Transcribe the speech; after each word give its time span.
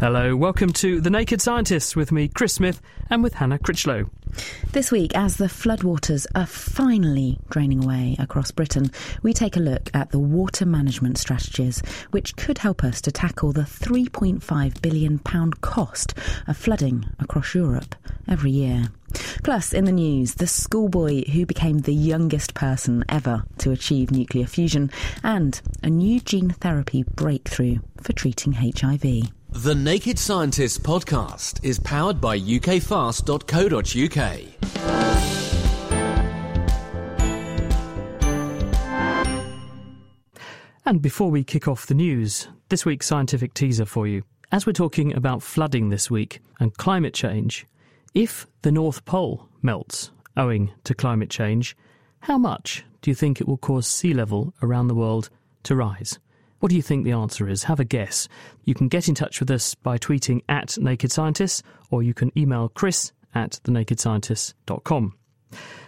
Hello, 0.00 0.36
welcome 0.36 0.72
to 0.74 1.00
The 1.00 1.10
Naked 1.10 1.42
Scientists 1.42 1.96
with 1.96 2.12
me, 2.12 2.28
Chris 2.28 2.54
Smith, 2.54 2.80
and 3.10 3.20
with 3.20 3.34
Hannah 3.34 3.58
Critchlow. 3.58 4.08
This 4.70 4.92
week, 4.92 5.10
as 5.16 5.38
the 5.38 5.46
floodwaters 5.46 6.24
are 6.36 6.46
finally 6.46 7.40
draining 7.50 7.82
away 7.82 8.14
across 8.20 8.52
Britain, 8.52 8.92
we 9.24 9.32
take 9.32 9.56
a 9.56 9.60
look 9.60 9.90
at 9.94 10.10
the 10.10 10.20
water 10.20 10.64
management 10.64 11.18
strategies 11.18 11.82
which 12.12 12.36
could 12.36 12.58
help 12.58 12.84
us 12.84 13.00
to 13.00 13.10
tackle 13.10 13.50
the 13.52 13.62
£3.5 13.62 14.80
billion 14.80 15.18
cost 15.18 16.14
of 16.46 16.56
flooding 16.56 17.04
across 17.18 17.52
Europe 17.56 17.96
every 18.28 18.52
year. 18.52 18.90
Plus, 19.42 19.72
in 19.72 19.84
the 19.84 19.90
news, 19.90 20.34
the 20.34 20.46
schoolboy 20.46 21.28
who 21.28 21.44
became 21.44 21.80
the 21.80 21.92
youngest 21.92 22.54
person 22.54 23.04
ever 23.08 23.42
to 23.58 23.72
achieve 23.72 24.12
nuclear 24.12 24.46
fusion, 24.46 24.92
and 25.24 25.60
a 25.82 25.90
new 25.90 26.20
gene 26.20 26.50
therapy 26.50 27.02
breakthrough 27.02 27.78
for 28.00 28.12
treating 28.12 28.52
HIV. 28.52 29.32
The 29.50 29.74
Naked 29.74 30.18
Scientists 30.18 30.76
podcast 30.76 31.64
is 31.64 31.78
powered 31.78 32.20
by 32.20 32.38
ukfast.co.uk. 32.38 33.28
And 40.84 41.00
before 41.00 41.30
we 41.30 41.44
kick 41.44 41.66
off 41.66 41.86
the 41.86 41.94
news, 41.94 42.48
this 42.68 42.84
week's 42.84 43.06
scientific 43.06 43.54
teaser 43.54 43.86
for 43.86 44.06
you. 44.06 44.22
As 44.52 44.66
we're 44.66 44.74
talking 44.74 45.14
about 45.14 45.42
flooding 45.42 45.88
this 45.88 46.10
week 46.10 46.40
and 46.60 46.76
climate 46.76 47.14
change, 47.14 47.66
if 48.12 48.46
the 48.60 48.70
North 48.70 49.06
Pole 49.06 49.48
melts 49.62 50.10
owing 50.36 50.72
to 50.84 50.94
climate 50.94 51.30
change, 51.30 51.74
how 52.20 52.36
much 52.36 52.84
do 53.00 53.10
you 53.10 53.14
think 53.14 53.40
it 53.40 53.48
will 53.48 53.56
cause 53.56 53.86
sea 53.86 54.12
level 54.12 54.52
around 54.62 54.88
the 54.88 54.94
world 54.94 55.30
to 55.62 55.74
rise? 55.74 56.18
What 56.60 56.70
do 56.70 56.76
you 56.76 56.82
think 56.82 57.04
the 57.04 57.12
answer 57.12 57.48
is? 57.48 57.64
Have 57.64 57.80
a 57.80 57.84
guess. 57.84 58.28
You 58.64 58.74
can 58.74 58.88
get 58.88 59.08
in 59.08 59.14
touch 59.14 59.40
with 59.40 59.50
us 59.50 59.74
by 59.74 59.98
tweeting 59.98 60.42
at 60.48 60.76
Naked 60.78 61.12
Scientists 61.12 61.62
or 61.90 62.02
you 62.02 62.14
can 62.14 62.36
email 62.36 62.68
chris 62.68 63.12
at 63.34 63.60
thenakedscientists.com. 63.64 65.14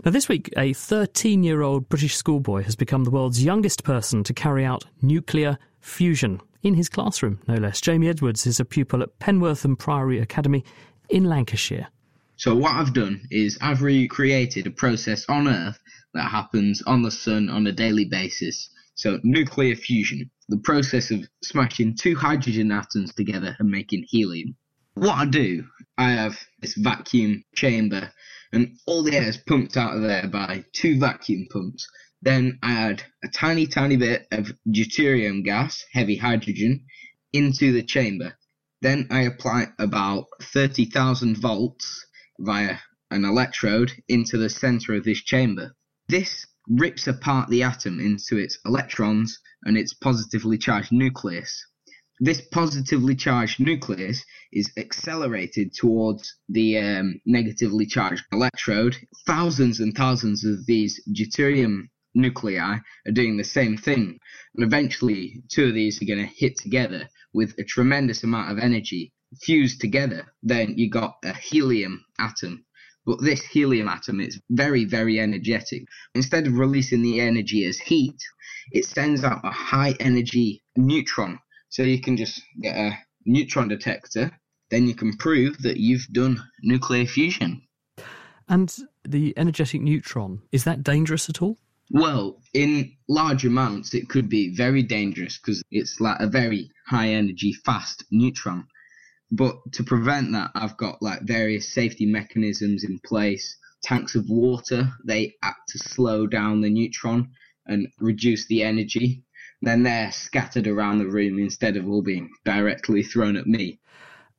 Now, 0.04 0.10
this 0.10 0.28
week, 0.28 0.50
a 0.56 0.72
13 0.72 1.42
year 1.42 1.62
old 1.62 1.88
British 1.88 2.16
schoolboy 2.16 2.62
has 2.62 2.76
become 2.76 3.04
the 3.04 3.10
world's 3.10 3.44
youngest 3.44 3.84
person 3.84 4.24
to 4.24 4.32
carry 4.32 4.64
out 4.64 4.84
nuclear 5.02 5.58
fusion 5.80 6.40
in 6.62 6.74
his 6.74 6.88
classroom, 6.88 7.40
no 7.46 7.54
less. 7.54 7.80
Jamie 7.80 8.08
Edwards 8.08 8.46
is 8.46 8.60
a 8.60 8.64
pupil 8.64 9.02
at 9.02 9.18
Penwortham 9.18 9.78
Priory 9.78 10.18
Academy 10.18 10.64
in 11.08 11.24
Lancashire. 11.24 11.88
So, 12.36 12.54
what 12.54 12.74
I've 12.74 12.94
done 12.94 13.22
is 13.30 13.58
I've 13.60 13.82
recreated 13.82 14.66
a 14.66 14.70
process 14.70 15.26
on 15.28 15.48
Earth 15.48 15.78
that 16.14 16.30
happens 16.30 16.82
on 16.82 17.02
the 17.02 17.10
Sun 17.10 17.50
on 17.50 17.66
a 17.66 17.72
daily 17.72 18.06
basis. 18.06 18.70
So, 19.00 19.18
nuclear 19.22 19.76
fusion 19.76 20.30
the 20.50 20.58
process 20.58 21.10
of 21.10 21.26
smashing 21.42 21.96
two 21.96 22.14
hydrogen 22.14 22.70
atoms 22.70 23.14
together 23.14 23.56
and 23.58 23.70
making 23.70 24.04
helium. 24.06 24.56
What 24.92 25.16
I 25.16 25.24
do, 25.24 25.64
I 25.96 26.10
have 26.10 26.38
this 26.60 26.74
vacuum 26.74 27.42
chamber, 27.54 28.12
and 28.52 28.76
all 28.84 29.02
the 29.02 29.16
air 29.16 29.28
is 29.28 29.38
pumped 29.38 29.78
out 29.78 29.96
of 29.96 30.02
there 30.02 30.28
by 30.28 30.66
two 30.74 30.98
vacuum 31.00 31.46
pumps. 31.50 31.88
Then 32.20 32.58
I 32.62 32.72
add 32.72 33.02
a 33.24 33.28
tiny, 33.28 33.66
tiny 33.66 33.96
bit 33.96 34.26
of 34.32 34.52
deuterium 34.68 35.44
gas, 35.44 35.82
heavy 35.94 36.16
hydrogen, 36.16 36.84
into 37.32 37.72
the 37.72 37.82
chamber. 37.82 38.34
Then 38.82 39.06
I 39.10 39.22
apply 39.22 39.68
about 39.78 40.26
30,000 40.42 41.38
volts 41.38 42.04
via 42.38 42.76
an 43.10 43.24
electrode 43.24 43.92
into 44.08 44.36
the 44.36 44.50
center 44.50 44.92
of 44.92 45.04
this 45.04 45.22
chamber. 45.22 45.74
This 46.06 46.44
rips 46.70 47.08
apart 47.08 47.48
the 47.48 47.62
atom 47.62 47.98
into 47.98 48.38
its 48.38 48.58
electrons 48.64 49.38
and 49.64 49.76
its 49.76 49.92
positively 49.92 50.56
charged 50.56 50.92
nucleus. 50.92 51.66
This 52.20 52.40
positively 52.40 53.16
charged 53.16 53.60
nucleus 53.60 54.24
is 54.52 54.70
accelerated 54.76 55.72
towards 55.74 56.36
the 56.48 56.78
um, 56.78 57.20
negatively 57.26 57.86
charged 57.86 58.24
electrode. 58.30 58.96
Thousands 59.26 59.80
and 59.80 59.94
thousands 59.96 60.44
of 60.44 60.66
these 60.66 61.00
deuterium 61.10 61.88
nuclei 62.14 62.58
are 62.58 62.82
doing 63.12 63.36
the 63.36 63.44
same 63.44 63.76
thing, 63.76 64.18
and 64.54 64.64
eventually 64.64 65.42
two 65.48 65.68
of 65.68 65.74
these 65.74 66.00
are 66.00 66.04
going 66.04 66.18
to 66.18 66.34
hit 66.34 66.56
together 66.58 67.08
with 67.32 67.54
a 67.58 67.64
tremendous 67.64 68.22
amount 68.22 68.50
of 68.50 68.58
energy 68.58 69.12
fused 69.40 69.80
together. 69.80 70.26
Then 70.42 70.76
you 70.76 70.90
got 70.90 71.16
a 71.24 71.32
helium 71.32 72.04
atom 72.18 72.64
but 73.06 73.20
this 73.20 73.44
helium 73.44 73.88
atom 73.88 74.20
is 74.20 74.40
very, 74.50 74.84
very 74.84 75.18
energetic. 75.18 75.84
Instead 76.14 76.46
of 76.46 76.58
releasing 76.58 77.02
the 77.02 77.20
energy 77.20 77.64
as 77.64 77.78
heat, 77.78 78.20
it 78.72 78.84
sends 78.84 79.24
out 79.24 79.44
a 79.44 79.50
high 79.50 79.94
energy 80.00 80.62
neutron. 80.76 81.38
So 81.68 81.82
you 81.82 82.00
can 82.00 82.16
just 82.16 82.42
get 82.60 82.76
a 82.76 82.98
neutron 83.24 83.68
detector, 83.68 84.30
then 84.70 84.86
you 84.86 84.94
can 84.94 85.16
prove 85.16 85.58
that 85.62 85.78
you've 85.78 86.06
done 86.12 86.42
nuclear 86.62 87.06
fusion. 87.06 87.62
And 88.48 88.74
the 89.06 89.32
energetic 89.36 89.80
neutron, 89.80 90.42
is 90.52 90.64
that 90.64 90.82
dangerous 90.82 91.28
at 91.28 91.40
all? 91.40 91.56
Well, 91.92 92.40
in 92.54 92.92
large 93.08 93.44
amounts, 93.44 93.94
it 93.94 94.08
could 94.08 94.28
be 94.28 94.54
very 94.54 94.82
dangerous 94.82 95.38
because 95.38 95.62
it's 95.70 96.00
like 96.00 96.20
a 96.20 96.28
very 96.28 96.70
high 96.86 97.08
energy, 97.08 97.52
fast 97.52 98.04
neutron. 98.10 98.66
But 99.30 99.72
to 99.72 99.84
prevent 99.84 100.32
that, 100.32 100.50
I've 100.54 100.76
got 100.76 101.02
like 101.02 101.22
various 101.22 101.72
safety 101.72 102.06
mechanisms 102.06 102.84
in 102.84 102.98
place. 103.04 103.56
Tanks 103.82 104.14
of 104.14 104.28
water, 104.28 104.90
they 105.04 105.34
act 105.42 105.68
to 105.70 105.78
slow 105.78 106.26
down 106.26 106.60
the 106.60 106.70
neutron 106.70 107.30
and 107.66 107.88
reduce 107.98 108.46
the 108.46 108.62
energy. 108.62 109.22
Then 109.62 109.82
they're 109.82 110.10
scattered 110.10 110.66
around 110.66 110.98
the 110.98 111.06
room 111.06 111.38
instead 111.38 111.76
of 111.76 111.88
all 111.88 112.02
being 112.02 112.30
directly 112.44 113.02
thrown 113.02 113.36
at 113.36 113.46
me. 113.46 113.78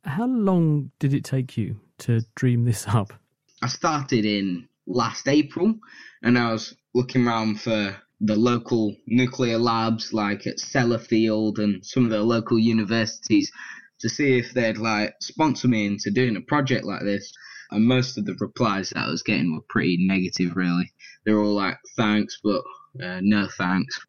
How 0.04 0.26
long 0.26 0.92
did 1.00 1.14
it 1.14 1.24
take 1.24 1.58
you 1.58 1.80
to 2.00 2.22
dream 2.36 2.66
this 2.66 2.86
up? 2.88 3.14
I 3.62 3.68
started 3.68 4.26
in 4.26 4.68
last 4.88 5.28
April 5.28 5.76
and 6.24 6.38
I 6.38 6.52
was 6.52 6.76
looking 6.94 7.28
around 7.28 7.62
for 7.62 7.96
the 8.20 8.36
local 8.36 8.96
nuclear 9.08 9.58
labs 9.58 10.14
like 10.14 10.46
at 10.46 10.58
Sellafield 10.58 11.60
and 11.60 11.86
some 11.86 12.04
of 12.04 12.12
the 12.12 12.22
local 12.22 12.60
universities 12.60 13.52
to 14.02 14.10
see 14.10 14.38
if 14.38 14.54
they'd 14.54 14.78
like 14.78 15.16
sponsor 15.22 15.68
me 15.68 15.86
into 15.86 16.12
doing 16.12 16.36
a 16.36 16.42
project 16.42 16.86
like 16.86 17.04
this. 17.04 17.32
And 17.72 17.86
most 17.86 18.18
of 18.18 18.26
the 18.26 18.36
replies 18.40 18.90
that 18.90 19.06
I 19.06 19.10
was 19.10 19.24
getting 19.24 19.54
were 19.54 19.64
pretty 19.70 19.98
negative, 20.00 20.56
really. 20.56 20.92
They 21.26 21.32
were 21.32 21.44
all 21.44 21.54
like, 21.54 21.78
thanks, 21.96 22.40
but 22.44 22.64
uh, 23.02 23.20
no 23.22 23.48
thanks. 23.58 24.00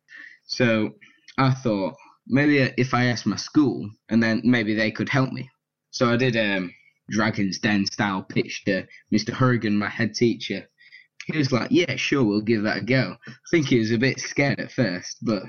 So 0.46 0.90
I 1.38 1.52
thought 1.52 1.94
maybe 2.26 2.58
if 2.76 2.94
I 2.94 3.06
asked 3.06 3.26
my 3.26 3.36
school 3.36 3.88
and 4.08 4.22
then 4.22 4.42
maybe 4.44 4.74
they 4.74 4.90
could 4.90 5.08
help 5.08 5.32
me. 5.32 5.48
So 5.90 6.10
I 6.10 6.16
did 6.16 6.36
a 6.36 6.56
um, 6.56 6.74
Dragon's 7.10 7.58
Den 7.58 7.86
style 7.86 8.22
pitch 8.22 8.64
to 8.64 8.86
Mr. 9.12 9.30
Hurrigan, 9.30 9.78
my 9.78 9.88
head 9.88 10.14
teacher. 10.14 10.68
He 11.26 11.38
was 11.38 11.52
like, 11.52 11.70
yeah, 11.70 11.94
sure, 11.96 12.24
we'll 12.24 12.40
give 12.40 12.64
that 12.64 12.78
a 12.78 12.80
go. 12.80 13.16
I 13.28 13.32
think 13.50 13.68
he 13.68 13.78
was 13.78 13.92
a 13.92 13.98
bit 13.98 14.18
scared 14.18 14.58
at 14.58 14.72
first, 14.72 15.18
but 15.22 15.44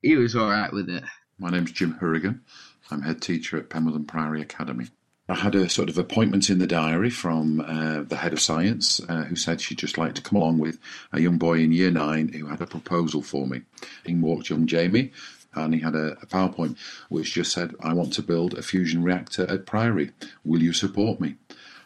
he 0.00 0.16
was 0.16 0.34
all 0.34 0.48
right 0.48 0.72
with 0.72 0.88
it. 0.88 1.04
My 1.38 1.50
name's 1.50 1.72
Jim 1.72 1.92
Hurrigan. 1.92 2.42
I'm 2.90 3.02
head 3.02 3.20
teacher 3.20 3.56
at 3.56 3.68
Penwortham 3.68 4.06
Priory 4.06 4.40
Academy. 4.40 4.86
I 5.30 5.34
had 5.34 5.54
a 5.54 5.68
sort 5.68 5.90
of 5.90 5.98
appointment 5.98 6.48
in 6.48 6.58
the 6.58 6.66
diary 6.66 7.10
from 7.10 7.60
uh, 7.60 8.02
the 8.02 8.16
head 8.16 8.32
of 8.32 8.40
science 8.40 8.98
uh, 9.08 9.24
who 9.24 9.36
said 9.36 9.60
she'd 9.60 9.76
just 9.76 9.98
like 9.98 10.14
to 10.14 10.22
come 10.22 10.40
along 10.40 10.58
with 10.58 10.78
a 11.12 11.20
young 11.20 11.36
boy 11.36 11.58
in 11.58 11.70
year 11.70 11.90
nine 11.90 12.28
who 12.28 12.46
had 12.46 12.62
a 12.62 12.66
proposal 12.66 13.20
for 13.20 13.46
me. 13.46 13.60
In 14.06 14.22
walked 14.22 14.48
young 14.48 14.66
Jamie 14.66 15.12
and 15.54 15.74
he 15.74 15.80
had 15.80 15.94
a, 15.94 16.12
a 16.22 16.26
PowerPoint 16.26 16.78
which 17.10 17.34
just 17.34 17.52
said, 17.52 17.74
I 17.80 17.92
want 17.92 18.14
to 18.14 18.22
build 18.22 18.54
a 18.54 18.62
fusion 18.62 19.02
reactor 19.02 19.46
at 19.50 19.66
Priory. 19.66 20.12
Will 20.44 20.62
you 20.62 20.72
support 20.72 21.20
me? 21.20 21.36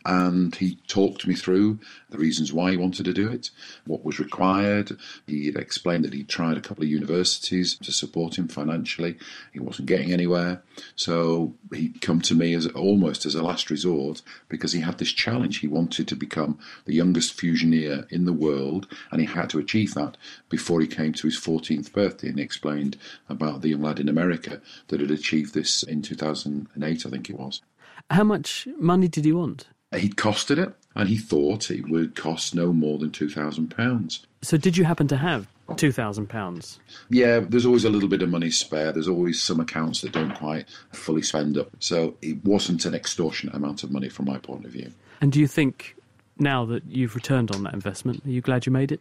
And 0.05 0.55
he 0.55 0.77
talked 0.87 1.27
me 1.27 1.35
through 1.35 1.79
the 2.11 2.19
reasons 2.19 2.53
why 2.53 2.71
he 2.71 2.77
wanted 2.77 3.05
to 3.05 3.13
do 3.13 3.29
it, 3.29 3.51
what 3.87 4.05
was 4.05 4.19
required. 4.19 4.97
He 5.27 5.49
explained 5.49 6.05
that 6.05 6.13
he'd 6.13 6.29
tried 6.29 6.57
a 6.57 6.61
couple 6.61 6.85
of 6.85 6.91
universities 6.91 7.77
to 7.79 7.93
support 7.93 8.39
him 8.39 8.49
financially. 8.49 9.17
He 9.53 9.61
wasn't 9.61 9.89
getting 9.89 10.13
anywhere. 10.13 10.63
So 10.97 11.55
he'd 11.73 12.01
come 12.01 12.21
to 12.23 12.35
me 12.35 12.55
as 12.55 12.67
almost 12.69 13.27
as 13.27 13.35
a 13.35 13.43
last 13.43 13.71
resort 13.71 14.23
because 14.49 14.73
he 14.73 14.81
had 14.81 14.99
this 14.99 15.13
challenge. 15.13 15.59
He 15.59 15.69
wanted 15.69 16.09
to 16.09 16.17
become 16.17 16.59
the 16.85 16.95
youngest 16.95 17.37
fusioneer 17.37 18.11
in 18.11 18.25
the 18.25 18.33
world, 18.33 18.87
and 19.11 19.21
he 19.21 19.27
had 19.27 19.51
to 19.51 19.59
achieve 19.59 19.95
that 19.95 20.17
before 20.49 20.81
he 20.81 20.87
came 20.87 21.13
to 21.15 21.27
his 21.27 21.39
14th 21.39 21.93
birthday. 21.93 22.29
And 22.29 22.39
he 22.39 22.45
explained 22.45 22.97
about 23.29 23.63
the 23.63 23.69
young 23.69 23.83
lad 23.83 24.01
in 24.01 24.09
America 24.09 24.61
that 24.89 25.01
had 25.01 25.11
achieved 25.11 25.55
this 25.55 25.83
in 25.83 26.03
2008, 26.03 27.07
I 27.07 27.11
think 27.11 27.31
it 27.31 27.39
was. 27.39 27.63
How 28.11 28.25
much 28.25 28.67
money 28.79 29.09
did 29.09 29.25
he 29.25 29.33
want? 29.33 29.69
He'd 29.95 30.17
costed 30.17 30.59
it, 30.59 30.75
and 30.95 31.09
he 31.09 31.17
thought 31.19 31.71
it 31.71 31.89
would 31.89 32.15
cost 32.15 32.55
no 32.55 32.73
more 32.73 32.99
than 32.99 33.11
£2,000. 33.11 34.21
So, 34.43 34.57
did 34.57 34.77
you 34.77 34.85
happen 34.85 35.09
to 35.09 35.17
have 35.17 35.47
£2,000? 35.69 36.79
Yeah, 37.11 37.41
there's 37.41 37.67
always 37.67 37.85
a 37.85 37.91
little 37.91 38.09
bit 38.09 38.23
of 38.23 38.29
money 38.29 38.51
spare. 38.51 38.93
There's 38.93 39.09
always 39.09 39.41
some 39.41 39.61
accounts 39.61 40.01
that 40.01 40.13
don't 40.13 40.35
quite 40.35 40.67
fully 40.93 41.23
spend 41.23 41.59
up. 41.59 41.71
So, 41.81 42.17
it 42.23 42.45
wasn't 42.45 42.85
an 42.85 42.95
extortionate 42.95 43.55
amount 43.55 43.83
of 43.83 43.91
money 43.91 44.09
from 44.09 44.27
my 44.27 44.39
point 44.39 44.65
of 44.65 44.73
view. 44.73 44.93
And 45.21 45.31
do 45.31 45.41
you 45.41 45.47
think 45.47 45.97
now 46.39 46.65
that 46.67 46.85
you've 46.87 47.15
returned 47.15 47.51
on 47.55 47.63
that 47.65 47.75
investment, 47.75 48.25
are 48.27 48.31
you 48.31 48.41
glad 48.41 48.67
you 48.67 48.73
made 48.73 48.93
it? 48.93 49.01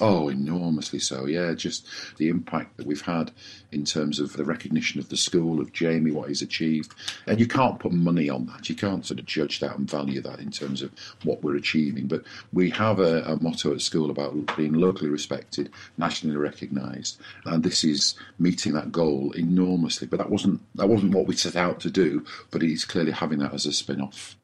Oh, 0.00 0.28
enormously 0.28 1.00
so. 1.00 1.26
Yeah, 1.26 1.54
just 1.54 1.86
the 2.18 2.28
impact 2.28 2.76
that 2.76 2.86
we've 2.86 3.00
had 3.00 3.32
in 3.72 3.84
terms 3.84 4.20
of 4.20 4.34
the 4.34 4.44
recognition 4.44 5.00
of 5.00 5.08
the 5.08 5.16
school, 5.16 5.60
of 5.60 5.72
Jamie, 5.72 6.12
what 6.12 6.28
he's 6.28 6.40
achieved. 6.40 6.94
And 7.26 7.40
you 7.40 7.48
can't 7.48 7.80
put 7.80 7.92
money 7.92 8.30
on 8.30 8.46
that. 8.46 8.68
You 8.68 8.76
can't 8.76 9.04
sort 9.04 9.18
of 9.18 9.26
judge 9.26 9.58
that 9.58 9.76
and 9.76 9.90
value 9.90 10.20
that 10.20 10.38
in 10.38 10.52
terms 10.52 10.82
of 10.82 10.92
what 11.24 11.42
we're 11.42 11.56
achieving. 11.56 12.06
But 12.06 12.22
we 12.52 12.70
have 12.70 13.00
a, 13.00 13.22
a 13.24 13.42
motto 13.42 13.74
at 13.74 13.80
school 13.80 14.10
about 14.10 14.56
being 14.56 14.74
locally 14.74 15.10
respected, 15.10 15.70
nationally 15.96 16.36
recognised. 16.36 17.18
And 17.44 17.64
this 17.64 17.82
is 17.82 18.14
meeting 18.38 18.74
that 18.74 18.92
goal 18.92 19.32
enormously. 19.32 20.06
But 20.06 20.18
that 20.18 20.30
wasn't 20.30 20.60
that 20.76 20.88
wasn't 20.88 21.14
what 21.14 21.26
we 21.26 21.34
set 21.34 21.56
out 21.56 21.80
to 21.80 21.90
do, 21.90 22.24
but 22.52 22.62
he's 22.62 22.84
clearly 22.84 23.12
having 23.12 23.40
that 23.40 23.52
as 23.52 23.66
a 23.66 23.72
spin 23.72 24.00
off. 24.00 24.36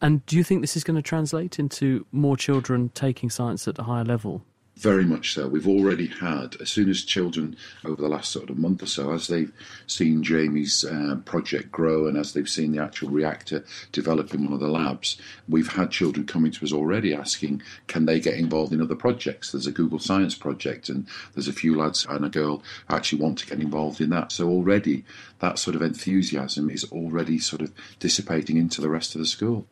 And 0.00 0.24
do 0.26 0.36
you 0.36 0.44
think 0.44 0.60
this 0.60 0.76
is 0.76 0.84
going 0.84 0.96
to 0.96 1.02
translate 1.02 1.58
into 1.58 2.06
more 2.12 2.36
children 2.36 2.90
taking 2.94 3.28
science 3.28 3.68
at 3.68 3.78
a 3.78 3.82
higher 3.82 4.04
level? 4.04 4.42
Very 4.80 5.04
much 5.04 5.34
so. 5.34 5.46
We've 5.46 5.68
already 5.68 6.06
had, 6.06 6.56
as 6.58 6.70
soon 6.70 6.88
as 6.88 7.04
children 7.04 7.54
over 7.84 8.00
the 8.00 8.08
last 8.08 8.30
sort 8.30 8.48
of 8.48 8.56
month 8.56 8.82
or 8.82 8.86
so, 8.86 9.12
as 9.12 9.26
they've 9.26 9.52
seen 9.86 10.22
Jamie's 10.22 10.86
uh, 10.86 11.16
project 11.26 11.70
grow 11.70 12.06
and 12.06 12.16
as 12.16 12.32
they've 12.32 12.48
seen 12.48 12.72
the 12.72 12.82
actual 12.82 13.10
reactor 13.10 13.62
develop 13.92 14.32
in 14.32 14.42
one 14.42 14.54
of 14.54 14.60
the 14.60 14.68
labs, 14.68 15.20
we've 15.50 15.70
had 15.70 15.90
children 15.90 16.24
coming 16.26 16.50
to 16.52 16.64
us 16.64 16.72
already 16.72 17.12
asking, 17.12 17.60
can 17.88 18.06
they 18.06 18.18
get 18.18 18.38
involved 18.38 18.72
in 18.72 18.80
other 18.80 18.94
projects? 18.94 19.52
There's 19.52 19.66
a 19.66 19.70
Google 19.70 19.98
Science 19.98 20.34
project, 20.34 20.88
and 20.88 21.06
there's 21.34 21.48
a 21.48 21.52
few 21.52 21.76
lads 21.76 22.06
and 22.08 22.24
a 22.24 22.30
girl 22.30 22.62
actually 22.88 23.20
want 23.20 23.36
to 23.40 23.46
get 23.46 23.60
involved 23.60 24.00
in 24.00 24.08
that. 24.10 24.32
So 24.32 24.48
already 24.48 25.04
that 25.40 25.58
sort 25.58 25.76
of 25.76 25.82
enthusiasm 25.82 26.70
is 26.70 26.84
already 26.90 27.38
sort 27.38 27.60
of 27.60 27.70
dissipating 27.98 28.56
into 28.56 28.80
the 28.80 28.88
rest 28.88 29.14
of 29.14 29.20
the 29.20 29.26
school. 29.26 29.66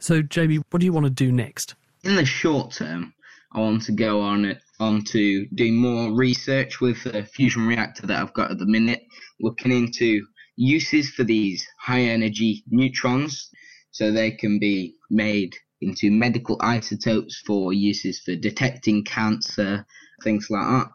So, 0.00 0.20
Jamie, 0.20 0.64
what 0.70 0.80
do 0.80 0.84
you 0.84 0.92
want 0.92 1.06
to 1.06 1.10
do 1.10 1.30
next? 1.30 1.76
In 2.02 2.16
the 2.16 2.24
short 2.24 2.72
term, 2.72 3.14
I 3.54 3.60
want 3.60 3.82
to 3.82 3.92
go 3.92 4.20
on 4.20 4.46
it 4.46 4.62
on 4.80 5.02
to 5.02 5.46
do 5.54 5.72
more 5.72 6.12
research 6.12 6.80
with 6.80 7.04
the 7.04 7.22
fusion 7.24 7.66
reactor 7.66 8.06
that 8.06 8.20
I've 8.20 8.32
got 8.32 8.50
at 8.50 8.58
the 8.58 8.66
minute, 8.66 9.02
looking 9.40 9.72
into 9.72 10.26
uses 10.56 11.10
for 11.10 11.24
these 11.24 11.66
high 11.78 12.02
energy 12.02 12.64
neutrons 12.68 13.50
so 13.90 14.10
they 14.10 14.30
can 14.30 14.58
be 14.58 14.94
made 15.10 15.54
into 15.82 16.10
medical 16.10 16.56
isotopes 16.60 17.42
for 17.46 17.72
uses 17.72 18.20
for 18.20 18.36
detecting 18.36 19.04
cancer, 19.04 19.84
things 20.22 20.48
like 20.48 20.66
that. 20.66 20.88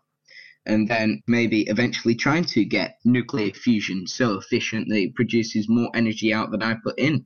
And 0.66 0.88
then 0.88 1.22
maybe 1.28 1.62
eventually 1.64 2.16
trying 2.16 2.46
to 2.46 2.66
get 2.66 2.98
nuclear 3.06 3.52
fusion 3.54 4.08
so 4.08 4.38
efficient 4.38 4.90
that 4.90 4.98
it 4.98 5.16
produces 5.16 5.70
more 5.70 5.90
energy 5.94 6.34
out 6.34 6.52
than 6.52 6.64
I 6.64 6.76
put 6.84 6.98
in. 6.98 7.26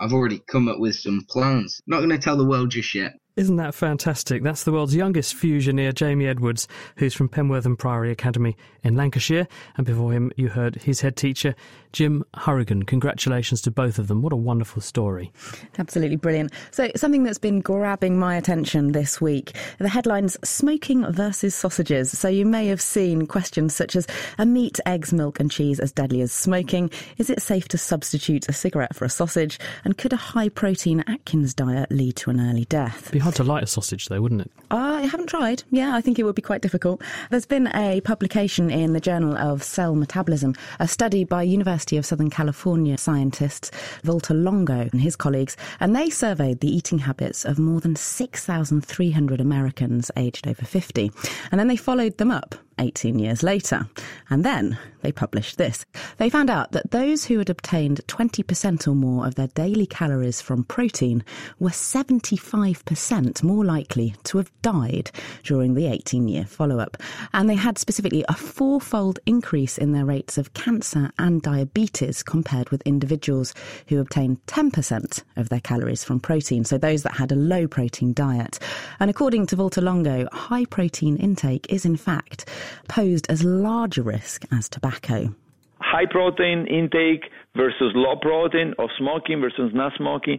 I've 0.00 0.12
already 0.12 0.40
come 0.40 0.68
up 0.68 0.80
with 0.80 0.96
some 0.96 1.24
plans. 1.28 1.80
Not 1.86 1.98
going 1.98 2.10
to 2.10 2.18
tell 2.18 2.36
the 2.36 2.44
world 2.44 2.70
just 2.70 2.94
yet. 2.94 3.12
Isn't 3.34 3.56
that 3.56 3.74
fantastic? 3.74 4.42
That's 4.42 4.64
the 4.64 4.72
world's 4.72 4.94
youngest 4.94 5.34
fusioneer, 5.34 5.94
Jamie 5.94 6.26
Edwards, 6.26 6.68
who's 6.96 7.14
from 7.14 7.30
Penwortham 7.30 7.64
and 7.64 7.78
Priory 7.78 8.10
Academy 8.10 8.58
in 8.82 8.94
Lancashire. 8.94 9.48
And 9.78 9.86
before 9.86 10.12
him, 10.12 10.32
you 10.36 10.48
heard 10.48 10.74
his 10.76 11.00
head 11.00 11.16
teacher, 11.16 11.54
Jim 11.92 12.24
Hurrigan. 12.34 12.82
Congratulations 12.82 13.62
to 13.62 13.70
both 13.70 13.98
of 13.98 14.08
them. 14.08 14.20
What 14.20 14.34
a 14.34 14.36
wonderful 14.36 14.82
story. 14.82 15.32
Absolutely 15.78 16.16
brilliant. 16.16 16.52
So, 16.72 16.90
something 16.94 17.22
that's 17.22 17.38
been 17.38 17.62
grabbing 17.62 18.18
my 18.18 18.36
attention 18.36 18.92
this 18.92 19.18
week 19.18 19.56
the 19.78 19.88
headlines 19.88 20.36
Smoking 20.44 21.10
versus 21.10 21.54
Sausages. 21.54 22.16
So, 22.16 22.28
you 22.28 22.44
may 22.44 22.66
have 22.66 22.82
seen 22.82 23.26
questions 23.26 23.74
such 23.74 23.96
as 23.96 24.06
Are 24.38 24.44
meat, 24.44 24.78
eggs, 24.84 25.10
milk, 25.10 25.40
and 25.40 25.50
cheese 25.50 25.80
as 25.80 25.90
deadly 25.90 26.20
as 26.20 26.32
smoking? 26.32 26.90
Is 27.16 27.30
it 27.30 27.40
safe 27.40 27.66
to 27.68 27.78
substitute 27.78 28.46
a 28.50 28.52
cigarette 28.52 28.94
for 28.94 29.06
a 29.06 29.10
sausage? 29.10 29.58
And 29.86 29.96
could 29.96 30.12
a 30.12 30.16
high 30.16 30.50
protein 30.50 31.02
Atkins 31.06 31.54
diet 31.54 31.90
lead 31.90 32.16
to 32.16 32.30
an 32.30 32.38
early 32.38 32.66
death? 32.66 33.10
Hard 33.22 33.34
to 33.36 33.44
light 33.44 33.62
a 33.62 33.66
sausage, 33.66 34.06
though, 34.06 34.20
wouldn't 34.20 34.42
it? 34.42 34.50
Uh, 34.70 34.76
I 34.76 35.02
haven't 35.02 35.28
tried. 35.28 35.62
Yeah, 35.70 35.94
I 35.94 36.00
think 36.00 36.18
it 36.18 36.24
would 36.24 36.34
be 36.34 36.42
quite 36.42 36.62
difficult. 36.62 37.02
There's 37.30 37.46
been 37.46 37.68
a 37.74 38.00
publication 38.02 38.70
in 38.70 38.92
the 38.92 39.00
Journal 39.00 39.36
of 39.36 39.62
Cell 39.62 39.94
Metabolism, 39.94 40.54
a 40.80 40.88
study 40.88 41.24
by 41.24 41.42
University 41.42 41.96
of 41.96 42.04
Southern 42.04 42.30
California 42.30 42.98
scientists 42.98 43.70
Valter 44.04 44.34
Longo 44.34 44.88
and 44.92 45.00
his 45.00 45.16
colleagues, 45.16 45.56
and 45.80 45.94
they 45.94 46.10
surveyed 46.10 46.60
the 46.60 46.74
eating 46.74 46.98
habits 46.98 47.44
of 47.44 47.58
more 47.58 47.80
than 47.80 47.96
6,300 47.96 49.40
Americans 49.40 50.10
aged 50.16 50.46
over 50.46 50.64
50. 50.64 51.10
And 51.50 51.58
then 51.58 51.68
they 51.68 51.76
followed 51.76 52.18
them 52.18 52.30
up 52.30 52.54
18 52.78 53.18
years 53.18 53.42
later. 53.42 53.86
And 54.30 54.44
then 54.44 54.78
they 55.02 55.12
published 55.12 55.58
this. 55.58 55.84
They 56.16 56.30
found 56.30 56.48
out 56.48 56.72
that 56.72 56.90
those 56.90 57.24
who 57.24 57.38
had 57.38 57.50
obtained 57.50 58.00
20% 58.06 58.88
or 58.88 58.94
more 58.94 59.26
of 59.26 59.34
their 59.34 59.48
daily 59.48 59.86
calories 59.86 60.40
from 60.40 60.64
protein 60.64 61.24
were 61.58 61.70
75% 61.70 63.42
more 63.42 63.64
likely 63.64 64.14
to 64.24 64.38
have 64.38 64.50
died 64.62 65.10
during 65.42 65.74
the 65.74 65.86
18 65.86 66.28
year 66.28 66.44
follow 66.44 66.78
up. 66.78 66.96
And 67.32 67.50
they 67.50 67.56
had 67.56 67.78
specifically 67.78 68.24
a 68.28 68.34
fourfold 68.34 69.18
increase 69.26 69.76
in 69.76 69.92
their 69.92 70.04
rates 70.04 70.38
of 70.38 70.54
cancer 70.54 71.10
and 71.18 71.42
diabetes 71.42 72.22
compared 72.22 72.70
with 72.70 72.82
individuals 72.82 73.54
who 73.88 74.00
obtained 74.00 74.44
10% 74.46 75.22
of 75.36 75.48
their 75.48 75.60
calories 75.60 76.04
from 76.04 76.20
protein. 76.20 76.64
So 76.64 76.78
those 76.78 77.02
that 77.02 77.14
had 77.14 77.32
a 77.32 77.36
low 77.36 77.66
protein 77.66 78.12
diet. 78.12 78.58
And 79.00 79.10
according 79.10 79.46
to 79.46 79.56
Valter 79.56 79.82
Longo, 79.82 80.28
high 80.32 80.64
protein 80.64 81.16
intake 81.16 81.66
is 81.68 81.84
in 81.84 81.96
fact 81.96 82.48
posed 82.88 83.26
as 83.28 83.44
large 83.44 83.98
a 83.98 84.02
risk 84.02 84.44
as 84.52 84.68
tobacco. 84.68 85.34
High 85.80 86.06
protein 86.10 86.66
intake 86.66 87.24
versus 87.56 87.92
low 87.94 88.16
protein 88.16 88.74
of 88.78 88.88
smoking 88.98 89.40
versus 89.40 89.72
not 89.74 89.92
smoking, 89.96 90.38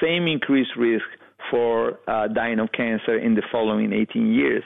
same 0.00 0.26
increased 0.26 0.76
risk 0.76 1.04
for 1.50 1.98
uh, 2.08 2.28
dying 2.28 2.58
of 2.58 2.72
cancer 2.72 3.18
in 3.18 3.34
the 3.34 3.42
following 3.52 3.92
18 3.92 4.32
years. 4.32 4.62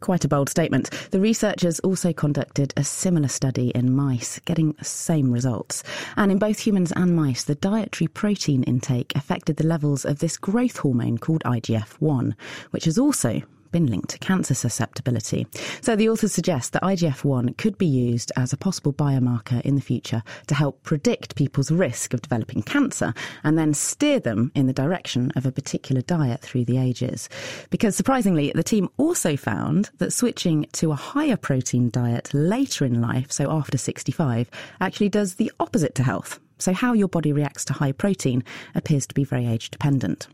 Quite 0.00 0.24
a 0.24 0.28
bold 0.28 0.48
statement. 0.48 0.90
The 1.12 1.20
researchers 1.20 1.78
also 1.80 2.12
conducted 2.12 2.74
a 2.76 2.82
similar 2.82 3.28
study 3.28 3.68
in 3.70 3.94
mice, 3.94 4.40
getting 4.40 4.72
the 4.72 4.84
same 4.84 5.30
results. 5.30 5.84
And 6.16 6.32
in 6.32 6.38
both 6.38 6.58
humans 6.58 6.92
and 6.92 7.14
mice, 7.14 7.44
the 7.44 7.54
dietary 7.54 8.08
protein 8.08 8.64
intake 8.64 9.12
affected 9.14 9.56
the 9.56 9.66
levels 9.66 10.04
of 10.04 10.18
this 10.18 10.36
growth 10.36 10.78
hormone 10.78 11.18
called 11.18 11.42
IGF 11.44 12.00
1, 12.00 12.34
which 12.72 12.86
is 12.86 12.98
also 12.98 13.42
been 13.72 13.86
linked 13.86 14.10
to 14.10 14.18
cancer 14.18 14.54
susceptibility. 14.54 15.46
So 15.80 15.96
the 15.96 16.08
authors 16.08 16.32
suggest 16.32 16.72
that 16.72 16.82
IGF 16.82 17.24
1 17.24 17.54
could 17.54 17.78
be 17.78 17.86
used 17.86 18.30
as 18.36 18.52
a 18.52 18.56
possible 18.56 18.92
biomarker 18.92 19.60
in 19.62 19.74
the 19.74 19.80
future 19.80 20.22
to 20.46 20.54
help 20.54 20.82
predict 20.82 21.34
people's 21.34 21.70
risk 21.70 22.14
of 22.14 22.22
developing 22.22 22.62
cancer 22.62 23.14
and 23.42 23.58
then 23.58 23.74
steer 23.74 24.20
them 24.20 24.52
in 24.54 24.66
the 24.66 24.72
direction 24.72 25.32
of 25.34 25.46
a 25.46 25.52
particular 25.52 26.02
diet 26.02 26.40
through 26.40 26.64
the 26.64 26.78
ages. 26.78 27.28
Because 27.70 27.96
surprisingly, 27.96 28.52
the 28.54 28.62
team 28.62 28.88
also 28.98 29.36
found 29.36 29.90
that 29.98 30.12
switching 30.12 30.66
to 30.72 30.92
a 30.92 30.96
higher 30.96 31.36
protein 31.36 31.90
diet 31.90 32.32
later 32.34 32.84
in 32.84 33.00
life, 33.00 33.32
so 33.32 33.50
after 33.50 33.78
65, 33.78 34.50
actually 34.80 35.08
does 35.08 35.34
the 35.34 35.50
opposite 35.58 35.94
to 35.94 36.02
health. 36.02 36.38
So, 36.62 36.72
how 36.72 36.92
your 36.92 37.08
body 37.08 37.32
reacts 37.32 37.64
to 37.66 37.72
high 37.72 37.92
protein 37.92 38.44
appears 38.74 39.06
to 39.08 39.14
be 39.14 39.24
very 39.24 39.46
age 39.46 39.70
dependent. 39.70 40.28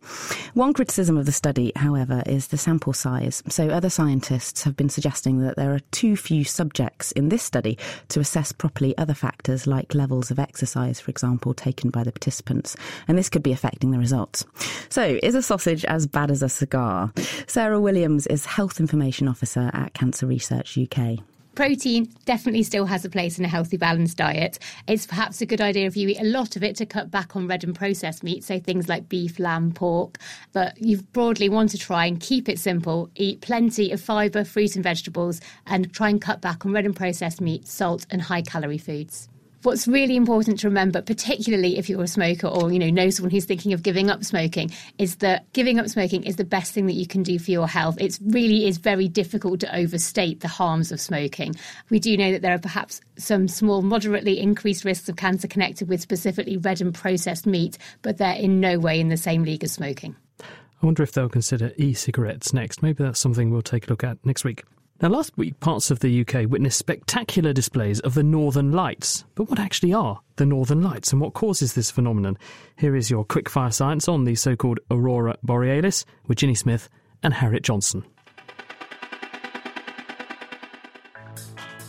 One 0.55 0.73
criticism 0.73 1.17
of 1.17 1.27
the 1.27 1.33
study, 1.33 1.73
however, 1.75 2.23
is 2.27 2.49
the 2.49 2.59
sample 2.59 2.93
size. 2.93 3.43
So, 3.49 3.69
other 3.69 3.91
scientists 3.91 4.63
have 4.65 4.77
been 4.77 4.91
suggesting 4.91 5.41
that 5.41 5.57
there 5.57 5.73
are 5.73 5.81
too 5.91 6.17
few 6.17 6.45
subjects 6.45 7.13
in 7.13 7.31
this 7.31 7.43
study 7.43 7.79
to 8.09 8.21
assess 8.21 8.53
properly 8.53 8.97
other 8.99 9.15
factors 9.15 9.67
like 9.67 9.95
levels 9.95 10.31
of 10.31 10.39
exercise, 10.39 11.01
for 11.01 11.11
example, 11.11 11.55
taken 11.55 11.91
by 11.91 12.05
the 12.05 12.13
participants. 12.13 12.77
And 13.09 13.17
this 13.17 13.31
could 13.31 13.43
be 13.43 13.53
affecting 13.53 13.91
the 13.91 13.99
results. 13.99 14.45
So, 14.91 15.19
is 15.23 15.35
a 15.35 15.43
sausage 15.43 15.85
as 15.87 16.07
bad 16.07 16.31
as 16.31 16.43
a 16.43 16.49
cigar? 16.49 17.13
Sarah 17.47 17.81
Williams 17.81 18.27
is 18.27 18.45
Health 18.45 18.81
Information 18.81 19.29
Officer 19.29 19.71
at 19.73 19.95
Cancer 19.95 20.27
Research 20.27 20.77
UK. 20.77 21.21
Protein 21.55 22.13
definitely 22.25 22.63
still 22.63 22.87
has 22.87 23.05
a 23.05 23.11
place 23.11 23.39
in 23.39 23.45
a 23.45 23.49
healthy, 23.49 23.77
balanced 23.77 24.17
diet. 24.17 24.59
It's 24.87 25.07
perhaps 25.07 25.41
a 25.41 25.47
good 25.47 25.61
idea 25.61 25.87
if 25.87 25.97
you 25.97 26.09
eat 26.09 26.21
a 26.21 26.25
lot 26.25 26.55
of 26.55 26.63
it 26.63 26.77
to 26.77 26.87
cut 26.87 27.11
back 27.11 27.35
on 27.35 27.49
red 27.49 27.65
and 27.65 27.75
processed 27.75 28.23
meat, 28.23 28.45
so 28.45 28.61
things 28.61 28.89
like 28.89 29.09
beef, 29.09 29.39
lamb, 29.39 29.73
pork. 29.73 30.19
But 30.53 30.81
you 30.81 31.03
broadly 31.03 31.49
want 31.49 31.71
to 31.71 31.79
try 31.79 32.07
and 32.07 32.21
keep 32.21 32.49
it 32.49 32.61
simple. 32.61 33.11
Eat 33.17 33.41
plenty 33.41 33.91
of 33.91 34.01
fibre, 34.01 34.45
fruit, 34.45 34.77
and 34.77 34.85
vegetables, 34.85 35.41
and 35.67 35.93
try 35.93 36.11
and 36.11 36.21
cut 36.21 36.41
back 36.41 36.65
on 36.65 36.73
red 36.73 36.87
and 36.87 36.95
processed 36.95 37.41
meat, 37.41 37.67
salt, 37.67 38.07
and 38.11 38.23
high 38.23 38.43
calorie 38.43 38.79
foods 38.79 39.29
what's 39.63 39.89
really 39.89 40.17
important 40.17 40.61
to 40.61 40.69
remember, 40.69 41.03
particularly 41.03 41.79
if 41.79 41.89
you're 41.89 42.03
a 42.03 42.09
smoker 42.09 42.47
or 42.47 42.73
you 42.73 42.79
know 42.79 42.91
know 42.91 43.11
someone 43.11 43.31
who's 43.31 43.45
thinking 43.45 43.73
of 43.73 43.83
giving 43.83 44.11
up 44.11 44.25
smoking, 44.25 44.71
is 44.99 45.17
that 45.17 45.51
giving 45.53 45.79
up 45.79 45.89
smoking 45.89 46.25
is 46.25 46.37
the 46.37 46.45
best 46.45 46.73
thing 46.73 46.87
that 46.87 46.95
you 46.95 47.07
can 47.07 47.23
do 47.23 47.39
for 47.39 47.51
your 47.51 47.69
health. 47.69 48.01
It 48.01 48.19
really 48.27 48.67
is 48.67 48.79
very 48.79 49.09
difficult 49.09 49.61
to 49.61 49.77
overstate 49.77 50.41
the 50.41 50.49
harms 50.49 50.93
of 50.93 51.01
smoking. 51.01 51.55
We 51.91 51.99
do 51.99 52.17
know 52.17 52.33
that 52.33 52.43
there 52.43 52.55
are 52.55 52.59
perhaps 52.59 53.01
some 53.17 53.49
small, 53.49 53.83
moderately 53.83 54.39
increased 54.39 54.85
risks 54.85 55.09
of 55.09 55.17
cancer 55.17 55.49
connected 55.49 55.89
with 55.89 56.01
specifically 56.01 56.57
red 56.57 56.81
and 56.81 56.95
processed 56.95 57.47
meat, 57.47 57.79
but 58.03 58.19
they're 58.19 58.37
in 58.37 58.61
no 58.61 58.79
way 58.79 59.01
in 59.01 59.09
the 59.09 59.17
same 59.17 59.43
league 59.43 59.65
as 59.65 59.73
smoking. 59.73 60.17
I 60.41 60.87
wonder 60.87 61.03
if 61.03 61.13
they'll 61.13 61.29
consider 61.29 61.73
e 61.77 61.93
cigarettes 61.95 62.53
next. 62.53 62.83
Maybe 62.83 63.03
that's 63.03 63.19
something 63.19 63.51
we'll 63.51 63.63
take 63.63 63.87
a 63.87 63.91
look 63.91 64.05
at 64.05 64.25
next 64.25 64.45
week. 64.45 64.63
Now, 65.01 65.11
last 65.11 65.39
week, 65.39 65.61
parts 65.61 65.93
of 65.93 66.01
the 66.01 66.23
UK 66.23 66.51
witnessed 66.51 66.77
spectacular 66.77 67.53
displays 67.53 68.01
of 68.01 68.15
the 68.15 68.25
Northern 68.25 68.73
Lights. 68.73 69.25
But 69.37 69.49
what 69.49 69.61
actually 69.61 69.93
are 69.93 70.19
the 70.35 70.45
Northern 70.45 70.83
Lights 70.83 71.13
and 71.13 71.21
what 71.21 71.35
causes 71.35 71.75
this 71.75 71.89
phenomenon? 71.89 72.37
Here 72.77 72.97
is 72.97 73.09
your 73.09 73.25
quickfire 73.25 73.73
science 73.73 74.09
on 74.09 74.25
the 74.25 74.35
so 74.35 74.57
called 74.57 74.81
Aurora 74.91 75.37
Borealis 75.45 76.05
with 76.27 76.39
Ginny 76.39 76.57
Smith 76.57 76.89
and 77.23 77.33
Harriet 77.33 77.63
Johnson. 77.63 78.05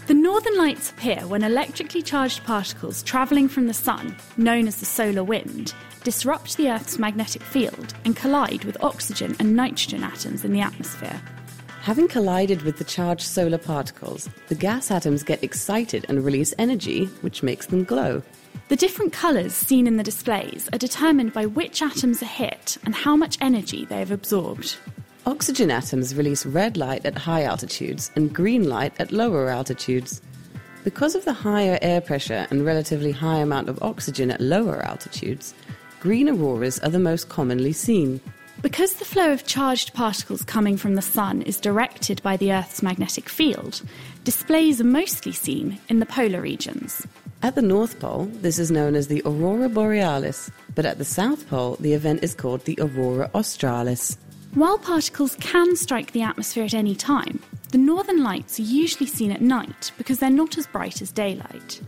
The 0.05 0.13
northern 0.13 0.57
lights 0.57 0.91
appear 0.91 1.21
when 1.25 1.43
electrically 1.43 2.03
charged 2.03 2.43
particles 2.43 3.01
travelling 3.01 3.49
from 3.49 3.65
the 3.65 3.73
sun, 3.73 4.15
known 4.37 4.67
as 4.67 4.75
the 4.75 4.85
solar 4.85 5.23
wind, 5.23 5.73
disrupt 6.03 6.57
the 6.57 6.69
Earth's 6.69 6.99
magnetic 6.99 7.41
field 7.41 7.95
and 8.05 8.15
collide 8.15 8.65
with 8.65 8.83
oxygen 8.83 9.35
and 9.39 9.55
nitrogen 9.55 10.03
atoms 10.03 10.45
in 10.45 10.53
the 10.53 10.61
atmosphere. 10.61 11.19
Having 11.81 12.09
collided 12.09 12.61
with 12.63 12.77
the 12.77 12.83
charged 12.83 13.23
solar 13.23 13.57
particles, 13.57 14.29
the 14.49 14.55
gas 14.55 14.91
atoms 14.91 15.23
get 15.23 15.43
excited 15.43 16.05
and 16.09 16.23
release 16.23 16.53
energy, 16.57 17.05
which 17.21 17.41
makes 17.41 17.67
them 17.67 17.85
glow. 17.85 18.21
The 18.67 18.75
different 18.75 19.13
colours 19.13 19.53
seen 19.53 19.87
in 19.87 19.95
the 19.95 20.03
displays 20.03 20.69
are 20.73 20.77
determined 20.77 21.33
by 21.33 21.45
which 21.45 21.81
atoms 21.81 22.21
are 22.21 22.27
hit 22.27 22.77
and 22.83 22.93
how 22.93 23.15
much 23.15 23.37
energy 23.39 23.85
they 23.85 23.99
have 23.99 24.11
absorbed. 24.11 24.77
Oxygen 25.25 25.71
atoms 25.71 26.13
release 26.13 26.45
red 26.45 26.75
light 26.75 27.05
at 27.05 27.17
high 27.17 27.43
altitudes 27.43 28.11
and 28.15 28.33
green 28.33 28.67
light 28.69 28.93
at 28.99 29.11
lower 29.11 29.49
altitudes. 29.49 30.21
Because 30.83 31.15
of 31.15 31.23
the 31.25 31.33
higher 31.33 31.79
air 31.81 32.01
pressure 32.01 32.45
and 32.51 32.65
relatively 32.65 33.11
high 33.11 33.37
amount 33.37 33.69
of 33.69 33.81
oxygen 33.81 34.31
at 34.31 34.41
lower 34.41 34.85
altitudes, 34.85 35.53
green 36.01 36.27
auroras 36.29 36.77
are 36.79 36.89
the 36.89 36.99
most 36.99 37.29
commonly 37.29 37.71
seen. 37.71 38.19
Because 38.61 38.95
the 38.95 39.05
flow 39.05 39.31
of 39.31 39.45
charged 39.45 39.93
particles 39.93 40.43
coming 40.43 40.75
from 40.75 40.95
the 40.95 41.01
Sun 41.01 41.43
is 41.43 41.61
directed 41.61 42.21
by 42.21 42.35
the 42.35 42.51
Earth's 42.51 42.83
magnetic 42.83 43.29
field, 43.29 43.81
displays 44.25 44.81
are 44.81 44.85
mostly 44.85 45.31
seen 45.31 45.79
in 45.87 45.99
the 45.99 46.05
polar 46.05 46.41
regions. 46.41 47.07
At 47.41 47.55
the 47.55 47.61
North 47.61 48.01
Pole, 48.01 48.25
this 48.25 48.59
is 48.59 48.69
known 48.69 48.95
as 48.95 49.07
the 49.07 49.21
Aurora 49.25 49.69
Borealis, 49.69 50.51
but 50.75 50.85
at 50.85 50.97
the 50.97 51.05
South 51.05 51.47
Pole, 51.49 51.77
the 51.79 51.93
event 51.93 52.21
is 52.21 52.35
called 52.35 52.65
the 52.65 52.77
Aurora 52.81 53.31
Australis. 53.33 54.17
While 54.53 54.77
particles 54.77 55.37
can 55.37 55.77
strike 55.77 56.11
the 56.11 56.23
atmosphere 56.23 56.65
at 56.65 56.73
any 56.73 56.95
time, 56.95 57.39
the 57.71 57.77
northern 57.77 58.23
lights 58.23 58.59
are 58.59 58.63
usually 58.63 59.07
seen 59.07 59.31
at 59.31 59.41
night 59.41 59.93
because 59.97 60.19
they're 60.19 60.29
not 60.29 60.57
as 60.57 60.67
bright 60.67 61.01
as 61.01 61.13
daylight. 61.13 61.79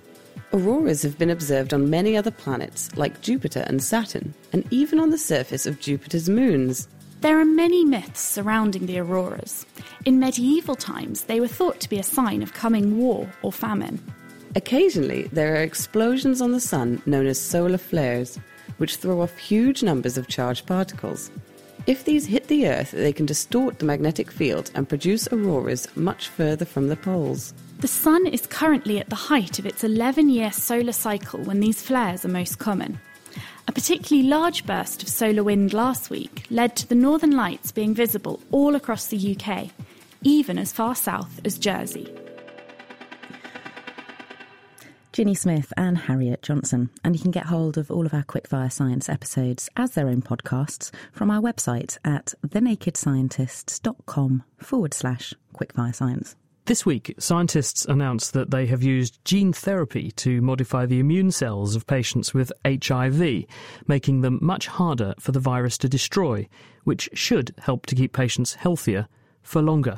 Auroras 0.53 1.01
have 1.03 1.17
been 1.17 1.29
observed 1.29 1.73
on 1.73 1.89
many 1.89 2.17
other 2.17 2.29
planets, 2.29 2.93
like 2.97 3.21
Jupiter 3.21 3.63
and 3.67 3.81
Saturn, 3.81 4.33
and 4.51 4.65
even 4.69 4.99
on 4.99 5.09
the 5.09 5.17
surface 5.17 5.65
of 5.65 5.79
Jupiter's 5.79 6.27
moons. 6.27 6.89
There 7.21 7.39
are 7.39 7.45
many 7.45 7.85
myths 7.85 8.19
surrounding 8.19 8.85
the 8.85 8.99
auroras. 8.99 9.65
In 10.03 10.19
medieval 10.19 10.75
times, 10.75 11.23
they 11.23 11.39
were 11.39 11.47
thought 11.47 11.79
to 11.79 11.89
be 11.89 11.99
a 11.99 12.03
sign 12.03 12.43
of 12.43 12.53
coming 12.53 12.97
war 12.97 13.31
or 13.43 13.53
famine. 13.53 14.03
Occasionally, 14.53 15.29
there 15.31 15.53
are 15.53 15.63
explosions 15.63 16.41
on 16.41 16.51
the 16.51 16.59
Sun 16.59 17.01
known 17.05 17.27
as 17.27 17.39
solar 17.39 17.77
flares, 17.77 18.37
which 18.77 18.97
throw 18.97 19.21
off 19.21 19.37
huge 19.37 19.83
numbers 19.83 20.17
of 20.17 20.27
charged 20.27 20.65
particles. 20.65 21.31
If 21.87 22.03
these 22.03 22.25
hit 22.25 22.47
the 22.47 22.67
Earth, 22.67 22.91
they 22.91 23.13
can 23.13 23.25
distort 23.25 23.79
the 23.79 23.85
magnetic 23.85 24.29
field 24.29 24.69
and 24.75 24.89
produce 24.89 25.29
auroras 25.31 25.87
much 25.95 26.27
further 26.27 26.65
from 26.65 26.89
the 26.89 26.97
poles. 26.97 27.53
The 27.81 27.87
Sun 27.87 28.27
is 28.27 28.45
currently 28.45 28.99
at 28.99 29.09
the 29.09 29.15
height 29.15 29.57
of 29.57 29.65
its 29.65 29.83
11 29.83 30.29
year 30.29 30.51
solar 30.51 30.91
cycle 30.91 31.39
when 31.41 31.59
these 31.59 31.81
flares 31.81 32.23
are 32.23 32.27
most 32.27 32.59
common. 32.59 32.99
A 33.67 33.71
particularly 33.71 34.29
large 34.29 34.67
burst 34.67 35.01
of 35.01 35.09
solar 35.09 35.43
wind 35.43 35.73
last 35.73 36.11
week 36.11 36.45
led 36.51 36.75
to 36.75 36.87
the 36.87 36.93
northern 36.93 37.31
lights 37.31 37.71
being 37.71 37.95
visible 37.95 38.39
all 38.51 38.75
across 38.75 39.07
the 39.07 39.35
UK, 39.35 39.69
even 40.21 40.59
as 40.59 40.71
far 40.71 40.93
south 40.93 41.41
as 41.43 41.57
Jersey. 41.57 42.13
Ginny 45.11 45.33
Smith 45.33 45.73
and 45.75 45.97
Harriet 45.97 46.43
Johnson. 46.43 46.91
And 47.03 47.15
you 47.15 47.21
can 47.21 47.31
get 47.31 47.47
hold 47.47 47.79
of 47.79 47.89
all 47.89 48.05
of 48.05 48.13
our 48.13 48.23
Quickfire 48.23 48.71
Science 48.71 49.09
episodes 49.09 49.69
as 49.75 49.91
their 49.91 50.07
own 50.07 50.21
podcasts 50.21 50.91
from 51.11 51.31
our 51.31 51.41
website 51.41 51.97
at 52.05 52.35
thenakedscientists.com 52.45 54.43
forward 54.59 54.93
slash 54.93 55.33
quickfire 55.55 55.95
science. 55.95 56.35
This 56.71 56.85
week, 56.85 57.13
scientists 57.19 57.83
announced 57.83 58.31
that 58.31 58.49
they 58.49 58.65
have 58.67 58.81
used 58.81 59.19
gene 59.25 59.51
therapy 59.51 60.09
to 60.11 60.41
modify 60.41 60.85
the 60.85 61.01
immune 61.01 61.29
cells 61.31 61.75
of 61.75 61.85
patients 61.85 62.33
with 62.33 62.49
HIV, 62.63 63.43
making 63.87 64.21
them 64.21 64.39
much 64.41 64.67
harder 64.67 65.13
for 65.19 65.33
the 65.33 65.41
virus 65.41 65.77
to 65.79 65.89
destroy, 65.89 66.47
which 66.85 67.09
should 67.13 67.53
help 67.59 67.87
to 67.87 67.95
keep 67.95 68.13
patients 68.13 68.53
healthier 68.53 69.09
for 69.41 69.61
longer. 69.61 69.97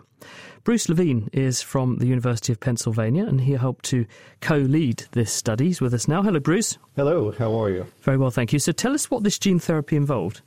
Bruce 0.63 0.89
Levine 0.89 1.30
is 1.32 1.62
from 1.62 1.98
the 1.98 2.08
University 2.08 2.51
of 2.51 2.60
Pennsylvania 2.60 3.27
and 3.27 3.42
he 3.42 3.51
helped 3.51 3.86
to 3.86 4.08
co 4.42 4.56
lead 4.58 5.06
this 5.12 5.32
study. 5.32 5.65
He's 5.65 5.80
with 5.80 5.94
us 5.94 6.08
now. 6.08 6.24
Hello, 6.24 6.39
Bruce. 6.39 6.80
Hello, 6.96 7.34
how 7.34 7.53
are 7.53 7.70
you? 7.70 7.86
Very 8.01 8.18
well, 8.18 8.32
thank 8.32 8.51
you. 8.51 8.58
So 8.58 8.72
tell 8.72 8.96
us 8.96 9.12
what 9.12 9.22
this 9.22 9.38
gene 9.38 9.60
therapy 9.60 9.96
involved. 9.96 10.42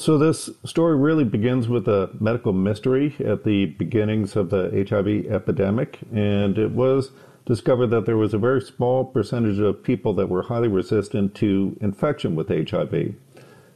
So, 0.00 0.16
this 0.16 0.48
story 0.64 0.96
really 0.96 1.24
begins 1.24 1.68
with 1.68 1.86
a 1.86 2.08
medical 2.18 2.54
mystery 2.54 3.14
at 3.22 3.44
the 3.44 3.66
beginnings 3.66 4.34
of 4.34 4.48
the 4.48 4.86
HIV 4.88 5.30
epidemic, 5.30 5.98
and 6.10 6.56
it 6.56 6.70
was 6.70 7.10
discovered 7.44 7.88
that 7.88 8.06
there 8.06 8.16
was 8.16 8.32
a 8.32 8.38
very 8.38 8.62
small 8.62 9.04
percentage 9.04 9.58
of 9.58 9.82
people 9.82 10.14
that 10.14 10.30
were 10.30 10.40
highly 10.40 10.68
resistant 10.68 11.34
to 11.34 11.76
infection 11.82 12.34
with 12.34 12.48
HIV. 12.48 13.14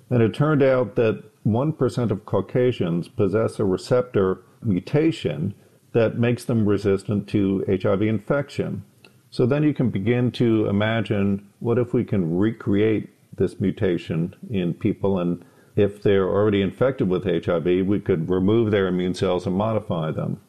And 0.09 0.23
it 0.23 0.33
turned 0.33 0.63
out 0.63 0.95
that 0.95 1.23
1% 1.45 2.11
of 2.11 2.25
Caucasians 2.25 3.07
possess 3.07 3.61
a 3.61 3.67
receptor 3.67 4.41
mutation 4.63 5.53
that 5.93 6.17
makes 6.17 6.47
them 6.47 6.65
resistant 6.65 7.29
to 7.29 7.67
HIV 7.69 8.01
infection. 8.01 8.83
So 9.31 9.45
then 9.45 9.63
you 9.63 9.75
can 9.75 9.91
begin 9.91 10.31
to 10.33 10.69
imagine 10.71 11.47
what 11.61 11.77
if 11.77 11.93
we 11.93 12.03
can 12.03 12.35
recreate 12.35 13.11
this 13.37 13.61
mutation 13.61 14.35
in 14.49 14.73
people 14.73 15.19
and 15.19 15.45
if 15.77 16.03
they're 16.03 16.29
already 16.29 16.63
infected 16.63 17.09
with 17.09 17.25
HIV, 17.25 17.87
we 17.87 18.01
could 18.01 18.31
remove 18.31 18.71
their 18.71 18.87
immune 18.87 19.15
cells 19.15 19.47
and 19.47 19.57
modify 19.57 20.11
them. 20.11 20.41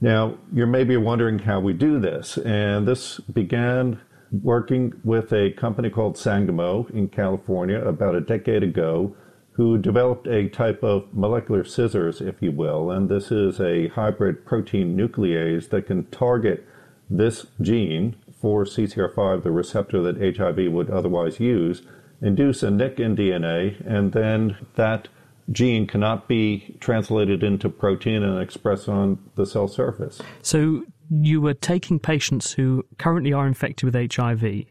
Now, 0.00 0.38
you're 0.52 0.66
maybe 0.66 0.96
wondering 0.96 1.40
how 1.40 1.60
we 1.60 1.72
do 1.72 1.98
this, 1.98 2.36
and 2.38 2.86
this 2.86 3.18
began 3.20 4.00
working 4.42 4.92
with 5.04 5.32
a 5.32 5.52
company 5.52 5.88
called 5.88 6.18
Sangamo 6.18 6.86
in 6.92 7.08
California 7.08 7.80
about 7.80 8.14
a 8.14 8.20
decade 8.20 8.62
ago, 8.62 9.16
who 9.52 9.78
developed 9.78 10.26
a 10.26 10.50
type 10.50 10.82
of 10.84 11.06
molecular 11.14 11.64
scissors, 11.64 12.20
if 12.20 12.42
you 12.42 12.52
will, 12.52 12.90
and 12.90 13.08
this 13.08 13.32
is 13.32 13.58
a 13.58 13.88
hybrid 13.88 14.44
protein 14.44 14.94
nuclease 14.94 15.70
that 15.70 15.86
can 15.86 16.04
target 16.06 16.66
this 17.08 17.46
gene 17.62 18.16
for 18.38 18.64
CCR5, 18.64 19.42
the 19.42 19.50
receptor 19.50 20.02
that 20.02 20.36
HIV 20.36 20.70
would 20.70 20.90
otherwise 20.90 21.40
use, 21.40 21.80
induce 22.22 22.62
a 22.62 22.70
nick 22.70 22.98
in 22.98 23.16
DNA, 23.16 23.80
and 23.86 24.12
then 24.12 24.56
that 24.74 25.08
gene 25.52 25.86
cannot 25.86 26.28
be 26.28 26.76
translated 26.80 27.42
into 27.42 27.68
protein 27.68 28.22
and 28.22 28.40
expressed 28.40 28.88
on 28.88 29.18
the 29.36 29.46
cell 29.46 29.68
surface. 29.68 30.20
So 30.42 30.84
you 31.10 31.40
were 31.40 31.54
taking 31.54 31.98
patients 31.98 32.52
who 32.52 32.84
currently 32.98 33.32
are 33.32 33.46
infected 33.46 33.84
with 33.84 34.14
HIV, 34.14 34.64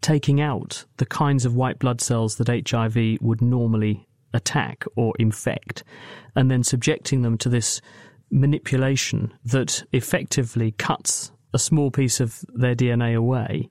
taking 0.00 0.40
out 0.40 0.84
the 0.96 1.06
kinds 1.06 1.44
of 1.44 1.54
white 1.54 1.78
blood 1.78 2.00
cells 2.00 2.36
that 2.36 2.68
HIV 2.68 3.20
would 3.20 3.42
normally 3.42 4.06
attack 4.32 4.84
or 4.96 5.14
infect, 5.18 5.84
and 6.34 6.50
then 6.50 6.62
subjecting 6.62 7.22
them 7.22 7.36
to 7.38 7.48
this 7.48 7.80
manipulation 8.30 9.32
that 9.44 9.82
effectively 9.92 10.72
cuts 10.72 11.32
a 11.54 11.58
small 11.58 11.90
piece 11.90 12.20
of 12.20 12.44
their 12.54 12.74
DNA 12.74 13.16
away, 13.16 13.70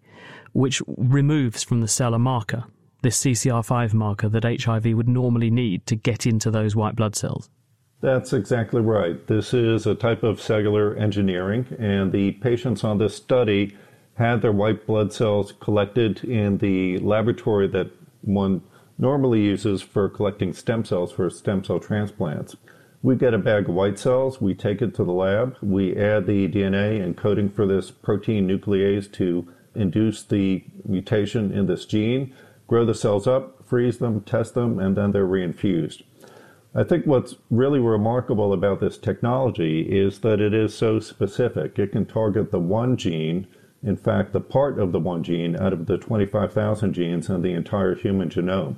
which 0.54 0.82
removes 0.88 1.64
from 1.64 1.82
the 1.82 1.88
cell 1.88 2.14
a 2.14 2.20
marker 2.20 2.64
this 3.08 3.24
CCR5 3.24 3.94
marker 3.94 4.28
that 4.28 4.44
HIV 4.44 4.88
would 4.88 5.08
normally 5.08 5.50
need 5.50 5.86
to 5.86 5.96
get 5.96 6.26
into 6.26 6.52
those 6.52 6.76
white 6.76 6.98
blood 6.98 7.16
cells? 7.16 7.50
That's 8.02 8.34
exactly 8.34 8.82
right. 8.82 9.26
This 9.28 9.54
is 9.54 9.88
a 9.88 9.96
type 9.96 10.24
of 10.24 10.42
cellular 10.42 10.94
engineering, 10.98 11.66
and 11.80 12.12
the 12.12 12.34
patients 12.34 12.84
on 12.84 12.98
this 12.98 13.16
study 13.16 13.78
had 14.16 14.42
their 14.42 14.52
white 14.52 14.86
blood 14.86 15.14
cells 15.14 15.54
collected 15.62 16.22
in 16.26 16.58
the 16.58 17.00
laboratory 17.00 17.70
that 17.70 17.90
one 18.24 18.62
normally 18.98 19.40
uses 19.40 19.82
for 19.82 20.10
collecting 20.10 20.52
stem 20.52 20.84
cells 20.84 21.14
for 21.14 21.30
stem 21.30 21.64
cell 21.64 21.80
transplants. 21.80 22.58
We 23.02 23.16
get 23.16 23.34
a 23.34 23.38
bag 23.38 23.70
of 23.70 23.76
white 23.76 23.98
cells, 23.98 24.42
we 24.42 24.54
take 24.54 24.82
it 24.82 24.94
to 24.96 25.06
the 25.06 25.14
lab, 25.14 25.56
we 25.62 25.96
add 25.96 26.26
the 26.26 26.50
DNA 26.50 27.00
encoding 27.00 27.56
for 27.56 27.66
this 27.66 27.90
protein 27.90 28.50
nuclease 28.50 29.10
to 29.14 29.48
induce 29.76 30.24
the 30.24 30.66
mutation 30.84 31.54
in 31.54 31.68
this 31.68 31.86
gene, 31.86 32.34
grow 32.68 32.86
the 32.86 32.94
cells 32.94 33.28
up, 33.28 33.66
freeze 33.66 33.98
them, 33.98 34.22
test 34.22 34.54
them, 34.54 34.80
and 34.80 34.96
then 34.96 35.12
they're 35.12 35.28
reinfused. 35.28 36.04
I 36.76 36.84
think 36.84 37.06
what's 37.06 37.36
really 37.50 37.80
remarkable 37.80 38.54
about 38.54 38.80
this 38.80 38.98
technology 38.98 39.82
is 39.82 40.20
that 40.20 40.40
it 40.40 40.54
is 40.54 40.76
so 40.76 41.00
specific. 41.00 41.80
It 41.80 41.94
can 41.94 42.06
target 42.06 42.52
the 42.52 42.60
one 42.60 42.98
gene, 42.98 43.48
in 43.82 43.98
fact, 43.98 44.34
the 44.34 44.42
part 44.42 44.80
of 44.80 44.92
the 44.92 45.00
one 45.00 45.24
gene 45.24 45.56
out 45.56 45.74
of 45.74 45.88
the 45.88 45.98
25,000 45.98 46.94
genes 46.94 47.30
in 47.30 47.42
the 47.42 47.54
entire 47.54 47.96
human 47.96 48.30
genome. 48.30 48.76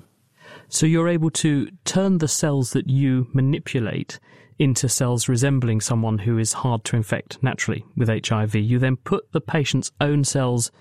So 0.67 0.86
you're 0.86 1.10
able 1.10 1.31
to 1.31 1.69
turn 1.84 2.19
the 2.19 2.27
cells 2.27 2.72
that 2.72 2.89
you 2.89 3.27
manipulate 3.34 4.19
into 4.60 4.89
cells 4.89 5.29
resembling 5.29 5.81
someone 5.81 6.19
who 6.19 6.38
is 6.38 6.53
hard 6.53 6.84
to 6.84 6.96
infect 6.96 7.41
naturally 7.41 7.86
with 7.96 8.27
HIV. 8.27 8.55
You 8.55 8.77
then 8.77 8.98
put 8.98 9.31
the 9.31 9.41
patient's 9.41 9.91
own 10.01 10.24
cells 10.24 10.72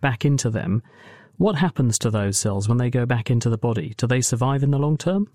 back 0.00 0.24
into 0.24 0.50
them. 0.50 0.82
What 1.36 1.56
happens 1.56 1.98
to 1.98 2.10
those 2.10 2.38
cells 2.38 2.68
when 2.68 2.78
they 2.78 2.90
go 2.90 3.06
back 3.06 3.30
into 3.30 3.50
the 3.50 3.58
body? 3.58 3.94
Do 3.96 4.06
they 4.06 4.20
survive 4.20 4.62
in 4.62 4.70
the 4.70 4.78
long 4.78 4.96
term? 4.96 5.28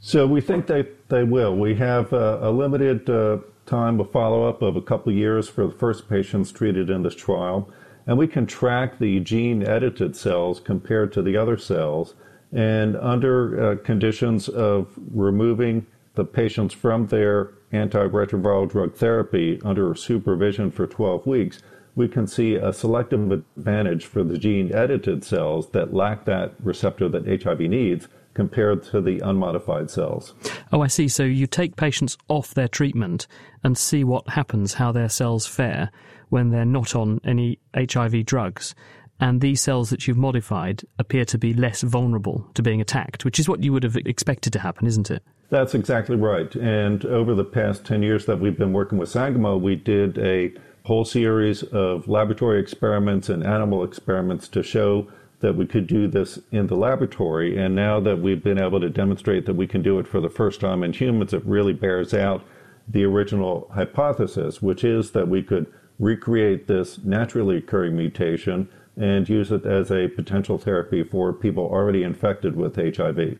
So 0.00 0.26
we 0.26 0.40
think 0.40 0.66
they, 0.66 0.88
they 1.08 1.24
will. 1.24 1.56
We 1.56 1.74
have 1.76 2.12
a, 2.12 2.50
limited 2.50 3.08
uh, 3.08 3.38
time 3.66 4.00
of 4.00 4.10
follow 4.10 4.48
up 4.48 4.62
of 4.62 4.74
a 4.74 4.82
couple 4.82 5.12
of 5.12 5.18
years 5.18 5.48
for 5.48 5.66
the 5.66 5.72
first 5.72 6.08
patients 6.08 6.50
treated 6.50 6.90
in 6.90 7.02
this 7.02 7.14
trial, 7.14 7.70
and 8.06 8.18
we 8.18 8.26
can 8.26 8.46
track 8.46 8.98
the 8.98 9.20
gene 9.20 9.62
edited 9.62 10.16
cells 10.16 10.58
compared 10.58 11.12
to 11.12 11.22
the 11.22 11.36
other 11.36 11.56
cells 11.58 12.14
and 12.50 12.96
under 12.96 13.72
uh, 13.72 13.76
conditions 13.76 14.48
of 14.48 14.88
removing 15.12 15.86
the 16.14 16.24
patients 16.24 16.74
from 16.74 17.06
their 17.06 17.52
antiretroviral 17.72 18.68
drug 18.68 18.94
therapy 18.94 19.60
under 19.64 19.94
supervision 19.94 20.70
for 20.70 20.86
12 20.86 21.26
weeks, 21.26 21.62
we 21.94 22.08
can 22.08 22.26
see 22.26 22.54
a 22.54 22.72
selective 22.72 23.30
advantage 23.30 24.06
for 24.06 24.22
the 24.22 24.38
gene 24.38 24.74
edited 24.74 25.24
cells 25.24 25.70
that 25.70 25.92
lack 25.94 26.24
that 26.24 26.54
receptor 26.62 27.08
that 27.08 27.42
HIV 27.42 27.60
needs 27.60 28.08
compared 28.34 28.82
to 28.84 29.00
the 29.00 29.18
unmodified 29.20 29.90
cells. 29.90 30.34
Oh, 30.72 30.82
I 30.82 30.86
see. 30.86 31.08
So 31.08 31.24
you 31.24 31.46
take 31.46 31.76
patients 31.76 32.16
off 32.28 32.54
their 32.54 32.68
treatment 32.68 33.26
and 33.64 33.76
see 33.76 34.04
what 34.04 34.28
happens, 34.28 34.74
how 34.74 34.92
their 34.92 35.08
cells 35.08 35.46
fare 35.46 35.90
when 36.28 36.50
they're 36.50 36.64
not 36.64 36.94
on 36.94 37.20
any 37.24 37.58
HIV 37.74 38.24
drugs 38.24 38.74
and 39.20 39.40
these 39.40 39.60
cells 39.60 39.90
that 39.90 40.08
you've 40.08 40.16
modified 40.16 40.82
appear 40.98 41.24
to 41.26 41.38
be 41.38 41.52
less 41.52 41.82
vulnerable 41.82 42.48
to 42.54 42.62
being 42.62 42.80
attacked, 42.80 43.24
which 43.24 43.38
is 43.38 43.48
what 43.48 43.62
you 43.62 43.72
would 43.72 43.82
have 43.82 43.96
expected 43.96 44.52
to 44.54 44.58
happen, 44.58 44.86
isn't 44.86 45.10
it? 45.10 45.22
That's 45.50 45.74
exactly 45.74 46.16
right. 46.16 46.54
And 46.56 47.04
over 47.04 47.34
the 47.34 47.44
past 47.44 47.84
10 47.84 48.02
years 48.02 48.26
that 48.26 48.40
we've 48.40 48.56
been 48.56 48.72
working 48.72 48.98
with 48.98 49.10
Sangamo, 49.10 49.56
we 49.58 49.76
did 49.76 50.16
a 50.18 50.52
whole 50.84 51.04
series 51.04 51.62
of 51.62 52.08
laboratory 52.08 52.60
experiments 52.60 53.28
and 53.28 53.44
animal 53.44 53.84
experiments 53.84 54.48
to 54.48 54.62
show 54.62 55.08
that 55.40 55.56
we 55.56 55.66
could 55.66 55.86
do 55.86 56.06
this 56.06 56.38
in 56.52 56.66
the 56.66 56.76
laboratory. 56.76 57.56
And 57.56 57.74
now 57.74 58.00
that 58.00 58.20
we've 58.20 58.42
been 58.42 58.60
able 58.60 58.80
to 58.80 58.90
demonstrate 58.90 59.46
that 59.46 59.54
we 59.54 59.66
can 59.66 59.82
do 59.82 59.98
it 59.98 60.06
for 60.06 60.20
the 60.20 60.28
first 60.28 60.60
time 60.60 60.82
in 60.82 60.92
humans, 60.92 61.32
it 61.32 61.44
really 61.44 61.72
bears 61.72 62.12
out 62.12 62.44
the 62.86 63.04
original 63.04 63.70
hypothesis, 63.74 64.60
which 64.60 64.84
is 64.84 65.12
that 65.12 65.28
we 65.28 65.42
could 65.42 65.66
recreate 65.98 66.66
this 66.66 66.98
naturally 67.04 67.56
occurring 67.56 67.96
mutation 67.96 68.68
and 68.96 69.28
use 69.28 69.50
it 69.50 69.64
as 69.64 69.90
a 69.90 70.08
potential 70.08 70.58
therapy 70.58 71.02
for 71.02 71.32
people 71.32 71.64
already 71.64 72.02
infected 72.02 72.56
with 72.56 72.76
HIV. 72.76 73.38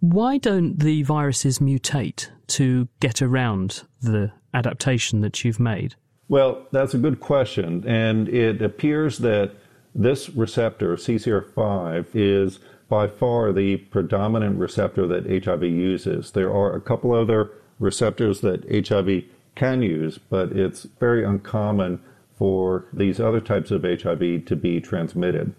Why 0.00 0.38
don't 0.38 0.78
the 0.78 1.02
viruses 1.02 1.58
mutate 1.58 2.28
to 2.48 2.88
get 3.00 3.22
around 3.22 3.84
the 4.00 4.32
adaptation 4.52 5.22
that 5.22 5.44
you've 5.44 5.58
made? 5.58 5.94
Well, 6.28 6.66
that's 6.72 6.94
a 6.94 6.98
good 6.98 7.20
question. 7.20 7.84
And 7.86 8.28
it 8.28 8.60
appears 8.62 9.18
that 9.18 9.52
this 9.94 10.28
receptor, 10.30 10.96
CCR5, 10.96 12.06
is 12.14 12.58
by 12.88 13.08
far 13.08 13.52
the 13.52 13.76
predominant 13.76 14.58
receptor 14.58 15.06
that 15.06 15.44
HIV 15.44 15.62
uses. 15.64 16.32
There 16.32 16.52
are 16.52 16.74
a 16.74 16.80
couple 16.80 17.12
other 17.12 17.50
receptors 17.78 18.40
that 18.40 18.88
HIV 18.88 19.24
can 19.54 19.82
use, 19.82 20.18
but 20.18 20.52
it's 20.52 20.84
very 21.00 21.24
uncommon 21.24 22.00
for 22.38 22.84
these 22.92 23.18
other 23.18 23.40
types 23.40 23.70
of 23.70 23.82
HIV 23.82 24.44
to 24.44 24.56
be 24.56 24.80
transmitted. 24.80 25.54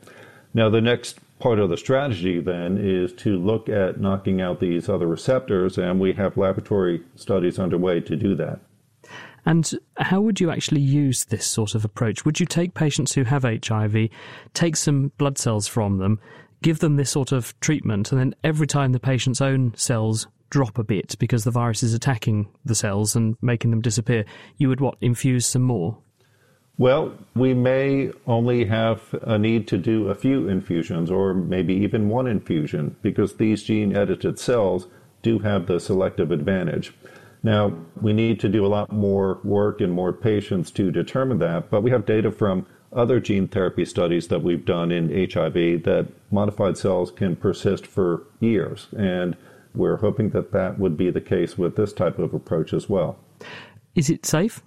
Now, 0.53 0.69
the 0.69 0.81
next 0.81 1.19
part 1.39 1.59
of 1.59 1.69
the 1.69 1.77
strategy 1.77 2.39
then 2.39 2.77
is 2.77 3.13
to 3.13 3.37
look 3.37 3.67
at 3.67 3.99
knocking 3.99 4.41
out 4.41 4.59
these 4.59 4.87
other 4.87 5.07
receptors, 5.07 5.77
and 5.77 5.99
we 5.99 6.13
have 6.13 6.37
laboratory 6.37 7.01
studies 7.15 7.59
underway 7.59 7.99
to 8.01 8.15
do 8.15 8.35
that. 8.35 8.59
And 9.47 9.71
how 9.95 10.19
would 10.19 10.41
you 10.41 10.51
actually 10.51 10.81
use 10.81 11.23
this 11.23 11.45
sort 11.45 11.73
of 11.73 11.85
approach? 11.85 12.25
Would 12.25 12.37
you 12.37 12.45
take 12.45 12.73
patients 12.73 13.13
who 13.13 13.23
have 13.23 13.43
HIV, 13.43 14.09
take 14.53 14.75
some 14.75 15.13
blood 15.17 15.37
cells 15.37 15.69
from 15.69 15.99
them, 15.99 16.19
give 16.61 16.79
them 16.79 16.97
this 16.97 17.11
sort 17.11 17.31
of 17.31 17.57
treatment, 17.61 18.11
and 18.11 18.19
then 18.19 18.35
every 18.43 18.67
time 18.67 18.91
the 18.91 18.99
patient's 18.99 19.39
own 19.39 19.73
cells 19.77 20.27
drop 20.49 20.77
a 20.77 20.83
bit 20.83 21.15
because 21.17 21.45
the 21.45 21.51
virus 21.51 21.81
is 21.81 21.93
attacking 21.93 22.49
the 22.65 22.75
cells 22.75 23.15
and 23.15 23.37
making 23.41 23.71
them 23.71 23.79
disappear, 23.79 24.25
you 24.57 24.67
would 24.67 24.81
what, 24.81 24.97
infuse 24.99 25.45
some 25.45 25.61
more? 25.61 25.97
Well, 26.77 27.13
we 27.33 27.53
may 27.53 28.11
only 28.25 28.65
have 28.65 29.15
a 29.21 29.39
need 29.39 29.65
to 29.69 29.77
do 29.77 30.09
a 30.09 30.15
few 30.15 30.49
infusions 30.49 31.09
or 31.09 31.33
maybe 31.33 31.73
even 31.73 32.09
one 32.09 32.27
infusion 32.27 32.97
because 33.01 33.37
these 33.37 33.63
gene 33.63 33.95
edited 33.95 34.39
cells 34.39 34.87
do 35.21 35.39
have 35.39 35.67
the 35.67 35.79
selective 35.79 36.31
advantage. 36.31 36.91
Now, 37.43 37.73
we 38.01 38.13
need 38.13 38.39
to 38.41 38.49
do 38.49 38.65
a 38.65 38.67
lot 38.67 38.91
more 38.91 39.39
work 39.43 39.81
in 39.81 39.91
more 39.91 40.13
patients 40.13 40.71
to 40.71 40.91
determine 40.91 41.39
that, 41.39 41.69
but 41.69 41.81
we 41.81 41.91
have 41.91 42.05
data 42.05 42.31
from 42.31 42.65
other 42.93 43.19
gene 43.19 43.47
therapy 43.47 43.85
studies 43.85 44.27
that 44.29 44.41
we've 44.41 44.65
done 44.65 44.91
in 44.91 45.09
HIV 45.09 45.83
that 45.83 46.07
modified 46.31 46.77
cells 46.77 47.11
can 47.11 47.35
persist 47.35 47.85
for 47.85 48.23
years, 48.39 48.87
and 48.97 49.35
we're 49.75 49.97
hoping 49.97 50.29
that 50.29 50.51
that 50.51 50.79
would 50.79 50.97
be 50.97 51.11
the 51.11 51.21
case 51.21 51.57
with 51.57 51.75
this 51.75 51.93
type 51.93 52.17
of 52.17 52.33
approach 52.33 52.73
as 52.73 52.89
well. 52.89 53.17
Is 53.95 54.09
it 54.09 54.25
safe? 54.25 54.61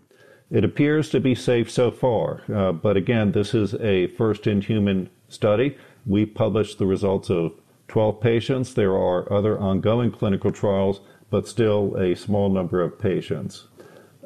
It 0.51 0.65
appears 0.65 1.11
to 1.11 1.21
be 1.21 1.35
safe 1.35 1.71
so 1.71 1.91
far, 1.91 2.43
uh, 2.53 2.73
but 2.73 2.97
again, 2.97 3.33
this 3.33 3.55
is 3.55 3.75
a 3.75 4.09
first 4.09 4.47
in 4.47 4.61
human 4.61 5.09
study. 5.29 5.77
We 6.07 6.27
published 6.27 6.79
the 6.79 6.87
results 6.87 7.31
of 7.31 7.53
12 7.89 8.21
patients. 8.21 8.75
There 8.75 8.97
are 8.97 9.33
other 9.33 9.59
ongoing 9.59 10.11
clinical 10.11 10.51
trials, 10.51 11.01
but 11.31 11.49
still 11.49 11.97
a 11.97 12.15
small 12.15 12.51
number 12.51 12.83
of 12.83 12.99
patients. 12.99 13.69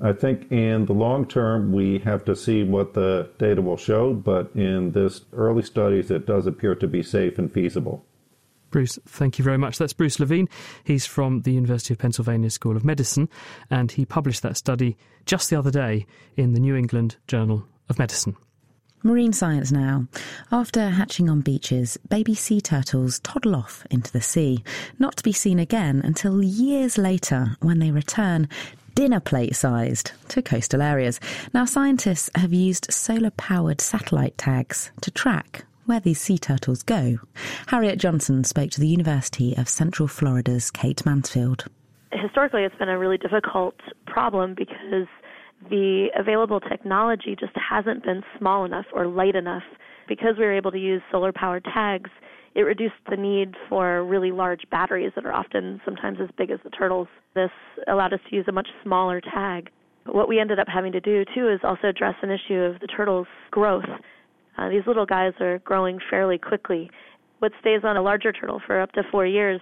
I 0.03 0.13
think 0.13 0.51
in 0.51 0.87
the 0.87 0.93
long 0.93 1.27
term, 1.27 1.73
we 1.73 1.99
have 2.01 2.25
to 2.25 2.35
see 2.35 2.65
what 2.65 2.95
the 2.95 3.31
data 3.39 3.63
will 3.63 3.77
show, 3.77 4.13
but 4.13 4.51
in 4.55 4.93
this 4.93 5.21
early 5.33 5.63
studies, 5.63 6.11
it 6.11 6.27
does 6.27 6.47
appear 6.47 6.75
to 6.75 6.89
be 6.89 7.03
safe 7.03 7.39
and 7.39 7.53
feasible. 7.53 8.05
Bruce, 8.71 8.99
thank 9.07 9.39
you 9.39 9.45
very 9.45 9.57
much. 9.57 9.79
That's 9.79 9.93
Bruce 9.93 10.19
Levine. 10.19 10.49
He's 10.83 11.07
from 11.07 11.43
the 11.43 11.53
University 11.53 11.95
of 11.95 11.99
Pennsylvania 11.99 12.51
School 12.51 12.77
of 12.77 12.85
Medicine, 12.85 13.29
and 13.71 13.93
he 13.93 14.05
published 14.05 14.43
that 14.43 14.57
study 14.57 14.97
just 15.27 15.49
the 15.49 15.57
other 15.57 15.71
day 15.71 16.07
in 16.37 16.55
the 16.55 16.61
New 16.61 16.75
England 16.75 17.17
Journal 17.29 17.65
of 17.89 18.01
Medicine. 18.01 18.37
Marine 19.07 19.35
science 19.35 19.71
now. 19.71 20.07
After 20.51 20.89
hatching 20.89 21.29
on 21.29 21.43
beaches, 21.43 21.99
baby 22.09 22.35
sea 22.35 22.59
turtles 22.59 23.19
toddle 23.19 23.55
off 23.55 23.87
into 23.91 24.11
the 24.11 24.23
sea, 24.23 24.65
not 24.99 25.19
to 25.19 25.23
be 25.23 25.31
seen 25.31 25.59
again 25.59 26.01
until 26.03 26.43
years 26.43 26.97
later 26.97 27.55
when 27.61 27.81
they 27.81 27.91
return 27.91 28.49
dinner 28.95 29.21
plate 29.21 29.55
sized 29.55 30.13
to 30.29 30.41
coastal 30.41 30.81
areas. 30.81 31.21
Now, 31.53 31.67
scientists 31.67 32.31
have 32.35 32.55
used 32.55 32.91
solar 32.91 33.31
powered 33.33 33.83
satellite 33.83 34.39
tags 34.39 34.91
to 35.03 35.11
track 35.11 35.67
where 35.85 36.01
these 36.01 36.19
sea 36.19 36.39
turtles 36.39 36.83
go. 36.83 37.19
Harriet 37.67 37.99
Johnson 37.99 38.43
spoke 38.43 38.71
to 38.71 38.81
the 38.81 38.89
University 38.89 39.55
of 39.55 39.69
Central 39.69 40.09
Florida's 40.09 40.71
Kate 40.71 41.05
Mansfield. 41.05 41.67
Historically, 42.11 42.63
it's 42.63 42.77
been 42.77 42.89
a 42.89 42.99
really 42.99 43.19
difficult 43.19 43.79
problem 44.07 44.55
because 44.55 45.09
the 45.71 46.09
available 46.19 46.61
technology 46.61 47.37
just 47.39 47.53
hasn't 47.57 48.05
been 48.05 48.23
small 48.39 48.65
enough 48.65 48.87
or 48.93 49.07
light 49.07 49.35
enough. 49.35 49.63
Because 50.07 50.37
we 50.39 50.45
were 50.45 50.53
able 50.53 50.71
to 50.71 50.79
use 50.79 51.01
solar 51.11 51.33
powered 51.33 51.65
tags, 51.65 52.11
it 52.55 52.63
reduced 52.63 52.95
the 53.11 53.17
need 53.17 53.55
for 53.69 54.05
really 54.05 54.31
large 54.31 54.61
batteries 54.71 55.13
that 55.15 55.25
are 55.25 55.33
often 55.33 55.81
sometimes 55.85 56.19
as 56.23 56.29
big 56.37 56.51
as 56.51 56.61
the 56.63 56.71
turtles. 56.71 57.09
This 57.35 57.51
allowed 57.89 58.13
us 58.13 58.21
to 58.29 58.37
use 58.37 58.45
a 58.49 58.53
much 58.53 58.69
smaller 58.83 59.21
tag. 59.21 59.71
But 60.05 60.15
what 60.15 60.29
we 60.29 60.39
ended 60.39 60.59
up 60.59 60.69
having 60.69 60.93
to 60.93 61.01
do, 61.01 61.25
too, 61.35 61.49
is 61.49 61.61
also 61.65 61.89
address 61.89 62.15
an 62.23 62.31
issue 62.31 62.61
of 62.61 62.81
the 62.81 62.87
turtles' 62.87 63.27
growth. 63.51 63.89
Uh, 64.59 64.69
these 64.69 64.87
little 64.87 65.07
guys 65.07 65.33
are 65.41 65.59
growing 65.61 65.99
fairly 66.11 66.39
quickly. 66.39 66.91
What 67.39 67.53
stays 67.61 67.81
on 67.83 67.97
a 67.97 68.03
larger 68.03 68.31
turtle 68.31 68.61
for 68.65 68.81
up 68.81 68.93
to 68.93 69.03
four 69.11 69.27
years, 69.27 69.61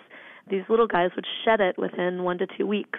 these 0.51 0.63
little 0.69 0.87
guys 0.89 1.11
would 1.15 1.27
shed 1.45 1.61
it 1.61 1.79
within 1.79 2.25
one 2.25 2.39
to 2.39 2.47
two 2.59 2.67
weeks. 2.67 2.99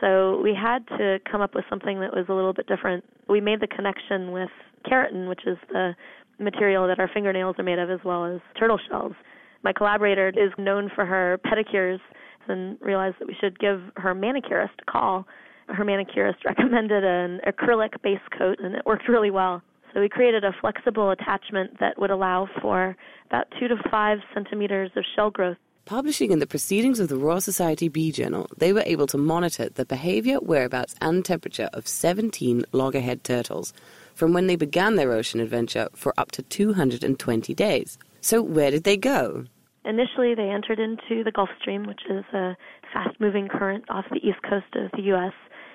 So 0.00 0.40
we 0.42 0.54
had 0.54 0.86
to 0.98 1.18
come 1.30 1.40
up 1.40 1.54
with 1.54 1.64
something 1.70 2.00
that 2.00 2.14
was 2.14 2.26
a 2.28 2.32
little 2.32 2.52
bit 2.52 2.66
different. 2.66 3.04
We 3.28 3.40
made 3.40 3.60
the 3.60 3.66
connection 3.66 4.30
with 4.30 4.50
keratin, 4.86 5.28
which 5.28 5.46
is 5.46 5.56
the 5.70 5.94
material 6.38 6.86
that 6.86 6.98
our 6.98 7.10
fingernails 7.12 7.56
are 7.58 7.62
made 7.62 7.78
of, 7.78 7.90
as 7.90 8.00
well 8.04 8.24
as 8.24 8.40
turtle 8.58 8.78
shells. 8.88 9.14
My 9.62 9.72
collaborator 9.72 10.28
is 10.28 10.52
known 10.58 10.90
for 10.94 11.06
her 11.06 11.40
pedicures 11.44 11.98
and 12.48 12.78
realized 12.80 13.16
that 13.20 13.26
we 13.26 13.36
should 13.40 13.58
give 13.58 13.80
her 13.96 14.14
manicurist 14.14 14.74
a 14.86 14.90
call. 14.90 15.26
Her 15.68 15.84
manicurist 15.84 16.38
recommended 16.44 17.04
an 17.04 17.40
acrylic 17.46 18.00
base 18.02 18.20
coat, 18.38 18.58
and 18.62 18.74
it 18.74 18.84
worked 18.86 19.08
really 19.08 19.30
well. 19.30 19.62
So 19.94 20.00
we 20.00 20.08
created 20.08 20.44
a 20.44 20.52
flexible 20.60 21.10
attachment 21.10 21.80
that 21.80 21.98
would 21.98 22.10
allow 22.10 22.48
for 22.60 22.94
about 23.28 23.46
two 23.58 23.66
to 23.68 23.76
five 23.90 24.18
centimeters 24.34 24.90
of 24.94 25.04
shell 25.14 25.30
growth. 25.30 25.56
Publishing 25.86 26.32
in 26.32 26.40
the 26.40 26.48
Proceedings 26.48 26.98
of 26.98 27.06
the 27.06 27.16
Royal 27.16 27.40
Society 27.40 27.88
B 27.88 28.10
Journal, 28.10 28.48
they 28.56 28.72
were 28.72 28.82
able 28.84 29.06
to 29.06 29.16
monitor 29.16 29.68
the 29.68 29.84
behavior, 29.84 30.38
whereabouts, 30.40 30.96
and 31.00 31.24
temperature 31.24 31.70
of 31.72 31.86
17 31.86 32.64
loggerhead 32.72 33.22
turtles 33.22 33.72
from 34.12 34.32
when 34.32 34.48
they 34.48 34.56
began 34.56 34.96
their 34.96 35.12
ocean 35.12 35.38
adventure 35.38 35.88
for 35.94 36.12
up 36.18 36.32
to 36.32 36.42
220 36.42 37.54
days. 37.54 37.98
So, 38.20 38.42
where 38.42 38.72
did 38.72 38.82
they 38.82 38.96
go? 38.96 39.44
Initially, 39.84 40.34
they 40.34 40.50
entered 40.50 40.80
into 40.80 41.22
the 41.22 41.30
Gulf 41.30 41.50
Stream, 41.60 41.86
which 41.86 42.02
is 42.10 42.24
a 42.34 42.56
fast 42.92 43.20
moving 43.20 43.46
current 43.46 43.84
off 43.88 44.06
the 44.10 44.28
east 44.28 44.42
coast 44.42 44.66
of 44.74 44.90
the 44.90 45.02
U.S. 45.02 45.34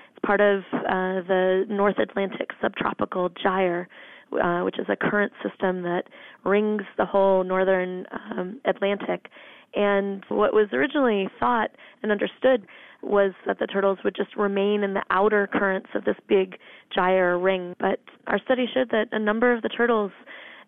It's 0.10 0.26
part 0.26 0.42
of 0.42 0.64
uh, 0.74 1.24
the 1.26 1.64
North 1.70 2.00
Atlantic 2.00 2.50
subtropical 2.62 3.30
gyre, 3.42 3.88
uh, 4.34 4.64
which 4.64 4.78
is 4.78 4.88
a 4.90 4.98
current 4.98 5.32
system 5.42 5.84
that 5.84 6.04
rings 6.44 6.84
the 6.98 7.06
whole 7.06 7.46
northern 7.46 8.08
um, 8.12 8.60
Atlantic. 8.66 9.30
And 9.74 10.24
what 10.30 10.54
was 10.54 10.68
originally 10.74 11.30
thought 11.40 11.72
and 12.04 12.12
understood 12.12 12.66
was 13.02 13.34
that 13.48 13.60
the 13.60 13.68
turtles 13.68 14.00
would 14.04 14.16
just 14.16 14.36
remain 14.36 14.84
in 14.84 14.94
the 14.94 15.04
outer 15.10 15.48
currents 15.52 15.90
of 15.96 16.06
this 16.06 16.18
big 16.28 16.58
gyre 16.94 17.38
ring. 17.38 17.76
But 17.80 18.00
our 18.28 18.40
study 18.40 18.66
showed 18.72 18.90
that 18.92 19.08
a 19.12 19.20
number 19.20 19.54
of 19.54 19.62
the 19.62 19.70
turtles 19.70 20.12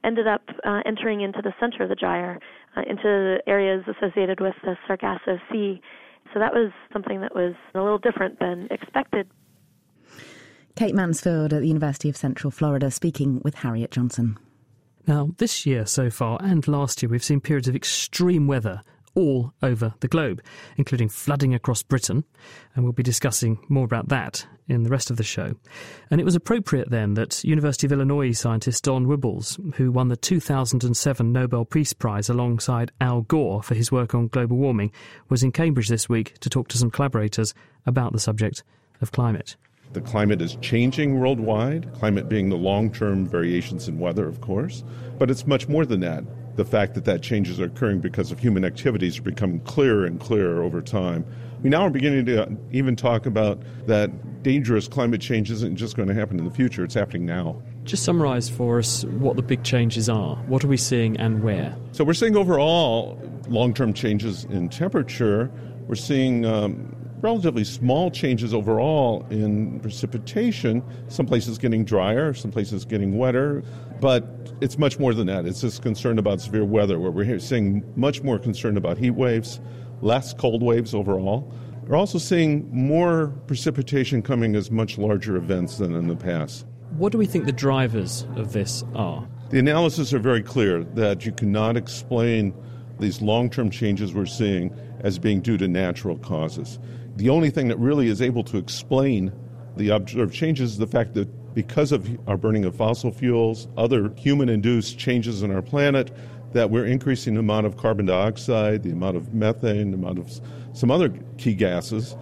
ended 0.04 0.28
up 0.28 0.42
uh, 0.66 0.82
entering 0.86 1.22
into 1.22 1.42
the 1.42 1.54
center 1.60 1.84
of 1.84 1.89
the 1.89 1.96
gyre, 1.96 2.39
uh, 2.76 2.82
into 2.82 3.04
the 3.04 3.38
areas 3.48 3.84
associated 3.88 4.39
with 4.39 4.56
the 4.63 4.76
Sargasso 4.88 5.38
Sea. 5.52 5.82
So 6.34 6.39
that 6.39 6.54
was 6.54 6.72
something 6.92 7.22
that 7.22 7.36
was 7.36 7.54
a 7.76 7.80
little 7.80 8.00
different 8.00 8.39
than 8.39 8.68
expected. 8.72 9.28
Kate 10.76 10.96
Mansfield 10.96 11.54
at 11.54 11.62
the 11.62 11.68
University 11.68 12.10
of 12.10 12.18
Central 12.18 12.50
Florida 12.50 12.89
speaking 12.89 13.42
with 13.44 13.56
Harriet 13.56 13.92
Johnson. 13.92 14.38
Now, 15.06 15.30
this 15.38 15.66
year 15.66 15.86
so 15.86 16.10
far 16.10 16.39
and 16.42 16.68
last 16.68 17.04
year, 17.04 17.10
we've 17.10 17.24
seen 17.24 17.42
periods 17.42 17.68
of 17.68 17.76
extreme 17.76 18.48
weather 18.48 18.82
all 19.15 19.54
over 19.62 19.93
the 19.99 20.08
globe, 20.08 20.41
including 20.78 21.10
flooding 21.10 21.54
across 21.54 21.84
Britain. 21.84 22.23
And 22.76 22.84
we'll 22.84 22.93
be 22.93 23.04
discussing 23.04 23.60
more 23.69 23.86
about 23.86 24.10
that 24.10 24.45
in 24.67 24.84
the 24.84 24.89
rest 24.89 25.10
of 25.10 25.17
the 25.17 25.23
show. 25.23 25.54
And 26.10 26.21
it 26.21 26.23
was 26.23 26.36
appropriate 26.36 26.89
then 26.89 27.15
that 27.15 27.43
University 27.43 27.86
of 27.86 27.91
Illinois 27.91 28.32
scientist 28.32 28.84
Don 28.84 29.06
Wuebbles, 29.06 29.76
who 29.76 29.91
won 29.91 30.08
the 30.08 30.15
2007 30.15 31.32
Nobel 31.32 31.65
Peace 31.65 31.93
Prize 31.93 32.30
alongside 32.30 32.91
Al 33.02 33.21
Gore 33.21 33.62
for 33.62 33.76
his 33.76 33.91
work 33.91 34.15
on 34.15 34.28
global 34.28 34.58
warming, 34.58 34.91
was 35.30 35.43
in 35.43 35.52
Cambridge 35.52 35.89
this 35.89 36.08
week 36.08 36.38
to 36.39 36.49
talk 36.49 36.67
to 36.69 36.78
some 36.78 36.91
collaborators 36.91 37.54
about 37.86 38.13
the 38.13 38.19
subject 38.19 38.63
of 39.02 39.12
climate. 39.12 39.56
The 39.91 40.02
climate 40.02 40.41
is 40.41 40.56
changing 40.56 41.19
worldwide, 41.19 41.93
climate 41.93 42.28
being 42.28 42.49
the 42.49 42.56
long 42.56 42.91
term 42.91 43.28
variations 43.28 43.88
in 43.88 43.99
weather, 43.99 44.28
of 44.28 44.41
course, 44.41 44.84
but 45.19 45.30
it's 45.30 45.45
much 45.45 45.67
more 45.67 45.86
than 45.86 45.99
that 45.99 46.23
the 46.56 46.66
fact 46.66 46.94
that 46.96 47.06
that 47.06 47.22
changes 47.22 47.60
are 47.60 47.66
occurring 47.66 48.00
because 48.00 48.32
of 48.32 48.39
human 48.39 48.63
activities 48.63 49.18
are 49.18 49.24
becoming 49.24 49.60
clearer 49.62 50.06
and 50.06 50.20
clearer 50.20 50.62
over 50.63 50.82
time. 50.82 51.26
We 51.63 51.70
now 51.70 51.84
are 51.84 51.89
beginning 51.89 52.26
to 52.28 52.58
even 52.72 52.96
talk 52.96 53.26
about 53.26 53.62
that 53.88 54.44
dangerous 54.44 54.88
climate 54.88 55.22
change 55.22 55.50
isn't 55.50 55.78
just 55.78 55.96
going 55.96 56.10
to 56.10 56.13
happen 56.13 56.38
in 56.38 56.46
the 56.46 56.52
future, 56.52 56.84
it's 56.84 56.94
happening 56.94 57.26
now. 57.26 57.62
Just 57.86 58.04
summarize 58.04 58.50
for 58.50 58.80
us 58.80 59.06
what 59.06 59.36
the 59.38 59.42
big 59.42 59.63
changes 59.63 60.10
are. 60.10 60.36
What 60.48 60.63
are 60.63 60.68
we 60.68 60.78
seeing 60.78 61.18
and 61.18 61.42
where? 61.42 61.76
So, 61.94 62.04
we're 62.04 62.13
seeing 62.13 62.36
overall 62.36 63.20
long 63.48 63.74
term 63.74 63.94
changes 63.94 64.46
in 64.46 64.70
temperature. 64.70 65.50
We're 65.88 65.96
seeing 65.96 66.46
um, 66.46 66.96
relatively 67.22 67.63
small 67.63 68.12
changes 68.12 68.54
overall 68.54 69.26
in 69.30 69.80
precipitation. 69.80 70.84
Some 71.08 71.26
places 71.26 71.58
getting 71.58 71.86
drier, 71.86 72.34
some 72.34 72.52
places 72.52 72.86
getting 72.86 73.18
wetter. 73.18 73.63
But 74.04 74.52
it's 74.60 74.78
much 74.78 75.00
more 75.00 75.13
than 75.13 75.28
that. 75.28 75.46
It's 75.46 75.62
just 75.62 75.82
concern 75.82 76.20
about 76.20 76.42
severe 76.42 76.66
weather, 76.66 77.00
where 77.00 77.10
we're 77.10 77.39
seeing 77.39 77.89
much 77.96 78.22
more 78.22 78.38
concern 78.38 78.76
about 78.76 78.98
heat 78.98 79.12
waves, 79.12 79.62
less 80.02 80.34
cold 80.34 80.62
waves 80.62 80.94
overall. 80.94 81.50
We're 81.88 81.96
also 81.96 82.18
seeing 82.18 82.70
more 82.70 83.28
precipitation 83.48 84.22
coming 84.22 84.58
as 84.58 84.70
much 84.70 84.98
larger 84.98 85.38
events 85.38 85.78
than 85.78 85.96
in 85.96 86.10
the 86.10 86.18
past. 86.18 86.66
What 86.98 87.13
do 87.13 87.18
we 87.18 87.26
think 87.26 87.46
the 87.46 87.54
drivers 87.54 88.28
of 88.36 88.52
this 88.52 88.84
are? 88.94 89.26
The 89.52 89.60
analysis 89.60 90.13
are 90.13 90.20
very 90.20 90.44
clear 90.44 90.84
that 90.84 91.26
you 91.26 91.32
cannot 91.32 91.78
explain 91.78 92.54
these 93.00 93.22
long 93.22 93.50
term 93.50 93.72
changes 93.72 94.13
we're 94.13 94.26
seeing 94.26 94.78
as 95.00 95.18
being 95.18 95.39
due 95.39 95.58
to 95.60 95.68
natural 95.70 96.18
causes. 96.18 96.78
The 97.16 97.30
only 97.30 97.52
thing 97.52 97.70
that 97.70 97.80
really 97.80 98.10
is 98.10 98.22
able 98.22 98.44
to 98.44 98.58
explain 98.58 99.32
the 99.78 99.92
observed 99.92 100.34
changes 100.34 100.74
is 100.74 100.78
the 100.78 100.88
fact 100.88 101.13
that 101.13 101.30
because 101.54 101.92
of 101.92 102.10
our 102.28 102.38
burning 102.38 102.66
of 102.66 102.76
fossil 102.76 103.12
fuels, 103.12 103.68
other 103.78 104.12
human 104.16 104.50
induced 104.50 104.98
changes 104.98 105.44
in 105.44 105.52
our 105.52 105.62
planet, 105.62 106.12
that 106.54 106.70
we're 106.70 106.86
increasing 106.86 107.34
the 107.34 107.39
amount 107.39 107.66
of 107.66 107.78
carbon 107.78 108.06
dioxide, 108.06 108.84
the 108.84 108.92
amount 108.92 109.18
of 109.18 109.34
methane, 109.34 109.92
the 109.92 109.98
amount 109.98 110.20
of 110.20 110.39
some 110.74 110.92
other 110.92 111.10
key 111.38 111.54
gases. 111.54 112.16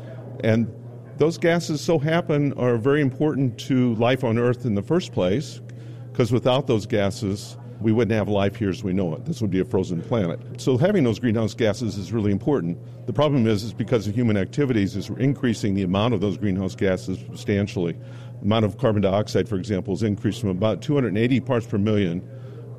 And 0.43 0.73
those 1.17 1.37
gases, 1.37 1.81
so 1.81 1.99
happen, 1.99 2.53
are 2.53 2.77
very 2.77 3.01
important 3.01 3.57
to 3.59 3.93
life 3.95 4.23
on 4.23 4.37
Earth 4.37 4.65
in 4.65 4.75
the 4.75 4.81
first 4.81 5.11
place, 5.11 5.61
because 6.11 6.31
without 6.31 6.67
those 6.67 6.85
gases, 6.85 7.57
we 7.81 7.91
wouldn't 7.91 8.15
have 8.15 8.29
life 8.29 8.55
here 8.55 8.69
as 8.69 8.83
we 8.83 8.93
know 8.93 9.13
it. 9.15 9.25
This 9.25 9.41
would 9.41 9.49
be 9.49 9.59
a 9.59 9.65
frozen 9.65 10.01
planet. 10.01 10.39
So 10.61 10.77
having 10.77 11.03
those 11.03 11.19
greenhouse 11.19 11.53
gases 11.53 11.97
is 11.97 12.13
really 12.13 12.31
important. 12.31 12.77
The 13.07 13.13
problem 13.13 13.47
is, 13.47 13.63
is 13.63 13.73
because 13.73 14.07
of 14.07 14.15
human 14.15 14.37
activities, 14.37 14.95
is 14.95 15.09
we're 15.09 15.19
increasing 15.19 15.73
the 15.73 15.83
amount 15.83 16.13
of 16.13 16.21
those 16.21 16.37
greenhouse 16.37 16.75
gases 16.75 17.19
substantially 17.19 17.93
The 17.93 18.45
amount 18.45 18.65
of 18.65 18.77
carbon 18.77 19.01
dioxide, 19.01 19.49
for 19.49 19.55
example, 19.55 19.93
has 19.93 20.03
increased 20.03 20.41
from 20.41 20.49
about 20.49 20.81
280 20.81 21.39
parts 21.41 21.65
per 21.65 21.77
million 21.77 22.21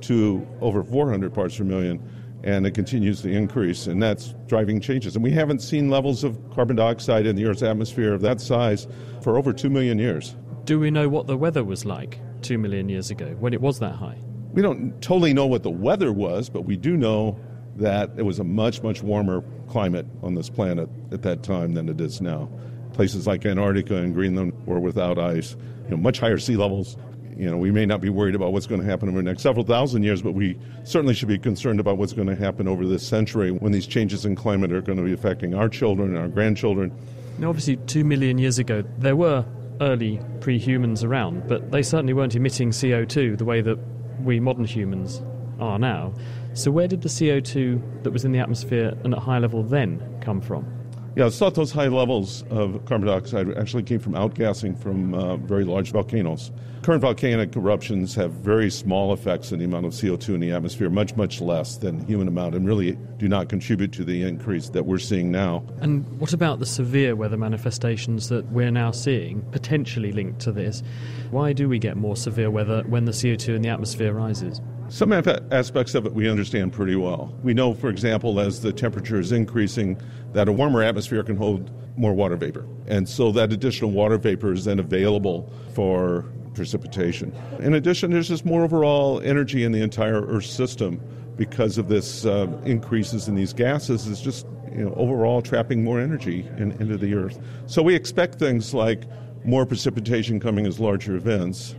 to 0.02 0.46
over 0.60 0.82
400 0.82 1.34
parts 1.34 1.56
per 1.56 1.64
million, 1.64 2.00
and 2.44 2.66
it 2.66 2.72
continues 2.72 3.22
to 3.22 3.30
increase, 3.30 3.86
and 3.86 4.02
that's 4.02 4.34
driving 4.46 4.80
changes. 4.80 5.14
And 5.14 5.22
we 5.22 5.30
haven't 5.30 5.60
seen 5.60 5.90
levels 5.90 6.24
of 6.24 6.38
carbon 6.50 6.76
dioxide 6.76 7.26
in 7.26 7.36
the 7.36 7.46
Earth's 7.46 7.62
atmosphere 7.62 8.14
of 8.14 8.20
that 8.22 8.40
size 8.40 8.86
for 9.22 9.36
over 9.36 9.52
2 9.52 9.70
million 9.70 9.98
years. 9.98 10.36
Do 10.64 10.78
we 10.78 10.90
know 10.90 11.08
what 11.08 11.26
the 11.26 11.36
weather 11.36 11.64
was 11.64 11.84
like 11.84 12.20
2 12.42 12.58
million 12.58 12.88
years 12.88 13.10
ago 13.10 13.34
when 13.38 13.52
it 13.52 13.60
was 13.60 13.78
that 13.80 13.94
high? 13.94 14.18
We 14.52 14.62
don't 14.62 15.00
totally 15.00 15.32
know 15.32 15.46
what 15.46 15.62
the 15.62 15.70
weather 15.70 16.12
was, 16.12 16.48
but 16.48 16.62
we 16.62 16.76
do 16.76 16.96
know 16.96 17.38
that 17.76 18.10
it 18.16 18.22
was 18.22 18.38
a 18.38 18.44
much, 18.44 18.82
much 18.82 19.02
warmer 19.02 19.42
climate 19.68 20.06
on 20.22 20.34
this 20.34 20.50
planet 20.50 20.88
at 21.10 21.22
that 21.22 21.42
time 21.42 21.72
than 21.72 21.88
it 21.88 22.00
is 22.00 22.20
now 22.20 22.50
places 22.92 23.26
like 23.26 23.44
Antarctica 23.44 23.96
and 23.96 24.14
Greenland 24.14 24.52
were 24.66 24.80
without 24.80 25.18
ice, 25.18 25.56
you 25.84 25.90
know, 25.90 25.96
much 25.96 26.20
higher 26.20 26.38
sea 26.38 26.56
levels. 26.56 26.96
You 27.36 27.50
know, 27.50 27.56
we 27.56 27.70
may 27.70 27.86
not 27.86 28.00
be 28.00 28.10
worried 28.10 28.34
about 28.34 28.52
what's 28.52 28.66
going 28.66 28.80
to 28.82 28.86
happen 28.86 29.08
over 29.08 29.18
the 29.18 29.22
next 29.22 29.42
several 29.42 29.64
thousand 29.64 30.02
years, 30.02 30.20
but 30.20 30.32
we 30.32 30.58
certainly 30.84 31.14
should 31.14 31.28
be 31.28 31.38
concerned 31.38 31.80
about 31.80 31.96
what's 31.96 32.12
going 32.12 32.28
to 32.28 32.36
happen 32.36 32.68
over 32.68 32.86
this 32.86 33.06
century 33.06 33.50
when 33.50 33.72
these 33.72 33.86
changes 33.86 34.24
in 34.24 34.36
climate 34.36 34.70
are 34.72 34.82
going 34.82 34.98
to 34.98 35.04
be 35.04 35.12
affecting 35.12 35.54
our 35.54 35.68
children 35.68 36.10
and 36.10 36.18
our 36.18 36.28
grandchildren. 36.28 36.92
Now, 37.38 37.48
obviously, 37.48 37.76
two 37.76 38.04
million 38.04 38.36
years 38.36 38.58
ago, 38.58 38.84
there 38.98 39.16
were 39.16 39.46
early 39.80 40.20
pre 40.40 40.58
humans 40.58 41.02
around, 41.02 41.48
but 41.48 41.70
they 41.70 41.82
certainly 41.82 42.12
weren't 42.12 42.36
emitting 42.36 42.70
CO2 42.70 43.38
the 43.38 43.44
way 43.46 43.62
that 43.62 43.78
we 44.20 44.40
modern 44.40 44.64
humans 44.64 45.22
are 45.60 45.78
now. 45.78 46.12
So, 46.54 46.70
where 46.70 46.88
did 46.88 47.02
the 47.02 47.08
CO2 47.08 48.02
that 48.02 48.10
was 48.10 48.24
in 48.24 48.32
the 48.32 48.38
atmosphere 48.38 48.96
and 49.04 49.14
at 49.14 49.20
high 49.20 49.38
level 49.38 49.62
then 49.62 50.18
come 50.20 50.40
from? 50.40 50.81
Yeah, 51.14 51.26
it's 51.26 51.38
thought 51.38 51.54
those 51.54 51.72
high 51.72 51.88
levels 51.88 52.42
of 52.48 52.86
carbon 52.86 53.06
dioxide 53.06 53.54
actually 53.58 53.82
came 53.82 53.98
from 53.98 54.14
outgassing 54.14 54.78
from 54.78 55.12
uh, 55.12 55.36
very 55.36 55.64
large 55.64 55.92
volcanoes. 55.92 56.50
Current 56.80 57.02
volcanic 57.02 57.54
eruptions 57.54 58.14
have 58.14 58.32
very 58.32 58.70
small 58.70 59.12
effects 59.12 59.52
in 59.52 59.58
the 59.58 59.66
amount 59.66 59.84
of 59.84 59.92
CO2 59.92 60.30
in 60.34 60.40
the 60.40 60.52
atmosphere, 60.52 60.88
much, 60.88 61.14
much 61.14 61.42
less 61.42 61.76
than 61.76 62.04
human 62.06 62.28
amount, 62.28 62.54
and 62.54 62.66
really 62.66 62.92
do 63.18 63.28
not 63.28 63.50
contribute 63.50 63.92
to 63.92 64.04
the 64.04 64.22
increase 64.22 64.70
that 64.70 64.86
we're 64.86 64.98
seeing 64.98 65.30
now. 65.30 65.62
And 65.80 66.08
what 66.18 66.32
about 66.32 66.60
the 66.60 66.66
severe 66.66 67.14
weather 67.14 67.36
manifestations 67.36 68.30
that 68.30 68.50
we're 68.50 68.70
now 68.70 68.90
seeing, 68.90 69.42
potentially 69.52 70.12
linked 70.12 70.40
to 70.40 70.50
this? 70.50 70.82
Why 71.30 71.52
do 71.52 71.68
we 71.68 71.78
get 71.78 71.98
more 71.98 72.16
severe 72.16 72.50
weather 72.50 72.84
when 72.86 73.04
the 73.04 73.12
CO2 73.12 73.54
in 73.54 73.60
the 73.62 73.68
atmosphere 73.68 74.14
rises? 74.14 74.62
Some 74.92 75.10
aspects 75.10 75.94
of 75.94 76.04
it 76.04 76.12
we 76.12 76.28
understand 76.28 76.74
pretty 76.74 76.96
well. 76.96 77.34
We 77.42 77.54
know, 77.54 77.72
for 77.72 77.88
example, 77.88 78.38
as 78.38 78.60
the 78.60 78.74
temperature 78.74 79.18
is 79.18 79.32
increasing, 79.32 79.98
that 80.34 80.48
a 80.48 80.52
warmer 80.52 80.82
atmosphere 80.82 81.22
can 81.22 81.34
hold 81.34 81.70
more 81.96 82.12
water 82.12 82.36
vapor. 82.36 82.66
And 82.86 83.08
so 83.08 83.32
that 83.32 83.54
additional 83.54 83.90
water 83.90 84.18
vapor 84.18 84.52
is 84.52 84.66
then 84.66 84.78
available 84.78 85.50
for 85.72 86.26
precipitation. 86.52 87.34
In 87.60 87.72
addition, 87.72 88.10
there's 88.10 88.28
just 88.28 88.44
more 88.44 88.64
overall 88.64 89.18
energy 89.22 89.64
in 89.64 89.72
the 89.72 89.80
entire 89.80 90.26
Earth 90.26 90.44
system 90.44 91.00
because 91.36 91.78
of 91.78 91.88
this 91.88 92.26
uh, 92.26 92.46
increases 92.66 93.28
in 93.28 93.34
these 93.34 93.54
gases. 93.54 94.06
It's 94.06 94.20
just 94.20 94.46
you 94.72 94.84
know, 94.84 94.92
overall 94.98 95.40
trapping 95.40 95.82
more 95.82 96.00
energy 96.00 96.46
in, 96.58 96.72
into 96.72 96.98
the 96.98 97.14
earth. 97.14 97.40
So 97.64 97.82
we 97.82 97.94
expect 97.94 98.38
things 98.38 98.74
like 98.74 99.04
more 99.42 99.64
precipitation 99.64 100.38
coming 100.38 100.66
as 100.66 100.78
larger 100.78 101.16
events. 101.16 101.76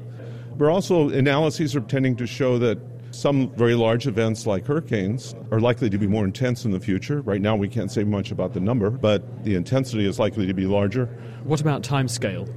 But 0.58 0.69
also, 0.69 1.10
analyses 1.10 1.76
are 1.76 1.82
tending 1.82 2.15
to 2.15 2.26
show 2.26 2.58
that 2.58 2.80
some 3.13 3.52
very 3.56 3.76
large 3.76 4.08
events 4.08 4.47
like 4.47 4.65
hurricanes 4.65 5.36
are 5.52 5.60
likely 5.60 5.89
to 5.89 5.97
be 5.97 6.08
more 6.08 6.26
intense 6.26 6.65
in 6.65 6.71
the 6.71 6.80
future. 6.80 7.21
Right 7.21 7.41
now, 7.41 7.56
we 7.56 7.67
can't 7.67 7.91
say 7.91 8.04
much 8.04 8.32
about 8.32 8.54
the 8.54 8.60
number, 8.60 8.89
but 8.89 9.43
the 9.43 9.56
intensity 9.56 10.06
is 10.06 10.19
likely 10.19 10.47
to 10.47 10.54
be 10.54 10.65
larger. 10.65 11.06
What 11.43 11.62
about 11.62 11.84
timescale? 11.84 12.47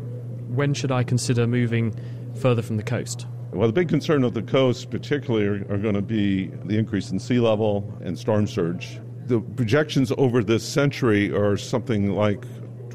When 0.49 0.73
should 0.73 0.91
I 0.91 1.03
consider 1.03 1.47
moving 1.47 1.95
further 2.37 2.63
from 2.63 2.79
the 2.79 2.83
coast? 2.83 3.27
Well, 3.53 3.69
the 3.69 3.73
big 3.73 3.89
concern 3.89 4.25
of 4.25 4.35
the 4.35 4.43
coast, 4.43 4.91
particularly, 4.91 5.47
are, 5.47 5.75
are 5.75 5.79
going 5.79 5.95
to 5.95 6.03
be 6.03 6.47
the 6.65 6.79
increase 6.79 7.11
in 7.11 7.19
sea 7.19 7.39
level 7.39 7.93
and 8.03 8.19
storm 8.19 8.47
surge. 8.47 8.99
The 9.27 9.41
projections 9.41 10.13
over 10.19 10.43
this 10.43 10.67
century 10.67 11.33
are 11.33 11.57
something 11.57 12.13
like 12.13 12.45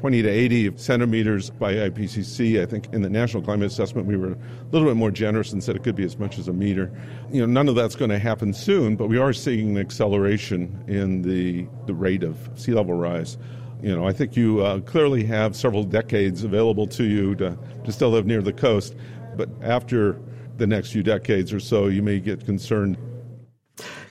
20 0.02 0.20
to 0.20 0.28
80 0.28 0.76
centimeters 0.78 1.50
by 1.50 1.74
IPCC. 1.74 2.60
I 2.60 2.66
think 2.66 2.92
in 2.92 3.02
the 3.02 3.08
National 3.08 3.40
Climate 3.40 3.68
Assessment, 3.68 4.04
we 4.08 4.16
were 4.16 4.32
a 4.32 4.36
little 4.72 4.88
bit 4.88 4.96
more 4.96 5.12
generous 5.12 5.52
and 5.52 5.62
said 5.62 5.76
it 5.76 5.84
could 5.84 5.94
be 5.94 6.02
as 6.02 6.18
much 6.18 6.40
as 6.40 6.48
a 6.48 6.52
meter. 6.52 6.90
You 7.30 7.38
know, 7.42 7.46
none 7.46 7.68
of 7.68 7.76
that's 7.76 7.94
going 7.94 8.10
to 8.10 8.18
happen 8.18 8.52
soon, 8.52 8.96
but 8.96 9.06
we 9.06 9.16
are 9.16 9.32
seeing 9.32 9.76
an 9.76 9.78
acceleration 9.78 10.84
in 10.88 11.22
the, 11.22 11.68
the 11.86 11.94
rate 11.94 12.24
of 12.24 12.36
sea 12.56 12.72
level 12.72 12.94
rise. 12.94 13.38
You 13.80 13.94
know, 13.94 14.04
I 14.04 14.12
think 14.12 14.34
you 14.34 14.64
uh, 14.64 14.80
clearly 14.80 15.22
have 15.26 15.54
several 15.54 15.84
decades 15.84 16.42
available 16.42 16.88
to 16.88 17.04
you 17.04 17.36
to, 17.36 17.56
to 17.84 17.92
still 17.92 18.10
live 18.10 18.26
near 18.26 18.42
the 18.42 18.52
coast, 18.52 18.96
but 19.36 19.50
after 19.62 20.20
the 20.56 20.66
next 20.66 20.90
few 20.90 21.04
decades 21.04 21.52
or 21.52 21.60
so, 21.60 21.86
you 21.86 22.02
may 22.02 22.18
get 22.18 22.44
concerned. 22.44 22.98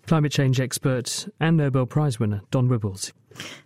Climate 0.07 0.31
change 0.31 0.61
expert 0.61 1.27
and 1.41 1.57
Nobel 1.57 1.85
Prize 1.85 2.17
winner 2.17 2.43
Don 2.49 2.69
Wuebbles. 2.69 3.11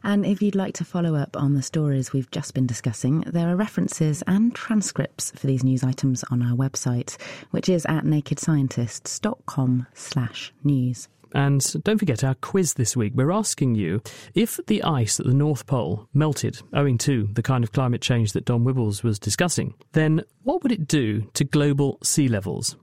And 0.03 0.25
if 0.25 0.41
you'd 0.41 0.55
like 0.55 0.73
to 0.75 0.85
follow 0.85 1.15
up 1.15 1.35
on 1.37 1.53
the 1.53 1.61
stories 1.61 2.13
we've 2.13 2.31
just 2.31 2.53
been 2.53 2.67
discussing, 2.67 3.21
there 3.21 3.49
are 3.49 3.55
references 3.55 4.23
and 4.27 4.53
transcripts 4.53 5.31
for 5.31 5.47
these 5.47 5.63
news 5.63 5.83
items 5.83 6.23
on 6.31 6.41
our 6.41 6.55
website, 6.55 7.19
which 7.51 7.69
is 7.69 7.85
at 7.85 8.03
nakedscientists.com 8.03 9.87
slash 9.93 10.53
news. 10.63 11.07
And 11.33 11.83
don't 11.83 11.97
forget 11.97 12.23
our 12.23 12.35
quiz 12.35 12.75
this 12.75 12.95
week. 12.95 13.11
We're 13.13 13.31
asking 13.31 13.75
you 13.75 14.01
if 14.33 14.57
the 14.67 14.81
ice 14.83 15.19
at 15.19 15.25
the 15.25 15.33
North 15.33 15.65
Pole 15.67 16.07
melted 16.13 16.61
owing 16.71 16.97
to 16.99 17.27
the 17.33 17.43
kind 17.43 17.63
of 17.63 17.73
climate 17.73 18.01
change 18.01 18.31
that 18.31 18.45
Don 18.45 18.63
Wuebbles 18.63 19.03
was 19.03 19.19
discussing, 19.19 19.73
then 19.91 20.23
what 20.43 20.63
would 20.63 20.71
it 20.71 20.87
do 20.87 21.23
to 21.33 21.43
global 21.43 21.99
sea 22.01 22.29
levels? 22.29 22.77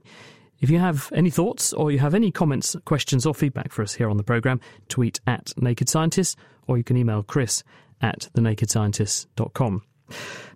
If 0.59 0.69
you 0.69 0.77
have 0.77 1.11
any 1.15 1.31
thoughts 1.31 1.73
or 1.73 1.91
you 1.91 1.97
have 1.99 2.13
any 2.13 2.31
comments, 2.31 2.75
questions, 2.85 3.25
or 3.25 3.33
feedback 3.33 3.71
for 3.73 3.81
us 3.81 3.95
here 3.95 4.09
on 4.09 4.17
the 4.17 4.23
programme, 4.23 4.61
tweet 4.87 5.19
at 5.25 5.51
Naked 5.57 5.89
Scientists 5.89 6.37
or 6.67 6.77
you 6.77 6.83
can 6.83 6.97
email 6.97 7.23
chris 7.23 7.63
at 8.01 8.29
thenakedscientists.com. 8.35 9.83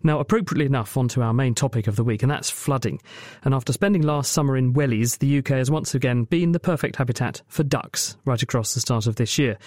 Now, 0.03 0.19
appropriately 0.19 0.65
enough, 0.65 0.95
onto 0.95 1.21
our 1.21 1.33
main 1.33 1.55
topic 1.55 1.87
of 1.87 1.95
the 1.95 2.03
week, 2.03 2.21
and 2.21 2.31
that's 2.31 2.49
flooding. 2.49 3.01
And 3.43 3.53
after 3.53 3.73
spending 3.73 4.03
last 4.03 4.31
summer 4.31 4.55
in 4.55 4.73
Wellies, 4.73 5.17
the 5.17 5.39
UK 5.39 5.49
has 5.49 5.71
once 5.71 5.95
again 5.95 6.25
been 6.25 6.51
the 6.51 6.59
perfect 6.59 6.97
habitat 6.97 7.41
for 7.47 7.63
ducks 7.63 8.15
right 8.25 8.41
across 8.41 8.73
the 8.73 8.79
start 8.79 9.07
of 9.07 9.15
this 9.15 9.37
year. 9.37 9.57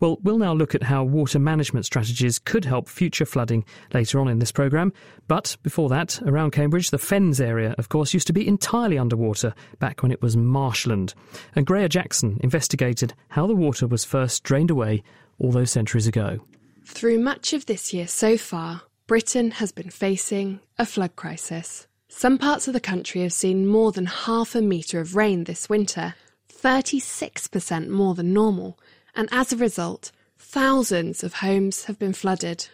Well, 0.00 0.18
we'll 0.22 0.38
now 0.38 0.52
look 0.52 0.74
at 0.74 0.82
how 0.82 1.04
water 1.04 1.38
management 1.38 1.86
strategies 1.86 2.38
could 2.38 2.64
help 2.64 2.88
future 2.88 3.24
flooding 3.24 3.64
later 3.94 4.18
on 4.20 4.28
in 4.28 4.40
this 4.40 4.52
programme. 4.52 4.92
But 5.28 5.56
before 5.62 5.88
that, 5.90 6.20
around 6.22 6.50
Cambridge, 6.50 6.90
the 6.90 6.98
Fens 6.98 7.40
area, 7.40 7.74
of 7.78 7.88
course, 7.88 8.12
used 8.12 8.26
to 8.26 8.32
be 8.32 8.46
entirely 8.46 8.98
underwater 8.98 9.54
back 9.78 10.02
when 10.02 10.12
it 10.12 10.22
was 10.22 10.36
marshland. 10.36 11.14
And 11.54 11.66
Greer 11.66 11.88
Jackson 11.88 12.38
investigated 12.42 13.14
how 13.28 13.46
the 13.46 13.54
water 13.54 13.86
was 13.86 14.04
first 14.04 14.42
drained 14.42 14.70
away 14.70 15.02
all 15.38 15.50
those 15.50 15.70
centuries 15.70 16.06
ago. 16.06 16.40
Through 16.84 17.18
much 17.18 17.52
of 17.52 17.66
this 17.66 17.92
year 17.92 18.06
so 18.06 18.36
far, 18.36 18.82
Britain 19.06 19.52
has 19.52 19.72
been 19.72 19.90
facing 19.90 20.60
a 20.78 20.86
flood 20.86 21.16
crisis. 21.16 21.86
Some 22.08 22.38
parts 22.38 22.66
of 22.66 22.74
the 22.74 22.80
country 22.80 23.22
have 23.22 23.32
seen 23.32 23.66
more 23.66 23.92
than 23.92 24.06
half 24.06 24.54
a 24.54 24.62
metre 24.62 25.00
of 25.00 25.14
rain 25.14 25.44
this 25.44 25.68
winter, 25.68 26.14
36% 26.48 27.88
more 27.88 28.14
than 28.14 28.32
normal, 28.32 28.78
and 29.14 29.28
as 29.30 29.52
a 29.52 29.56
result, 29.56 30.12
thousands 30.38 31.22
of 31.22 31.34
homes 31.34 31.84
have 31.84 31.98
been 31.98 32.12
flooded. 32.12 32.68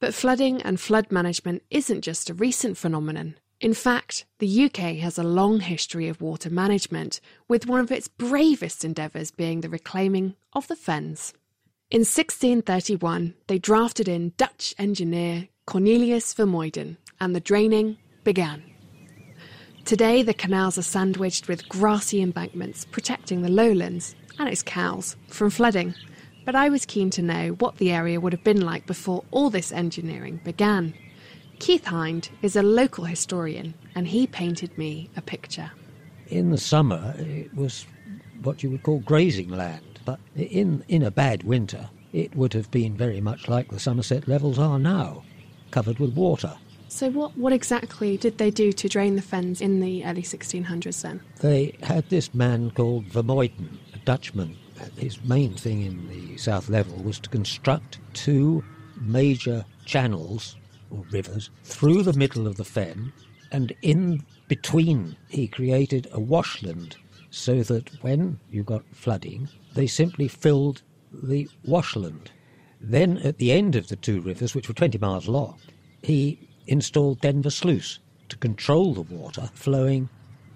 But 0.00 0.14
flooding 0.14 0.60
and 0.62 0.80
flood 0.80 1.10
management 1.10 1.62
isn't 1.70 2.02
just 2.02 2.28
a 2.28 2.34
recent 2.34 2.76
phenomenon. 2.76 3.36
In 3.60 3.74
fact, 3.74 4.24
the 4.40 4.64
UK 4.64 4.96
has 4.96 5.18
a 5.18 5.22
long 5.22 5.60
history 5.60 6.08
of 6.08 6.20
water 6.20 6.50
management, 6.50 7.20
with 7.46 7.66
one 7.66 7.80
of 7.80 7.92
its 7.92 8.08
bravest 8.08 8.84
endeavours 8.84 9.30
being 9.30 9.60
the 9.60 9.68
reclaiming 9.68 10.34
of 10.52 10.66
the 10.66 10.74
Fens. 10.74 11.32
In 11.92 12.06
1631, 12.06 13.34
they 13.48 13.58
drafted 13.58 14.08
in 14.08 14.32
Dutch 14.38 14.74
engineer 14.78 15.48
Cornelius 15.66 16.32
Vermuyden, 16.32 16.96
and 17.20 17.36
the 17.36 17.40
draining 17.40 17.98
began. 18.24 18.62
Today, 19.84 20.22
the 20.22 20.32
canals 20.32 20.78
are 20.78 20.82
sandwiched 20.82 21.48
with 21.48 21.68
grassy 21.68 22.22
embankments 22.22 22.86
protecting 22.86 23.42
the 23.42 23.50
lowlands 23.50 24.14
and 24.38 24.48
its 24.48 24.62
cows 24.62 25.16
from 25.28 25.50
flooding. 25.50 25.94
But 26.46 26.54
I 26.54 26.70
was 26.70 26.86
keen 26.86 27.10
to 27.10 27.20
know 27.20 27.48
what 27.58 27.76
the 27.76 27.92
area 27.92 28.18
would 28.18 28.32
have 28.32 28.42
been 28.42 28.62
like 28.62 28.86
before 28.86 29.22
all 29.30 29.50
this 29.50 29.70
engineering 29.70 30.40
began. 30.44 30.94
Keith 31.58 31.84
Hind 31.84 32.30
is 32.40 32.56
a 32.56 32.62
local 32.62 33.04
historian, 33.04 33.74
and 33.94 34.08
he 34.08 34.26
painted 34.26 34.78
me 34.78 35.10
a 35.14 35.20
picture. 35.20 35.70
In 36.28 36.52
the 36.52 36.56
summer, 36.56 37.14
it 37.18 37.54
was 37.54 37.84
what 38.42 38.62
you 38.62 38.70
would 38.70 38.82
call 38.82 39.00
grazing 39.00 39.50
land 39.50 39.91
but 40.04 40.20
in, 40.36 40.84
in 40.88 41.02
a 41.02 41.10
bad 41.10 41.42
winter, 41.42 41.90
it 42.12 42.34
would 42.36 42.52
have 42.52 42.70
been 42.70 42.96
very 42.96 43.20
much 43.20 43.48
like 43.48 43.68
the 43.70 43.80
Somerset 43.80 44.28
levels 44.28 44.58
are 44.58 44.78
now, 44.78 45.22
covered 45.70 45.98
with 45.98 46.14
water. 46.14 46.54
So, 46.88 47.08
what, 47.08 47.36
what 47.38 47.54
exactly 47.54 48.18
did 48.18 48.36
they 48.36 48.50
do 48.50 48.70
to 48.72 48.88
drain 48.88 49.16
the 49.16 49.22
fens 49.22 49.62
in 49.62 49.80
the 49.80 50.04
early 50.04 50.22
1600s 50.22 51.00
then? 51.00 51.22
They 51.40 51.74
had 51.82 52.08
this 52.10 52.34
man 52.34 52.70
called 52.70 53.06
Vermuyden, 53.06 53.78
a 53.94 53.98
Dutchman. 53.98 54.56
His 54.98 55.22
main 55.24 55.54
thing 55.54 55.82
in 55.82 56.08
the 56.08 56.36
South 56.36 56.68
Level 56.68 57.02
was 57.02 57.18
to 57.20 57.30
construct 57.30 57.98
two 58.12 58.62
major 59.00 59.64
channels, 59.86 60.56
or 60.90 61.04
rivers, 61.10 61.48
through 61.64 62.02
the 62.02 62.12
middle 62.12 62.46
of 62.46 62.56
the 62.56 62.64
fen, 62.64 63.12
and 63.50 63.72
in 63.80 64.22
between 64.48 65.16
he 65.28 65.48
created 65.48 66.08
a 66.12 66.20
washland 66.20 66.96
so 67.30 67.62
that 67.62 67.88
when 68.02 68.38
you 68.50 68.62
got 68.62 68.84
flooding, 68.92 69.48
they 69.74 69.86
simply 69.86 70.28
filled 70.28 70.82
the 71.12 71.48
washland. 71.64 72.30
Then, 72.80 73.18
at 73.18 73.38
the 73.38 73.52
end 73.52 73.76
of 73.76 73.88
the 73.88 73.96
two 73.96 74.20
rivers, 74.20 74.54
which 74.54 74.68
were 74.68 74.74
20 74.74 74.98
miles 74.98 75.28
long, 75.28 75.58
he 76.02 76.48
installed 76.66 77.20
Denver 77.20 77.50
Sluice 77.50 77.98
to 78.28 78.36
control 78.36 78.94
the 78.94 79.02
water 79.02 79.50
flowing 79.54 80.08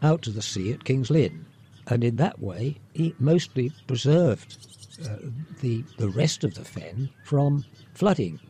out 0.02 0.22
to 0.22 0.30
the 0.30 0.42
sea 0.42 0.72
at 0.72 0.84
King's 0.84 1.10
Lynn. 1.10 1.46
And 1.86 2.02
in 2.02 2.16
that 2.16 2.40
way, 2.40 2.78
he 2.94 3.14
mostly 3.18 3.72
preserved 3.86 4.56
uh, 5.04 5.16
the, 5.60 5.84
the 5.98 6.08
rest 6.08 6.42
of 6.42 6.54
the 6.54 6.64
fen 6.64 7.10
from 7.24 7.64
flooding. 7.94 8.40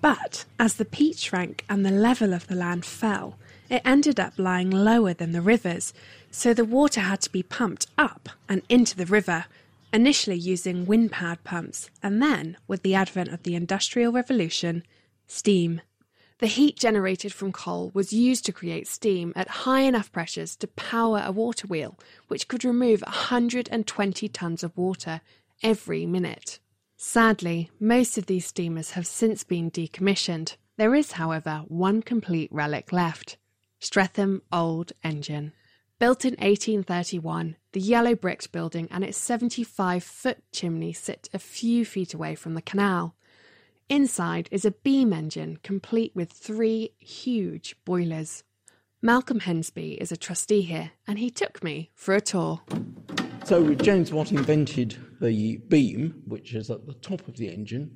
But 0.00 0.44
as 0.58 0.74
the 0.74 0.84
peat 0.84 1.18
shrank 1.18 1.64
and 1.68 1.86
the 1.86 1.90
level 1.90 2.34
of 2.34 2.48
the 2.48 2.56
land 2.56 2.84
fell, 2.84 3.38
it 3.70 3.82
ended 3.84 4.18
up 4.18 4.34
lying 4.36 4.70
lower 4.70 5.14
than 5.14 5.32
the 5.32 5.40
rivers, 5.40 5.94
so 6.30 6.52
the 6.52 6.64
water 6.64 7.00
had 7.00 7.20
to 7.22 7.30
be 7.30 7.42
pumped 7.42 7.86
up 7.96 8.28
and 8.48 8.62
into 8.68 8.96
the 8.96 9.06
river, 9.06 9.44
initially 9.92 10.36
using 10.36 10.86
wind 10.86 11.12
powered 11.12 11.44
pumps, 11.44 11.90
and 12.02 12.22
then, 12.22 12.56
with 12.66 12.82
the 12.82 12.94
advent 12.94 13.28
of 13.30 13.42
the 13.42 13.54
Industrial 13.54 14.12
Revolution, 14.12 14.82
steam. 15.26 15.80
The 16.38 16.46
heat 16.48 16.76
generated 16.76 17.32
from 17.32 17.52
coal 17.52 17.92
was 17.94 18.12
used 18.12 18.44
to 18.46 18.52
create 18.52 18.88
steam 18.88 19.32
at 19.36 19.48
high 19.48 19.82
enough 19.82 20.10
pressures 20.10 20.56
to 20.56 20.66
power 20.66 21.22
a 21.24 21.30
water 21.30 21.68
wheel, 21.68 21.96
which 22.28 22.48
could 22.48 22.64
remove 22.64 23.02
120 23.02 24.28
tons 24.28 24.64
of 24.64 24.76
water 24.76 25.20
every 25.62 26.04
minute. 26.04 26.58
Sadly, 26.96 27.70
most 27.78 28.18
of 28.18 28.26
these 28.26 28.46
steamers 28.46 28.92
have 28.92 29.06
since 29.06 29.44
been 29.44 29.70
decommissioned. 29.70 30.56
There 30.76 30.94
is, 30.94 31.12
however, 31.12 31.64
one 31.68 32.02
complete 32.02 32.50
relic 32.52 32.92
left 32.92 33.36
Stretham 33.80 34.40
Old 34.52 34.92
Engine. 35.02 35.52
Built 36.02 36.24
in 36.24 36.32
1831, 36.32 37.54
the 37.70 37.78
yellow 37.78 38.16
bricked 38.16 38.50
building 38.50 38.88
and 38.90 39.04
its 39.04 39.16
75 39.18 40.02
foot 40.02 40.38
chimney 40.50 40.92
sit 40.92 41.28
a 41.32 41.38
few 41.38 41.84
feet 41.84 42.12
away 42.12 42.34
from 42.34 42.54
the 42.54 42.60
canal. 42.60 43.14
Inside 43.88 44.48
is 44.50 44.64
a 44.64 44.72
beam 44.72 45.12
engine 45.12 45.58
complete 45.62 46.10
with 46.12 46.32
three 46.32 46.90
huge 46.98 47.76
boilers. 47.84 48.42
Malcolm 49.00 49.38
Hensby 49.38 49.96
is 50.00 50.10
a 50.10 50.16
trustee 50.16 50.62
here 50.62 50.90
and 51.06 51.20
he 51.20 51.30
took 51.30 51.62
me 51.62 51.92
for 51.94 52.16
a 52.16 52.20
tour. 52.20 52.62
So, 53.44 53.72
James 53.72 54.12
Watt 54.12 54.32
invented 54.32 54.96
the 55.20 55.58
beam, 55.68 56.20
which 56.26 56.52
is 56.52 56.68
at 56.68 56.84
the 56.84 56.94
top 56.94 57.28
of 57.28 57.36
the 57.36 57.46
engine, 57.46 57.92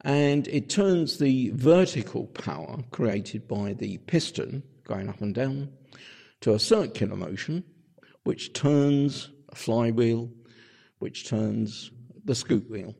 and 0.00 0.48
it 0.48 0.68
turns 0.68 1.18
the 1.18 1.52
vertical 1.54 2.26
power 2.26 2.78
created 2.90 3.46
by 3.46 3.74
the 3.74 3.98
piston 3.98 4.64
going 4.82 5.08
up 5.08 5.20
and 5.20 5.36
down 5.36 5.68
to 6.40 6.54
a 6.54 6.58
circular 6.58 7.16
motion 7.16 7.64
which 8.24 8.52
turns 8.52 9.30
a 9.50 9.54
flywheel, 9.54 10.30
which 10.98 11.28
turns 11.28 11.90
the 12.24 12.34
scoop 12.34 12.68
wheel. 12.70 12.94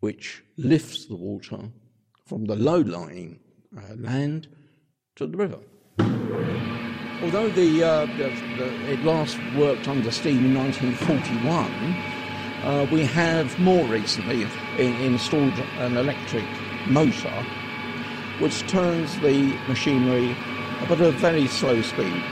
which 0.00 0.42
lifts 0.56 1.06
the 1.06 1.14
water 1.14 1.58
from 2.24 2.46
the 2.46 2.56
low 2.56 2.80
lying 2.80 3.38
uh, 3.76 3.94
land 3.96 4.48
to 5.14 5.26
the 5.26 5.36
river. 5.36 5.58
Although 7.22 7.50
the, 7.50 7.84
uh, 7.84 8.06
the, 8.16 8.30
the, 8.56 8.92
it 8.92 9.04
last 9.04 9.38
worked 9.56 9.86
under 9.88 10.10
steam 10.10 10.46
in 10.46 10.54
1941, 10.54 11.70
uh, 12.62 12.86
we 12.90 13.04
have 13.04 13.58
more 13.58 13.86
recently 13.86 14.46
in, 14.78 14.94
installed 15.02 15.52
an 15.78 15.96
electric 15.96 16.44
motor 16.86 17.44
which 18.38 18.66
turns 18.68 19.18
the 19.20 19.54
machinery 19.68 20.34
at 20.80 20.90
a 20.98 21.10
very 21.12 21.46
slow 21.46 21.82
speed. 21.82 22.22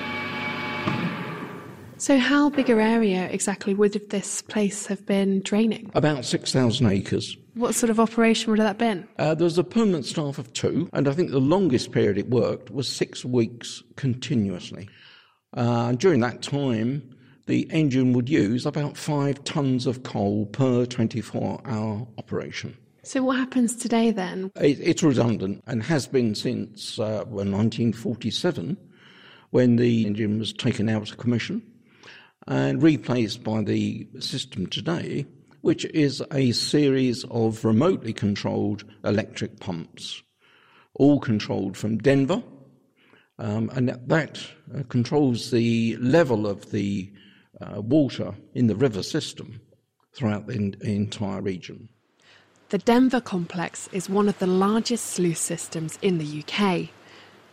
So, 2.00 2.16
how 2.16 2.48
big 2.48 2.70
an 2.70 2.78
area 2.78 3.28
exactly 3.28 3.74
would 3.74 4.08
this 4.10 4.40
place 4.42 4.86
have 4.86 5.04
been 5.04 5.40
draining? 5.40 5.90
About 5.94 6.24
6,000 6.24 6.86
acres. 6.86 7.36
What 7.54 7.74
sort 7.74 7.90
of 7.90 7.98
operation 7.98 8.52
would 8.52 8.60
that 8.60 8.68
have 8.68 8.78
been? 8.78 9.08
Uh, 9.18 9.34
there 9.34 9.44
was 9.44 9.58
a 9.58 9.64
permanent 9.64 10.06
staff 10.06 10.38
of 10.38 10.52
two, 10.52 10.88
and 10.92 11.08
I 11.08 11.12
think 11.12 11.32
the 11.32 11.40
longest 11.40 11.90
period 11.90 12.16
it 12.16 12.30
worked 12.30 12.70
was 12.70 12.88
six 12.88 13.24
weeks 13.24 13.82
continuously. 13.96 14.88
Uh, 15.54 15.90
during 15.90 16.20
that 16.20 16.40
time, 16.40 17.02
the 17.46 17.68
engine 17.72 18.12
would 18.12 18.28
use 18.28 18.64
about 18.64 18.96
five 18.96 19.42
tons 19.42 19.84
of 19.84 20.04
coal 20.04 20.46
per 20.46 20.86
24 20.86 21.62
hour 21.64 22.06
operation. 22.16 22.76
So, 23.02 23.24
what 23.24 23.38
happens 23.38 23.74
today 23.74 24.12
then? 24.12 24.52
It, 24.54 24.78
it's 24.80 25.02
redundant 25.02 25.64
and 25.66 25.82
has 25.82 26.06
been 26.06 26.36
since 26.36 27.00
uh, 27.00 27.24
1947 27.24 28.76
when 29.50 29.76
the 29.76 30.06
engine 30.06 30.38
was 30.38 30.52
taken 30.52 30.88
out 30.88 31.10
of 31.10 31.18
commission 31.18 31.60
and 32.48 32.82
replaced 32.82 33.44
by 33.44 33.62
the 33.62 34.08
system 34.20 34.66
today, 34.66 35.26
which 35.60 35.84
is 35.86 36.22
a 36.32 36.50
series 36.52 37.24
of 37.30 37.64
remotely 37.64 38.12
controlled 38.12 38.84
electric 39.04 39.60
pumps, 39.60 40.22
all 40.94 41.20
controlled 41.20 41.76
from 41.76 41.98
Denver. 41.98 42.42
Um, 43.40 43.70
and 43.74 43.90
that 44.06 44.40
uh, 44.74 44.82
controls 44.88 45.52
the 45.52 45.96
level 45.98 46.46
of 46.46 46.72
the 46.72 47.12
uh, 47.60 47.80
water 47.80 48.34
in 48.54 48.66
the 48.66 48.74
river 48.74 49.02
system 49.02 49.60
throughout 50.12 50.46
the, 50.48 50.54
in- 50.54 50.76
the 50.80 50.96
entire 50.96 51.40
region. 51.40 51.88
The 52.70 52.78
Denver 52.78 53.20
complex 53.20 53.88
is 53.92 54.10
one 54.10 54.28
of 54.28 54.38
the 54.40 54.46
largest 54.46 55.06
sluice 55.06 55.40
systems 55.40 55.98
in 56.02 56.18
the 56.18 56.42
UK. 56.42 56.88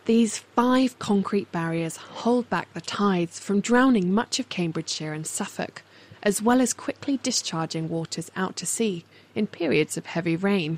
These 0.05 0.37
five 0.37 0.99
concrete 0.99 1.51
barriers 1.51 1.97
hold 1.97 2.47
back 2.47 2.71
the 2.75 2.81
tides 2.81 3.39
from 3.39 3.59
drowning 3.59 4.13
much 4.13 4.39
of 4.39 4.49
Cambridgeshire 4.49 5.13
and 5.13 5.25
Suffolk, 5.25 5.81
as 6.21 6.43
well 6.43 6.61
as 6.61 6.73
quickly 6.73 7.19
discharging 7.23 7.89
waters 7.89 8.29
out 8.35 8.55
to 8.57 8.67
sea 8.67 9.03
in 9.33 9.47
periods 9.47 9.97
of 9.97 10.05
heavy 10.05 10.35
rain. 10.35 10.77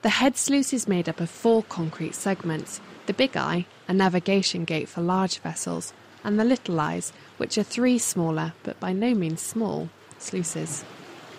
The 0.00 0.08
head 0.08 0.38
sluice 0.38 0.72
is 0.72 0.88
made 0.88 1.06
up 1.06 1.20
of 1.20 1.28
four 1.28 1.64
concrete 1.64 2.14
segments 2.14 2.80
the 3.04 3.12
Big 3.12 3.36
Eye, 3.36 3.66
a 3.86 3.92
navigation 3.92 4.64
gate 4.64 4.88
for 4.88 5.02
large 5.02 5.40
vessels, 5.40 5.92
and 6.24 6.40
the 6.40 6.44
Little 6.44 6.80
Eyes, 6.80 7.12
which 7.36 7.58
are 7.58 7.62
three 7.62 7.98
smaller, 7.98 8.54
but 8.62 8.80
by 8.80 8.94
no 8.94 9.14
means 9.14 9.42
small, 9.42 9.90
sluices. 10.18 10.82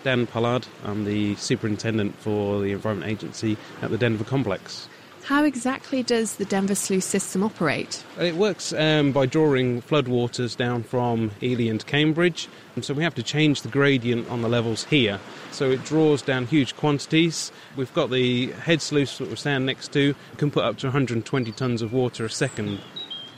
Dan 0.04 0.28
Pollard, 0.28 0.68
I'm 0.84 1.04
the 1.04 1.34
superintendent 1.34 2.16
for 2.20 2.60
the 2.60 2.70
Environment 2.70 3.10
Agency 3.10 3.56
at 3.80 3.90
the 3.90 3.98
Denver 3.98 4.24
Complex. 4.24 4.88
How 5.24 5.44
exactly 5.44 6.02
does 6.02 6.34
the 6.36 6.44
Denver 6.44 6.74
sluice 6.74 7.06
system 7.06 7.44
operate? 7.44 8.04
It 8.18 8.34
works 8.34 8.72
um, 8.72 9.12
by 9.12 9.26
drawing 9.26 9.80
floodwaters 9.82 10.56
down 10.56 10.82
from 10.82 11.30
Ely 11.40 11.70
and 11.70 11.84
Cambridge, 11.86 12.48
and 12.74 12.84
so 12.84 12.92
we 12.92 13.04
have 13.04 13.14
to 13.14 13.22
change 13.22 13.62
the 13.62 13.68
gradient 13.68 14.28
on 14.28 14.42
the 14.42 14.48
levels 14.48 14.82
here. 14.84 15.20
So 15.52 15.70
it 15.70 15.84
draws 15.84 16.22
down 16.22 16.46
huge 16.46 16.76
quantities. 16.76 17.52
We've 17.76 17.94
got 17.94 18.10
the 18.10 18.50
head 18.52 18.82
sluice 18.82 19.18
that 19.18 19.28
we 19.28 19.36
stand 19.36 19.64
next 19.64 19.92
to, 19.92 20.16
can 20.38 20.50
put 20.50 20.64
up 20.64 20.78
to 20.78 20.88
120 20.88 21.52
tonnes 21.52 21.82
of 21.82 21.92
water 21.92 22.24
a 22.24 22.30
second. 22.30 22.80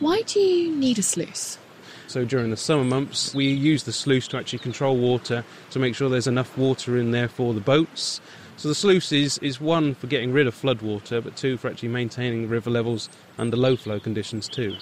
Why 0.01 0.23
do 0.23 0.40
you 0.40 0.75
need 0.75 0.99
a 0.99 1.03
sluice? 1.03 1.59
So 2.07 2.25
during 2.25 2.51
the 2.51 2.57
summer 2.57 2.85
months, 2.85 3.35
we 3.35 3.47
use 3.47 3.85
the 3.85 3.92
sluice 3.92 4.29
to 4.29 4.38
actually 4.38 4.61
control 4.61 4.97
water 4.97 5.44
to 5.70 5.79
make 5.79 5.94
sure 5.94 6.09
there's 6.09 6.27
enough 6.27 6.57
water 6.57 6.97
in 6.97 7.11
there 7.11 7.29
for 7.29 7.53
the 7.55 7.61
boats. 7.61 8.20
So 8.57 8.69
the 8.69 8.75
sluice 8.75 9.12
is, 9.12 9.38
is 9.38 9.61
one 9.61 9.95
for 9.95 10.07
getting 10.07 10.33
rid 10.33 10.47
of 10.47 10.55
floodwater, 10.55 11.23
but 11.23 11.37
two 11.37 11.57
for 11.57 11.69
actually 11.69 11.88
maintaining 11.88 12.49
river 12.49 12.71
levels 12.71 13.09
under 13.37 13.57
low 13.57 13.77
flow 13.77 13.99
conditions 13.99 14.49
too. 14.49 14.77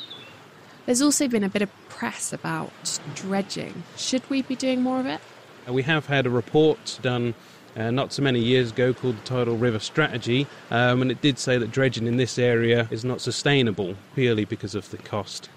There's 0.87 1.01
also 1.01 1.29
been 1.29 1.45
a 1.45 1.49
bit 1.49 1.63
of 1.63 1.71
press 1.89 2.33
about 2.33 3.01
dredging. 3.15 3.85
Should 3.97 4.29
we 4.29 4.43
be 4.43 4.57
doing 4.57 4.83
more 4.83 5.01
of 5.01 5.07
it? 5.07 5.21
Uh, 5.69 5.73
we 5.73 5.83
have 5.85 6.07
had 6.07 6.27
a 6.27 6.31
report 6.31 6.99
done 7.03 7.35
uh, 7.77 7.91
not 7.91 8.13
so 8.13 8.23
many 8.23 8.41
years 8.41 8.71
ago 8.73 8.93
called 8.93 9.17
the 9.17 9.25
Tidal 9.25 9.57
River 9.57 9.79
Strategy, 9.79 10.47
um, 10.71 11.01
and 11.01 11.11
it 11.11 11.21
did 11.23 11.39
say 11.39 11.57
that 11.57 11.71
dredging 11.71 12.07
in 12.07 12.17
this 12.17 12.39
area 12.39 12.89
is 12.91 13.05
not 13.05 13.21
sustainable 13.21 13.95
purely 14.15 14.45
because 14.45 14.75
of 14.75 14.91
the 14.91 14.99
cost. 14.99 15.49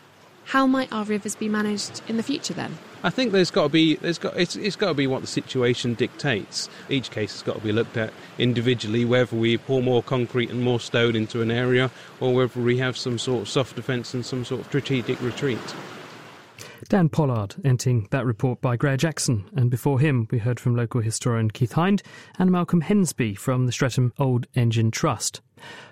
How 0.45 0.67
might 0.67 0.93
our 0.93 1.03
rivers 1.03 1.35
be 1.35 1.49
managed 1.49 2.01
in 2.07 2.17
the 2.17 2.23
future 2.23 2.53
then? 2.53 2.77
I 3.05 3.11
think 3.11 3.33
there's 3.33 3.51
got 3.51 3.63
to 3.63 3.69
be 3.69 3.97
there's 3.97 4.17
got 4.17 4.35
it's, 4.35 4.55
it's 4.55 4.75
got 4.75 4.87
to 4.87 4.93
be 4.95 5.05
what 5.05 5.21
the 5.21 5.27
situation 5.27 5.93
dictates. 5.93 6.71
Each 6.89 7.11
case 7.11 7.33
has 7.33 7.43
got 7.43 7.57
to 7.57 7.61
be 7.61 7.71
looked 7.71 7.97
at 7.97 8.11
individually, 8.39 9.05
whether 9.05 9.35
we 9.35 9.59
pour 9.59 9.83
more 9.83 10.01
concrete 10.01 10.49
and 10.49 10.63
more 10.63 10.79
stone 10.79 11.15
into 11.15 11.43
an 11.43 11.51
area, 11.51 11.91
or 12.19 12.33
whether 12.33 12.59
we 12.59 12.79
have 12.79 12.97
some 12.97 13.19
sort 13.19 13.43
of 13.43 13.47
soft 13.47 13.75
defence 13.75 14.15
and 14.15 14.25
some 14.25 14.43
sort 14.43 14.61
of 14.61 14.65
strategic 14.65 15.21
retreat. 15.21 15.75
Dan 16.89 17.07
Pollard 17.07 17.53
ending 17.63 18.07
that 18.09 18.25
report 18.25 18.59
by 18.59 18.75
Graihagh 18.75 18.97
Jackson, 18.97 19.45
and 19.55 19.69
before 19.69 19.99
him 19.99 20.27
we 20.31 20.39
heard 20.39 20.59
from 20.59 20.75
local 20.75 21.01
historian 21.01 21.51
Keith 21.51 21.73
Hind 21.73 22.01
and 22.39 22.51
Malcolm 22.51 22.81
Hensby 22.81 23.37
from 23.37 23.67
the 23.67 23.71
Stretham 23.71 24.13
Old 24.17 24.47
Engine 24.55 24.89
Trust. 24.89 25.41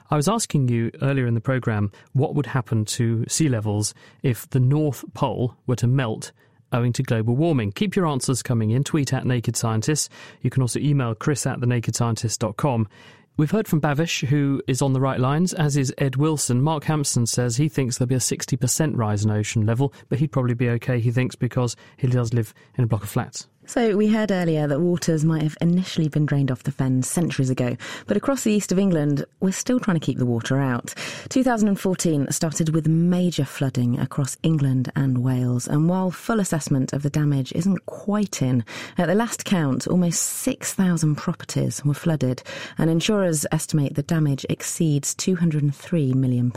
I 0.10 0.16
was 0.16 0.28
asking 0.28 0.70
you 0.70 0.90
earlier 1.00 1.28
in 1.28 1.36
the 1.36 1.42
programme 1.42 1.92
what 2.14 2.34
would 2.34 2.48
happen 2.48 2.86
to 2.86 3.24
sea 3.28 3.50
levels 3.50 3.94
if 4.24 4.50
the 4.50 4.60
North 4.60 5.06
Pole 5.14 5.56
were 5.68 5.76
to 5.76 5.88
melt 5.88 6.32
owing 6.74 6.92
to 6.94 7.04
global 7.04 7.36
warming. 7.36 7.72
Keep 7.72 7.96
your 7.96 8.08
answers 8.08 8.44
coming 8.44 8.72
in. 8.72 8.84
Tweet 8.84 9.14
at 9.14 9.26
Naked 9.26 9.56
Scientists. 9.56 10.10
You 10.42 10.50
can 10.50 10.62
also 10.62 10.80
email 10.80 11.16
chris 11.16 11.46
at 11.46 11.60
thenakedscientist.com. 11.60 12.88
We've 13.36 13.50
heard 13.50 13.68
from 13.68 13.82
Bavish, 13.82 14.28
who 14.28 14.62
is 14.68 14.82
on 14.82 14.94
the 14.94 15.00
right 15.00 15.20
lines, 15.20 15.54
as 15.54 15.76
is 15.76 15.92
Ed 15.98 16.18
Wilson. 16.18 16.62
Mark 16.62 16.84
Hampson 16.84 17.26
says 17.26 17.58
he 17.58 17.68
thinks 17.68 17.98
there'll 17.98 18.08
be 18.08 18.16
a 18.16 18.20
60% 18.20 18.96
rise 18.96 19.26
in 19.26 19.32
ocean 19.32 19.66
level, 19.66 19.92
but 20.10 20.20
he'd 20.20 20.32
probably 20.32 20.54
be 20.54 20.70
okay, 20.70 21.00
he 21.00 21.12
thinks, 21.12 21.36
because 21.36 21.76
he 21.98 22.08
does 22.08 22.34
live 22.34 22.54
in 22.78 22.84
a 22.84 22.88
block 22.88 23.04
of 23.04 23.10
flats. 23.10 23.48
So, 23.66 23.96
we 23.96 24.10
heard 24.10 24.30
earlier 24.30 24.68
that 24.68 24.82
waters 24.82 25.24
might 25.24 25.42
have 25.42 25.58
initially 25.62 26.10
been 26.10 26.26
drained 26.26 26.52
off 26.52 26.64
the 26.64 26.72
fens 26.72 27.10
centuries 27.10 27.50
ago, 27.50 27.78
but 28.08 28.18
across 28.18 28.44
the 28.44 28.52
east 28.52 28.74
of 28.74 28.78
England, 28.78 29.24
we're 29.40 29.54
still 29.54 29.80
trying 29.80 29.98
to 29.98 30.06
keep 30.06 30.18
the 30.18 30.26
water 30.26 30.60
out. 30.60 30.94
2014 31.30 32.30
started 32.30 32.76
with 32.76 32.88
major 32.88 33.46
flooding 33.46 33.98
across 34.00 34.36
England 34.44 34.92
and 34.98 35.24
Wales, 35.24 35.66
and 35.66 35.88
while 35.88 36.12
full 36.12 36.42
assessment 36.42 36.92
of 36.92 37.04
the 37.04 37.10
damage 37.10 37.54
isn't 37.54 37.86
quite 37.86 38.42
in, 38.42 38.66
at 38.98 39.08
the 39.08 39.16
last 39.16 39.46
count, 39.46 39.88
almost 39.88 40.22
6,000 40.22 41.16
properties 41.16 41.84
were 41.86 41.94
flooded, 41.94 42.44
and 42.78 42.90
insurers 42.90 43.46
estimate 43.52 43.96
the 43.96 44.04
damage 44.04 44.46
exceeds 44.50 45.16
£203 45.16 46.14
million. 46.14 46.52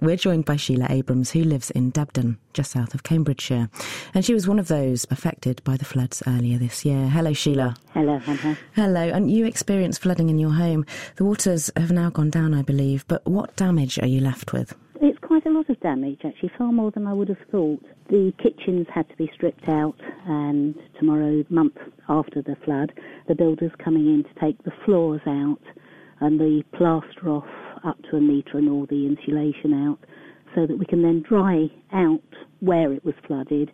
We're 0.00 0.16
joined 0.16 0.46
by 0.46 0.56
Sheila 0.56 0.88
Abrams, 0.90 1.30
who 1.30 1.44
lives 1.44 1.70
in 1.70 1.92
Debden, 1.92 2.38
just 2.52 2.72
south 2.72 2.92
of 2.92 3.04
Cambridgeshire, 3.04 3.70
and 4.12 4.24
she 4.24 4.34
was 4.34 4.48
one 4.48 4.58
of 4.58 4.68
those 4.68 5.06
affected 5.08 5.62
by 5.62 5.76
the 5.76 5.91
floods 5.92 6.22
earlier 6.26 6.56
this 6.56 6.86
year. 6.86 7.06
Hello, 7.08 7.34
Sheila. 7.34 7.76
Hello, 7.92 8.18
Hannah. 8.18 8.56
Hello, 8.74 9.00
and 9.00 9.30
you 9.30 9.44
experienced 9.44 10.00
flooding 10.00 10.30
in 10.30 10.38
your 10.38 10.52
home. 10.52 10.86
The 11.16 11.24
waters 11.24 11.70
have 11.76 11.92
now 11.92 12.08
gone 12.08 12.30
down, 12.30 12.54
I 12.54 12.62
believe, 12.62 13.06
but 13.08 13.24
what 13.26 13.54
damage 13.56 13.98
are 13.98 14.06
you 14.06 14.20
left 14.20 14.54
with? 14.54 14.74
It's 15.02 15.18
quite 15.18 15.44
a 15.44 15.50
lot 15.50 15.68
of 15.68 15.78
damage, 15.80 16.20
actually, 16.24 16.50
far 16.56 16.72
more 16.72 16.90
than 16.90 17.06
I 17.06 17.12
would 17.12 17.28
have 17.28 17.44
thought. 17.50 17.84
The 18.08 18.32
kitchens 18.42 18.86
had 18.94 19.06
to 19.10 19.16
be 19.16 19.30
stripped 19.34 19.68
out, 19.68 20.00
and 20.26 20.74
tomorrow, 20.98 21.44
month 21.50 21.76
after 22.08 22.40
the 22.40 22.56
flood, 22.64 22.92
the 23.28 23.34
builder's 23.34 23.72
coming 23.84 24.06
in 24.06 24.24
to 24.24 24.40
take 24.40 24.62
the 24.64 24.72
floors 24.86 25.20
out 25.26 25.60
and 26.20 26.40
the 26.40 26.62
plaster 26.72 27.28
off 27.28 27.48
up 27.84 27.98
to 28.10 28.16
a 28.16 28.20
metre 28.20 28.56
and 28.56 28.70
all 28.70 28.86
the 28.86 29.06
insulation 29.06 29.74
out 29.74 29.98
so 30.54 30.66
that 30.66 30.78
we 30.78 30.86
can 30.86 31.02
then 31.02 31.22
dry 31.28 31.68
out 31.92 32.20
where 32.60 32.92
it 32.92 33.04
was 33.04 33.14
flooded 33.26 33.70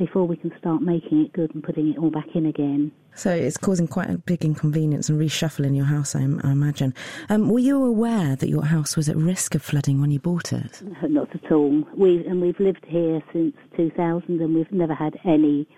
before 0.00 0.26
we 0.26 0.34
can 0.34 0.50
start 0.58 0.80
making 0.80 1.20
it 1.20 1.32
good 1.34 1.54
and 1.54 1.62
putting 1.62 1.90
it 1.90 1.98
all 1.98 2.10
back 2.10 2.34
in 2.34 2.46
again. 2.46 2.90
So 3.14 3.30
it's 3.30 3.58
causing 3.58 3.86
quite 3.86 4.08
a 4.08 4.16
big 4.16 4.46
inconvenience 4.46 5.10
and 5.10 5.20
reshuffle 5.20 5.66
in 5.66 5.74
your 5.74 5.84
house, 5.84 6.16
I, 6.16 6.20
I 6.20 6.52
imagine. 6.52 6.94
Um, 7.28 7.50
were 7.50 7.58
you 7.58 7.84
aware 7.84 8.34
that 8.34 8.48
your 8.48 8.64
house 8.64 8.96
was 8.96 9.10
at 9.10 9.16
risk 9.16 9.54
of 9.54 9.62
flooding 9.62 10.00
when 10.00 10.10
you 10.10 10.18
bought 10.18 10.54
it? 10.54 10.82
Not 11.02 11.28
at 11.34 11.52
all. 11.52 11.84
We 11.94 12.24
and 12.26 12.40
we've 12.40 12.58
lived 12.58 12.86
here 12.88 13.20
since 13.30 13.54
2000, 13.76 14.40
and 14.40 14.54
we've 14.54 14.72
never 14.72 14.94
had 14.94 15.18
any 15.24 15.68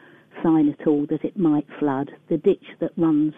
sign 0.40 0.68
at 0.68 0.86
all 0.86 1.04
that 1.10 1.24
it 1.24 1.36
might 1.36 1.66
flood. 1.80 2.12
The 2.28 2.36
ditch 2.36 2.64
that 2.80 2.92
runs 2.96 3.34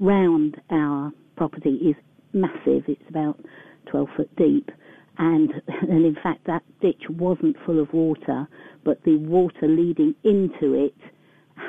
round 0.00 0.60
our 0.70 1.12
property 1.36 1.76
is 1.76 1.96
massive. 2.32 2.82
It's 2.88 3.08
about 3.08 3.38
12 3.86 4.08
foot 4.16 4.36
deep, 4.36 4.72
and 5.18 5.52
and 5.68 6.04
in 6.04 6.16
fact 6.22 6.46
that 6.46 6.62
ditch 6.80 7.02
wasn't 7.08 7.56
full 7.64 7.80
of 7.80 7.92
water, 7.92 8.48
but 8.84 9.02
the 9.04 9.16
water 9.16 9.68
leading 9.68 10.14
into 10.24 10.74
it 10.74 10.94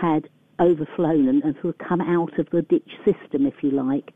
had 0.01 0.27
overflown 0.59 1.27
and, 1.27 1.43
and 1.43 1.55
sort 1.61 1.75
of 1.79 1.87
come 1.87 2.01
out 2.01 2.37
of 2.39 2.47
the 2.51 2.61
ditch 2.63 2.89
system, 3.03 3.45
if 3.45 3.55
you 3.61 3.71
like. 3.71 4.11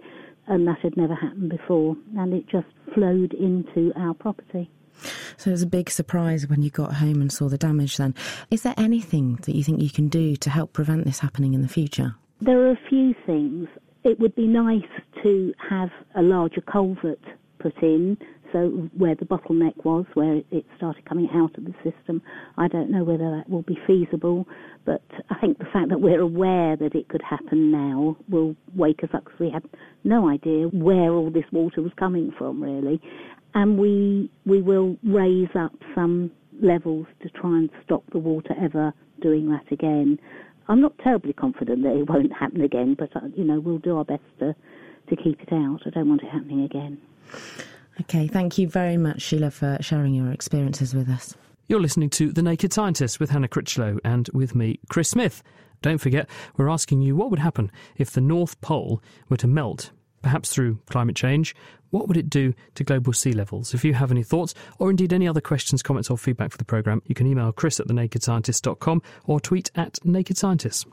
And 0.47 0.67
that 0.67 0.79
had 0.81 0.97
never 0.97 1.13
happened 1.13 1.49
before, 1.49 1.95
and 2.17 2.33
it 2.33 2.47
just 2.47 2.67
flowed 2.95 3.33
into 3.33 3.93
our 3.95 4.15
property. 4.15 4.71
So 5.37 5.51
it 5.51 5.53
was 5.53 5.61
a 5.61 5.67
big 5.67 5.89
surprise 5.89 6.47
when 6.47 6.63
you 6.63 6.69
got 6.71 6.95
home 6.95 7.21
and 7.21 7.31
saw 7.31 7.47
the 7.49 7.57
damage 7.57 7.97
then. 7.97 8.15
Is 8.49 8.63
there 8.63 8.73
anything 8.75 9.35
that 9.43 9.55
you 9.55 9.63
think 9.63 9.81
you 9.81 9.91
can 9.91 10.09
do 10.09 10.35
to 10.37 10.49
help 10.49 10.73
prevent 10.73 11.05
this 11.05 11.19
happening 11.19 11.53
in 11.53 11.61
the 11.61 11.67
future? 11.67 12.15
There 12.41 12.59
are 12.61 12.71
a 12.71 12.79
few 12.89 13.13
things. 13.25 13.67
It 14.03 14.19
would 14.19 14.35
be 14.35 14.47
nice 14.47 14.81
to 15.23 15.53
have 15.69 15.89
a 16.15 16.21
larger 16.21 16.61
culvert 16.61 17.21
put 17.59 17.77
in 17.83 18.17
so 18.51 18.89
where 18.97 19.15
the 19.15 19.25
bottleneck 19.25 19.83
was, 19.83 20.05
where 20.13 20.41
it 20.51 20.65
started 20.77 21.05
coming 21.05 21.29
out 21.33 21.57
of 21.57 21.65
the 21.65 21.73
system, 21.83 22.21
I 22.57 22.67
don't 22.67 22.89
know 22.89 23.03
whether 23.03 23.29
that 23.31 23.49
will 23.49 23.61
be 23.63 23.77
feasible. 23.85 24.47
But 24.85 25.03
I 25.29 25.39
think 25.39 25.57
the 25.59 25.65
fact 25.65 25.89
that 25.89 26.01
we're 26.01 26.21
aware 26.21 26.75
that 26.75 26.95
it 26.95 27.09
could 27.09 27.21
happen 27.21 27.71
now 27.71 28.17
will 28.29 28.55
wake 28.75 29.03
us 29.03 29.09
up 29.13 29.25
because 29.25 29.39
we 29.39 29.51
had 29.51 29.63
no 30.03 30.29
idea 30.29 30.67
where 30.67 31.11
all 31.11 31.29
this 31.29 31.45
water 31.51 31.81
was 31.81 31.91
coming 31.97 32.33
from, 32.37 32.61
really. 32.61 33.01
And 33.53 33.79
we 33.79 34.29
we 34.45 34.61
will 34.61 34.97
raise 35.03 35.49
up 35.55 35.73
some 35.95 36.31
levels 36.61 37.07
to 37.21 37.29
try 37.29 37.57
and 37.57 37.69
stop 37.83 38.03
the 38.11 38.19
water 38.19 38.53
ever 38.61 38.93
doing 39.21 39.49
that 39.49 39.71
again. 39.71 40.19
I'm 40.67 40.81
not 40.81 40.97
terribly 40.99 41.33
confident 41.33 41.81
that 41.83 41.95
it 41.95 42.07
won't 42.07 42.31
happen 42.31 42.61
again, 42.61 42.95
but 42.97 43.15
uh, 43.15 43.27
you 43.35 43.43
know 43.43 43.59
we'll 43.59 43.79
do 43.79 43.97
our 43.97 44.05
best 44.05 44.23
to 44.39 44.55
to 45.09 45.15
keep 45.15 45.41
it 45.41 45.51
out. 45.51 45.81
I 45.85 45.89
don't 45.89 46.09
want 46.09 46.21
it 46.21 46.29
happening 46.29 46.63
again. 46.63 46.99
Okay, 48.01 48.27
thank 48.27 48.57
you 48.57 48.67
very 48.67 48.97
much, 48.97 49.21
Sheila, 49.21 49.51
for 49.51 49.77
sharing 49.81 50.13
your 50.13 50.31
experiences 50.31 50.93
with 50.93 51.09
us. 51.09 51.35
You're 51.67 51.81
listening 51.81 52.09
to 52.11 52.31
The 52.31 52.41
Naked 52.41 52.71
Scientist 52.73 53.19
with 53.19 53.29
Hannah 53.29 53.47
Critchlow 53.47 53.99
and 54.03 54.29
with 54.33 54.55
me, 54.55 54.79
Chris 54.89 55.09
Smith. 55.09 55.43
Don't 55.81 55.97
forget, 55.99 56.29
we're 56.57 56.69
asking 56.69 57.01
you 57.01 57.15
what 57.15 57.29
would 57.29 57.39
happen 57.39 57.71
if 57.97 58.11
the 58.11 58.21
North 58.21 58.59
Pole 58.61 59.01
were 59.27 59.37
to 59.37 59.47
melt, 59.47 59.91
perhaps 60.21 60.49
through 60.49 60.79
climate 60.89 61.15
change. 61.15 61.55
What 61.91 62.07
would 62.07 62.17
it 62.17 62.29
do 62.29 62.53
to 62.75 62.83
global 62.83 63.13
sea 63.13 63.33
levels? 63.33 63.73
If 63.73 63.83
you 63.83 63.93
have 63.93 64.11
any 64.11 64.23
thoughts, 64.23 64.53
or 64.77 64.89
indeed 64.89 65.13
any 65.13 65.27
other 65.27 65.41
questions, 65.41 65.81
comments, 65.81 66.09
or 66.09 66.17
feedback 66.17 66.51
for 66.51 66.57
the 66.57 66.65
programme, 66.65 67.01
you 67.05 67.15
can 67.15 67.27
email 67.27 67.51
chris 67.51 67.79
at 67.79 67.87
thenakedscientist.com 67.87 69.01
or 69.25 69.39
tweet 69.39 69.71
at 69.75 70.03
Naked 70.05 70.37
Scientist. 70.37 70.87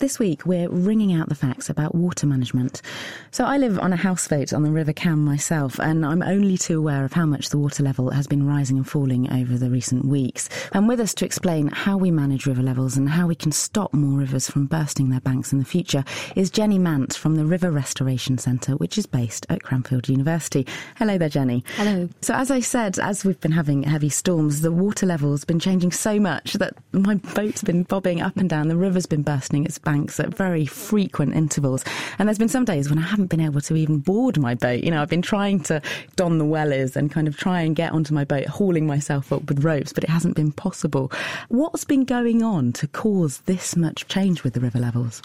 This 0.00 0.18
week, 0.18 0.44
we're 0.44 0.68
ringing 0.68 1.12
out 1.12 1.28
the 1.28 1.36
facts 1.36 1.70
about 1.70 1.94
water 1.94 2.26
management. 2.26 2.82
So, 3.30 3.44
I 3.44 3.58
live 3.58 3.78
on 3.78 3.92
a 3.92 3.96
houseboat 3.96 4.52
on 4.52 4.64
the 4.64 4.72
River 4.72 4.92
Cam 4.92 5.24
myself, 5.24 5.78
and 5.78 6.04
I'm 6.04 6.20
only 6.20 6.58
too 6.58 6.78
aware 6.78 7.04
of 7.04 7.12
how 7.12 7.26
much 7.26 7.50
the 7.50 7.58
water 7.58 7.84
level 7.84 8.10
has 8.10 8.26
been 8.26 8.44
rising 8.44 8.76
and 8.76 8.88
falling 8.88 9.32
over 9.32 9.56
the 9.56 9.70
recent 9.70 10.04
weeks. 10.04 10.48
And 10.72 10.88
with 10.88 10.98
us 10.98 11.14
to 11.14 11.24
explain 11.24 11.68
how 11.68 11.96
we 11.96 12.10
manage 12.10 12.46
river 12.46 12.62
levels 12.62 12.96
and 12.96 13.08
how 13.08 13.28
we 13.28 13.36
can 13.36 13.52
stop 13.52 13.94
more 13.94 14.18
rivers 14.18 14.50
from 14.50 14.66
bursting 14.66 15.10
their 15.10 15.20
banks 15.20 15.52
in 15.52 15.60
the 15.60 15.64
future 15.64 16.02
is 16.34 16.50
Jenny 16.50 16.78
Mant 16.78 17.14
from 17.14 17.36
the 17.36 17.46
River 17.46 17.70
Restoration 17.70 18.36
Centre, 18.36 18.72
which 18.72 18.98
is 18.98 19.06
based 19.06 19.46
at 19.48 19.62
Cranfield 19.62 20.08
University. 20.14 20.66
Hello 20.96 21.18
there, 21.18 21.28
Jenny. 21.28 21.64
Hello. 21.76 22.08
So, 22.20 22.34
as 22.34 22.50
I 22.50 22.60
said, 22.60 22.98
as 22.98 23.24
we've 23.24 23.40
been 23.40 23.52
having 23.52 23.82
heavy 23.82 24.08
storms, 24.08 24.60
the 24.60 24.72
water 24.72 25.06
level's 25.06 25.44
been 25.44 25.60
changing 25.60 25.92
so 25.92 26.18
much 26.18 26.54
that 26.54 26.74
my 26.92 27.16
boat's 27.16 27.62
been 27.62 27.82
bobbing 27.82 28.20
up 28.20 28.36
and 28.36 28.48
down, 28.48 28.68
the 28.68 28.76
river's 28.76 29.06
been 29.06 29.22
bursting 29.22 29.64
its 29.64 29.78
banks 29.78 30.18
at 30.20 30.34
very 30.34 30.66
frequent 30.66 31.34
intervals. 31.34 31.84
And 32.18 32.28
there's 32.28 32.38
been 32.38 32.48
some 32.48 32.64
days 32.64 32.88
when 32.88 32.98
I 32.98 33.02
haven't 33.02 33.26
been 33.26 33.40
able 33.40 33.60
to 33.62 33.76
even 33.76 33.98
board 33.98 34.38
my 34.38 34.54
boat. 34.54 34.82
You 34.84 34.90
know, 34.90 35.02
I've 35.02 35.08
been 35.08 35.22
trying 35.22 35.60
to 35.64 35.82
don 36.16 36.38
the 36.38 36.44
wellies 36.44 36.96
and 36.96 37.10
kind 37.10 37.28
of 37.28 37.36
try 37.36 37.60
and 37.60 37.74
get 37.76 37.92
onto 37.92 38.14
my 38.14 38.24
boat, 38.24 38.46
hauling 38.46 38.86
myself 38.86 39.32
up 39.32 39.44
with 39.48 39.64
ropes, 39.64 39.92
but 39.92 40.04
it 40.04 40.10
hasn't 40.10 40.36
been 40.36 40.52
possible. 40.52 41.10
What's 41.48 41.84
been 41.84 42.04
going 42.04 42.42
on 42.42 42.72
to 42.74 42.86
cause 42.86 43.38
this 43.46 43.76
much 43.76 44.06
change 44.08 44.44
with 44.44 44.54
the 44.54 44.60
river 44.60 44.78
levels? 44.78 45.22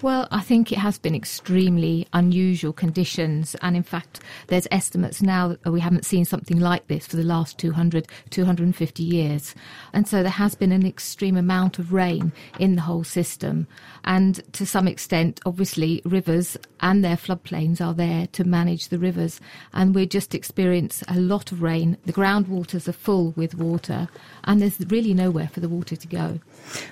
Well, 0.00 0.28
I 0.30 0.42
think 0.42 0.70
it 0.70 0.78
has 0.78 0.96
been 0.96 1.16
extremely 1.16 2.06
unusual 2.12 2.72
conditions. 2.72 3.56
And 3.62 3.76
in 3.76 3.82
fact, 3.82 4.20
there's 4.46 4.68
estimates 4.70 5.20
now 5.20 5.48
that 5.48 5.72
we 5.72 5.80
haven't 5.80 6.06
seen 6.06 6.24
something 6.24 6.60
like 6.60 6.86
this 6.86 7.04
for 7.04 7.16
the 7.16 7.24
last 7.24 7.58
200, 7.58 8.06
250 8.30 9.02
years. 9.02 9.56
And 9.92 10.06
so 10.06 10.22
there 10.22 10.30
has 10.30 10.54
been 10.54 10.70
an 10.70 10.86
extreme 10.86 11.36
amount 11.36 11.80
of 11.80 11.92
rain 11.92 12.30
in 12.60 12.76
the 12.76 12.82
whole 12.82 13.02
system. 13.02 13.66
And 14.04 14.40
to 14.52 14.64
some 14.64 14.86
extent, 14.86 15.40
obviously, 15.44 16.00
rivers 16.04 16.56
and 16.80 17.04
their 17.04 17.16
floodplains 17.16 17.84
are 17.84 17.94
there 17.94 18.28
to 18.28 18.44
manage 18.44 18.88
the 18.88 19.00
rivers. 19.00 19.40
And 19.72 19.96
we 19.96 20.06
just 20.06 20.32
experience 20.32 21.02
a 21.08 21.18
lot 21.18 21.50
of 21.50 21.60
rain. 21.60 21.96
The 22.06 22.12
groundwaters 22.12 22.86
are 22.86 22.92
full 22.92 23.32
with 23.32 23.56
water, 23.56 24.08
and 24.44 24.62
there's 24.62 24.78
really 24.86 25.12
nowhere 25.12 25.48
for 25.48 25.58
the 25.58 25.68
water 25.68 25.96
to 25.96 26.06
go. 26.06 26.38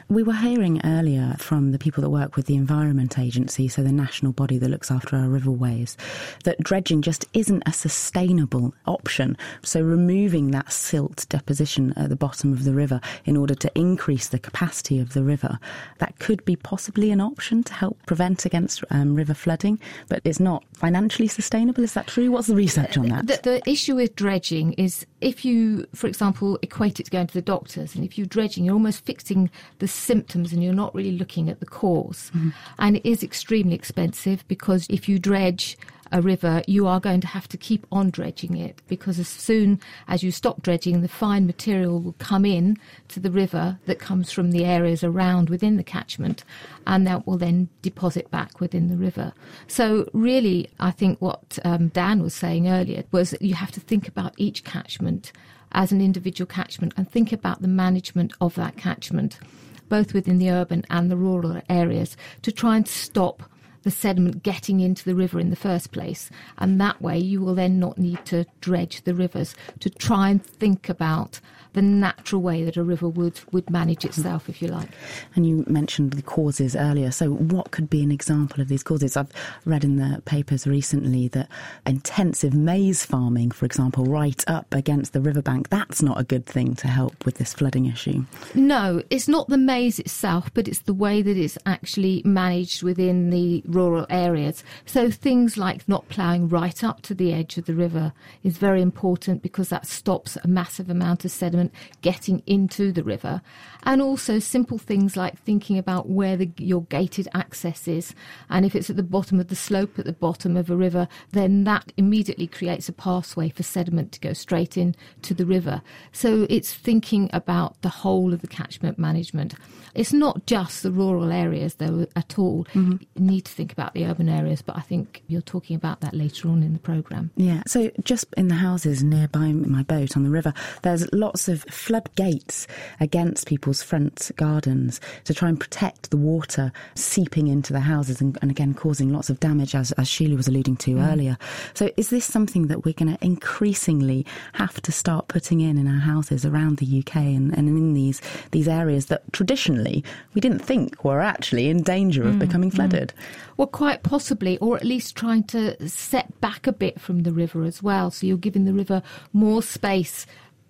We 0.08 0.24
were 0.24 0.34
hearing 0.34 0.80
earlier 0.84 1.36
from 1.38 1.70
the 1.70 1.78
people 1.78 2.02
that 2.02 2.10
work 2.10 2.34
with 2.34 2.46
the 2.46 2.56
Environment 2.56 2.95
Agency, 3.18 3.68
so 3.68 3.82
the 3.82 3.92
national 3.92 4.32
body 4.32 4.58
that 4.58 4.68
looks 4.68 4.90
after 4.90 5.16
our 5.16 5.26
riverways, 5.28 5.96
that 6.44 6.58
dredging 6.60 7.02
just 7.02 7.24
isn't 7.32 7.62
a 7.66 7.72
sustainable 7.72 8.74
option. 8.86 9.36
So 9.62 9.80
removing 9.80 10.50
that 10.50 10.72
silt 10.72 11.26
deposition 11.28 11.92
at 11.96 12.08
the 12.08 12.16
bottom 12.16 12.52
of 12.52 12.64
the 12.64 12.72
river 12.72 13.00
in 13.24 13.36
order 13.36 13.54
to 13.54 13.70
increase 13.74 14.28
the 14.28 14.38
capacity 14.38 14.98
of 14.98 15.12
the 15.12 15.22
river, 15.22 15.58
that 15.98 16.18
could 16.18 16.44
be 16.44 16.56
possibly 16.56 17.10
an 17.10 17.20
option 17.20 17.62
to 17.64 17.72
help 17.72 17.98
prevent 18.06 18.44
against 18.44 18.84
um, 18.90 19.14
river 19.14 19.34
flooding, 19.34 19.78
but 20.08 20.20
it's 20.24 20.40
not 20.40 20.64
financially 20.74 21.28
sustainable. 21.28 21.84
Is 21.84 21.94
that 21.94 22.06
true? 22.06 22.30
What's 22.30 22.48
the 22.48 22.54
research 22.54 22.96
on 22.98 23.08
that? 23.08 23.26
The, 23.26 23.40
the 23.42 23.70
issue 23.70 23.96
with 23.96 24.16
dredging 24.16 24.72
is 24.74 25.06
if 25.20 25.44
you, 25.44 25.86
for 25.94 26.06
example, 26.06 26.58
equate 26.62 27.00
it 27.00 27.04
to 27.04 27.10
going 27.10 27.26
to 27.26 27.34
the 27.34 27.42
doctors, 27.42 27.94
and 27.94 28.04
if 28.04 28.16
you're 28.18 28.26
dredging, 28.26 28.64
you're 28.64 28.74
almost 28.74 29.04
fixing 29.04 29.50
the 29.78 29.88
symptoms 29.88 30.52
and 30.52 30.62
you're 30.62 30.72
not 30.72 30.94
really 30.94 31.12
looking 31.12 31.48
at 31.48 31.60
the 31.60 31.66
cause. 31.66 32.30
Mm-hmm. 32.34 32.50
And 32.86 32.98
it 32.98 33.04
is 33.04 33.24
extremely 33.24 33.74
expensive 33.74 34.46
because 34.46 34.86
if 34.88 35.08
you 35.08 35.18
dredge 35.18 35.76
a 36.12 36.22
river, 36.22 36.62
you 36.68 36.86
are 36.86 37.00
going 37.00 37.20
to 37.22 37.26
have 37.26 37.48
to 37.48 37.56
keep 37.56 37.84
on 37.90 38.10
dredging 38.10 38.56
it 38.56 38.80
because 38.86 39.18
as 39.18 39.26
soon 39.26 39.80
as 40.06 40.22
you 40.22 40.30
stop 40.30 40.62
dredging, 40.62 41.00
the 41.00 41.08
fine 41.08 41.48
material 41.48 41.98
will 41.98 42.14
come 42.20 42.44
in 42.44 42.76
to 43.08 43.18
the 43.18 43.32
river 43.32 43.80
that 43.86 43.98
comes 43.98 44.30
from 44.30 44.52
the 44.52 44.64
areas 44.64 45.02
around 45.02 45.50
within 45.50 45.78
the 45.78 45.82
catchment, 45.82 46.44
and 46.86 47.04
that 47.08 47.26
will 47.26 47.38
then 47.38 47.68
deposit 47.82 48.30
back 48.30 48.60
within 48.60 48.86
the 48.86 48.96
river. 48.96 49.32
So, 49.66 50.08
really, 50.12 50.70
I 50.78 50.92
think 50.92 51.20
what 51.20 51.58
um, 51.64 51.88
Dan 51.88 52.22
was 52.22 52.34
saying 52.34 52.68
earlier 52.68 53.02
was 53.10 53.30
that 53.30 53.42
you 53.42 53.56
have 53.56 53.72
to 53.72 53.80
think 53.80 54.06
about 54.06 54.32
each 54.36 54.62
catchment 54.62 55.32
as 55.72 55.90
an 55.90 56.00
individual 56.00 56.46
catchment 56.46 56.94
and 56.96 57.10
think 57.10 57.32
about 57.32 57.62
the 57.62 57.68
management 57.68 58.32
of 58.40 58.54
that 58.54 58.76
catchment, 58.76 59.40
both 59.88 60.14
within 60.14 60.38
the 60.38 60.50
urban 60.50 60.84
and 60.90 61.10
the 61.10 61.16
rural 61.16 61.60
areas, 61.68 62.16
to 62.42 62.52
try 62.52 62.76
and 62.76 62.86
stop 62.88 63.42
the 63.82 63.90
sediment 63.90 64.42
getting 64.42 64.80
into 64.80 65.04
the 65.04 65.14
river 65.14 65.38
in 65.38 65.50
the 65.50 65.56
first 65.56 65.92
place. 65.92 66.28
And 66.58 66.80
that 66.80 67.00
way, 67.00 67.18
you 67.18 67.40
will 67.40 67.54
then 67.54 67.78
not 67.78 67.98
need 67.98 68.24
to 68.26 68.44
dredge 68.60 69.02
the 69.02 69.14
rivers 69.14 69.54
to 69.78 69.88
try 69.88 70.28
and 70.28 70.44
think 70.44 70.88
about 70.88 71.40
the 71.76 71.82
natural 71.82 72.40
way 72.40 72.64
that 72.64 72.78
a 72.78 72.82
river 72.82 73.06
would, 73.06 73.38
would 73.52 73.68
manage 73.68 74.02
itself, 74.06 74.48
if 74.48 74.62
you 74.62 74.68
like. 74.68 74.88
And 75.34 75.46
you 75.46 75.62
mentioned 75.68 76.14
the 76.14 76.22
causes 76.22 76.74
earlier. 76.74 77.10
So, 77.10 77.32
what 77.32 77.70
could 77.70 77.90
be 77.90 78.02
an 78.02 78.10
example 78.10 78.62
of 78.62 78.68
these 78.68 78.82
causes? 78.82 79.14
I've 79.14 79.30
read 79.66 79.84
in 79.84 79.96
the 79.96 80.22
papers 80.24 80.66
recently 80.66 81.28
that 81.28 81.50
intensive 81.84 82.54
maize 82.54 83.04
farming, 83.04 83.50
for 83.50 83.66
example, 83.66 84.06
right 84.06 84.42
up 84.46 84.72
against 84.72 85.12
the 85.12 85.20
riverbank, 85.20 85.68
that's 85.68 86.00
not 86.00 86.18
a 86.18 86.24
good 86.24 86.46
thing 86.46 86.74
to 86.76 86.88
help 86.88 87.26
with 87.26 87.36
this 87.36 87.52
flooding 87.52 87.84
issue. 87.84 88.24
No, 88.54 89.02
it's 89.10 89.28
not 89.28 89.48
the 89.48 89.58
maize 89.58 89.98
itself, 89.98 90.50
but 90.54 90.66
it's 90.68 90.80
the 90.80 90.94
way 90.94 91.20
that 91.20 91.36
it's 91.36 91.58
actually 91.66 92.22
managed 92.24 92.82
within 92.82 93.28
the 93.28 93.62
rural 93.66 94.06
areas. 94.08 94.64
So, 94.86 95.10
things 95.10 95.58
like 95.58 95.86
not 95.86 96.08
ploughing 96.08 96.48
right 96.48 96.82
up 96.82 97.02
to 97.02 97.14
the 97.14 97.34
edge 97.34 97.58
of 97.58 97.66
the 97.66 97.74
river 97.74 98.14
is 98.42 98.56
very 98.56 98.80
important 98.80 99.42
because 99.42 99.68
that 99.68 99.86
stops 99.86 100.38
a 100.42 100.48
massive 100.48 100.88
amount 100.88 101.26
of 101.26 101.30
sediment 101.30 101.65
getting 102.02 102.42
into 102.46 102.92
the 102.92 103.04
river. 103.04 103.42
And 103.84 104.02
also 104.02 104.40
simple 104.40 104.78
things 104.78 105.16
like 105.16 105.38
thinking 105.38 105.78
about 105.78 106.08
where 106.08 106.36
the, 106.36 106.50
your 106.58 106.82
gated 106.84 107.28
access 107.34 107.86
is. 107.86 108.14
And 108.50 108.66
if 108.66 108.74
it's 108.74 108.90
at 108.90 108.96
the 108.96 109.02
bottom 109.02 109.38
of 109.38 109.48
the 109.48 109.54
slope 109.54 109.98
at 109.98 110.04
the 110.04 110.12
bottom 110.12 110.56
of 110.56 110.70
a 110.70 110.76
river, 110.76 111.06
then 111.32 111.64
that 111.64 111.92
immediately 111.96 112.48
creates 112.48 112.88
a 112.88 112.92
pathway 112.92 113.48
for 113.48 113.62
sediment 113.62 114.12
to 114.12 114.20
go 114.20 114.32
straight 114.32 114.76
in 114.76 114.96
to 115.22 115.34
the 115.34 115.46
river. 115.46 115.82
So 116.12 116.46
it's 116.50 116.74
thinking 116.74 117.30
about 117.32 117.80
the 117.82 117.88
whole 117.88 118.32
of 118.32 118.40
the 118.40 118.48
catchment 118.48 118.98
management. 118.98 119.54
It's 119.94 120.12
not 120.12 120.46
just 120.46 120.82
the 120.82 120.92
rural 120.92 121.32
areas, 121.32 121.76
though, 121.76 122.06
at 122.16 122.38
all. 122.38 122.64
Mm-hmm. 122.74 122.96
You 123.14 123.22
need 123.22 123.46
to 123.46 123.52
think 123.52 123.72
about 123.72 123.94
the 123.94 124.04
urban 124.04 124.28
areas, 124.28 124.62
but 124.62 124.76
I 124.76 124.80
think 124.80 125.22
you're 125.26 125.40
talking 125.40 125.76
about 125.76 126.00
that 126.00 126.12
later 126.12 126.48
on 126.48 126.62
in 126.62 126.74
the 126.74 126.78
programme. 126.78 127.30
Yeah, 127.36 127.62
so 127.66 127.90
just 128.02 128.26
in 128.36 128.48
the 128.48 128.56
houses 128.56 129.02
nearby 129.02 129.52
my 129.52 129.82
boat 129.84 130.16
on 130.16 130.22
the 130.22 130.30
river, 130.30 130.52
there's 130.82 131.10
lots 131.12 131.45
lots 131.46 131.64
of 131.66 131.72
floodgates 131.72 132.66
against 133.00 133.46
people's 133.46 133.82
front 133.82 134.30
gardens 134.36 135.00
to 135.24 135.34
try 135.34 135.48
and 135.48 135.60
protect 135.60 136.10
the 136.10 136.16
water 136.16 136.72
seeping 136.94 137.46
into 137.46 137.72
the 137.72 137.80
houses 137.80 138.20
and, 138.20 138.38
and 138.42 138.50
again 138.50 138.74
causing 138.74 139.12
lots 139.12 139.30
of 139.30 139.38
damage, 139.40 139.74
as, 139.74 139.92
as 139.92 140.08
Sheila 140.08 140.36
was 140.36 140.48
alluding 140.48 140.76
to 140.78 140.92
mm. 140.92 141.12
earlier. 141.12 141.38
So, 141.74 141.90
is 141.96 142.10
this 142.10 142.24
something 142.24 142.66
that 142.68 142.84
we're 142.84 142.94
going 142.94 143.16
to 143.16 143.24
increasingly 143.24 144.26
have 144.54 144.80
to 144.82 144.92
start 144.92 145.28
putting 145.28 145.60
in 145.60 145.78
in 145.78 145.86
our 145.86 146.00
houses 146.00 146.44
around 146.44 146.78
the 146.78 146.98
UK 147.00 147.16
and, 147.16 147.56
and 147.56 147.68
in 147.68 147.94
these 147.94 148.20
these 148.50 148.68
areas 148.68 149.06
that 149.06 149.22
traditionally 149.32 150.04
we 150.34 150.40
didn't 150.40 150.60
think 150.60 151.04
were 151.04 151.20
actually 151.20 151.68
in 151.68 151.82
danger 151.82 152.26
of 152.26 152.36
mm. 152.36 152.38
becoming 152.40 152.70
mm. 152.70 152.74
flooded? 152.74 153.12
Well, 153.56 153.68
quite 153.68 154.02
possibly, 154.02 154.58
or 154.58 154.76
at 154.76 154.84
least 154.84 155.16
trying 155.16 155.44
to 155.44 155.88
set 155.88 156.40
back 156.40 156.66
a 156.66 156.72
bit 156.72 157.00
from 157.00 157.22
the 157.22 157.32
river 157.32 157.64
as 157.64 157.82
well. 157.82 158.10
So 158.10 158.26
you're 158.26 158.36
giving 158.36 158.66
the 158.66 158.74
river 158.74 159.02
more 159.32 159.62
space 159.62 160.26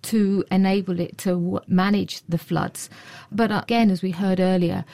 to 0.07 0.43
enable 0.51 0.99
it 0.99 1.17
to 1.19 1.61
manage 1.67 2.21
the 2.27 2.37
floods. 2.37 2.89
But 3.31 3.51
again, 3.51 3.91
as 3.91 4.01
we 4.01 4.11
heard 4.11 4.39
earlier, 4.39 4.85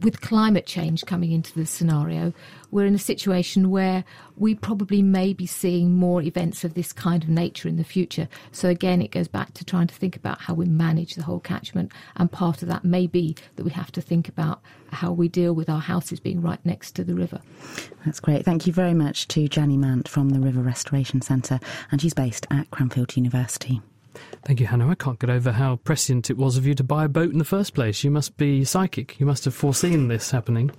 with 0.00 0.22
climate 0.22 0.66
change 0.66 1.04
coming 1.04 1.30
into 1.30 1.52
the 1.54 1.66
scenario, 1.66 2.32
we're 2.70 2.86
in 2.86 2.94
a 2.94 2.98
situation 2.98 3.70
where 3.70 4.04
we 4.36 4.54
probably 4.54 5.02
may 5.02 5.32
be 5.32 5.46
seeing 5.46 5.92
more 5.92 6.22
events 6.22 6.64
of 6.64 6.74
this 6.74 6.92
kind 6.92 7.22
of 7.22 7.28
nature 7.28 7.68
in 7.68 7.76
the 7.76 7.84
future. 7.84 8.28
So 8.52 8.68
again, 8.68 9.02
it 9.02 9.10
goes 9.10 9.28
back 9.28 9.52
to 9.54 9.64
trying 9.64 9.88
to 9.88 9.94
think 9.94 10.16
about 10.16 10.40
how 10.40 10.54
we 10.54 10.64
manage 10.64 11.14
the 11.14 11.22
whole 11.22 11.40
catchment, 11.40 11.92
and 12.16 12.32
part 12.32 12.62
of 12.62 12.68
that 12.68 12.84
may 12.84 13.06
be 13.06 13.36
that 13.56 13.64
we 13.64 13.70
have 13.72 13.92
to 13.92 14.00
think 14.00 14.28
about 14.28 14.62
how 14.90 15.12
we 15.12 15.28
deal 15.28 15.52
with 15.52 15.68
our 15.68 15.80
houses 15.80 16.18
being 16.18 16.40
right 16.40 16.64
next 16.64 16.92
to 16.92 17.04
the 17.04 17.14
river. 17.14 17.40
That's 18.06 18.20
great. 18.20 18.44
Thank 18.44 18.66
you 18.66 18.72
very 18.72 18.94
much 18.94 19.28
to 19.28 19.48
Jenny 19.48 19.76
Mant 19.76 20.08
from 20.08 20.30
the 20.30 20.40
River 20.40 20.62
Restoration 20.62 21.20
Centre, 21.20 21.60
and 21.92 22.00
she's 22.00 22.14
based 22.14 22.46
at 22.50 22.70
Cranfield 22.70 23.16
University. 23.16 23.82
Thank 24.44 24.60
you, 24.60 24.66
Hannah. 24.66 24.88
I 24.88 24.94
can't 24.94 25.18
get 25.18 25.30
over 25.30 25.52
how 25.52 25.76
prescient 25.76 26.30
it 26.30 26.36
was 26.36 26.56
of 26.56 26.66
you 26.66 26.74
to 26.74 26.84
buy 26.84 27.04
a 27.04 27.08
boat 27.08 27.30
in 27.30 27.38
the 27.38 27.44
first 27.44 27.74
place. 27.74 28.02
You 28.02 28.10
must 28.10 28.36
be 28.36 28.64
psychic. 28.64 29.20
You 29.20 29.26
must 29.26 29.44
have 29.44 29.54
foreseen 29.54 30.08
this 30.08 30.30
happening. 30.30 30.70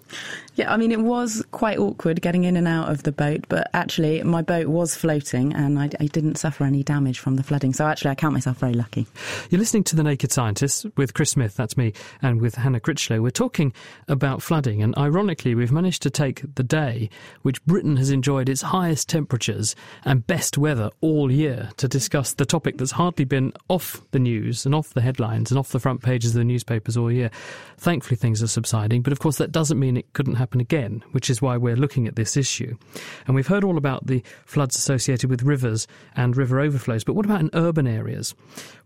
Yeah, 0.55 0.73
I 0.73 0.77
mean, 0.77 0.91
it 0.91 1.01
was 1.01 1.40
quite 1.51 1.77
awkward 1.77 2.21
getting 2.21 2.43
in 2.43 2.57
and 2.57 2.67
out 2.67 2.89
of 2.89 3.03
the 3.03 3.11
boat, 3.11 3.45
but 3.49 3.69
actually, 3.73 4.23
my 4.23 4.41
boat 4.41 4.67
was 4.67 4.95
floating 4.95 5.53
and 5.53 5.79
I, 5.79 5.89
I 5.99 6.05
didn't 6.07 6.35
suffer 6.35 6.63
any 6.63 6.83
damage 6.83 7.19
from 7.19 7.35
the 7.35 7.43
flooding. 7.43 7.73
So 7.73 7.85
actually, 7.85 8.11
I 8.11 8.15
count 8.15 8.33
myself 8.33 8.57
very 8.57 8.73
lucky. 8.73 9.07
You're 9.49 9.59
listening 9.59 9.83
to 9.85 9.95
The 9.95 10.03
Naked 10.03 10.31
Scientists 10.31 10.85
with 10.97 11.13
Chris 11.13 11.31
Smith, 11.31 11.55
that's 11.55 11.77
me, 11.77 11.93
and 12.21 12.41
with 12.41 12.55
Hannah 12.55 12.79
Critchlow. 12.79 13.21
We're 13.21 13.31
talking 13.31 13.73
about 14.07 14.41
flooding, 14.41 14.81
and 14.81 14.97
ironically, 14.97 15.55
we've 15.55 15.71
managed 15.71 16.01
to 16.03 16.09
take 16.09 16.43
the 16.55 16.63
day 16.63 17.09
which 17.41 17.63
Britain 17.65 17.97
has 17.97 18.11
enjoyed 18.11 18.49
its 18.49 18.61
highest 18.61 19.09
temperatures 19.09 19.75
and 20.05 20.25
best 20.27 20.57
weather 20.57 20.89
all 21.01 21.31
year 21.31 21.69
to 21.77 21.87
discuss 21.87 22.33
the 22.33 22.45
topic 22.45 22.77
that's 22.77 22.91
hardly 22.91 23.25
been 23.25 23.53
off 23.67 24.01
the 24.11 24.19
news 24.19 24.65
and 24.65 24.73
off 24.73 24.93
the 24.93 25.01
headlines 25.01 25.51
and 25.51 25.57
off 25.57 25.69
the 25.69 25.79
front 25.79 26.01
pages 26.01 26.31
of 26.31 26.39
the 26.39 26.43
newspapers 26.43 26.97
all 26.97 27.11
year. 27.11 27.29
Thankfully, 27.77 28.15
things 28.15 28.41
are 28.43 28.47
subsiding, 28.47 29.01
but 29.01 29.13
of 29.13 29.19
course, 29.19 29.37
that 29.37 29.51
doesn't 29.51 29.79
mean 29.79 29.97
it 29.97 30.13
couldn't 30.13 30.35
happen 30.35 30.61
again, 30.61 31.03
which 31.11 31.29
is 31.29 31.40
why 31.41 31.57
we're 31.57 31.75
looking 31.75 32.07
at 32.07 32.15
this 32.15 32.37
issue. 32.37 32.77
And 33.25 33.35
we've 33.35 33.47
heard 33.47 33.63
all 33.63 33.77
about 33.77 34.07
the 34.07 34.23
floods 34.45 34.75
associated 34.75 35.29
with 35.29 35.43
rivers 35.43 35.87
and 36.15 36.37
river 36.37 36.59
overflows, 36.59 37.03
but 37.03 37.13
what 37.13 37.25
about 37.25 37.41
in 37.41 37.49
urban 37.53 37.87
areas? 37.87 38.35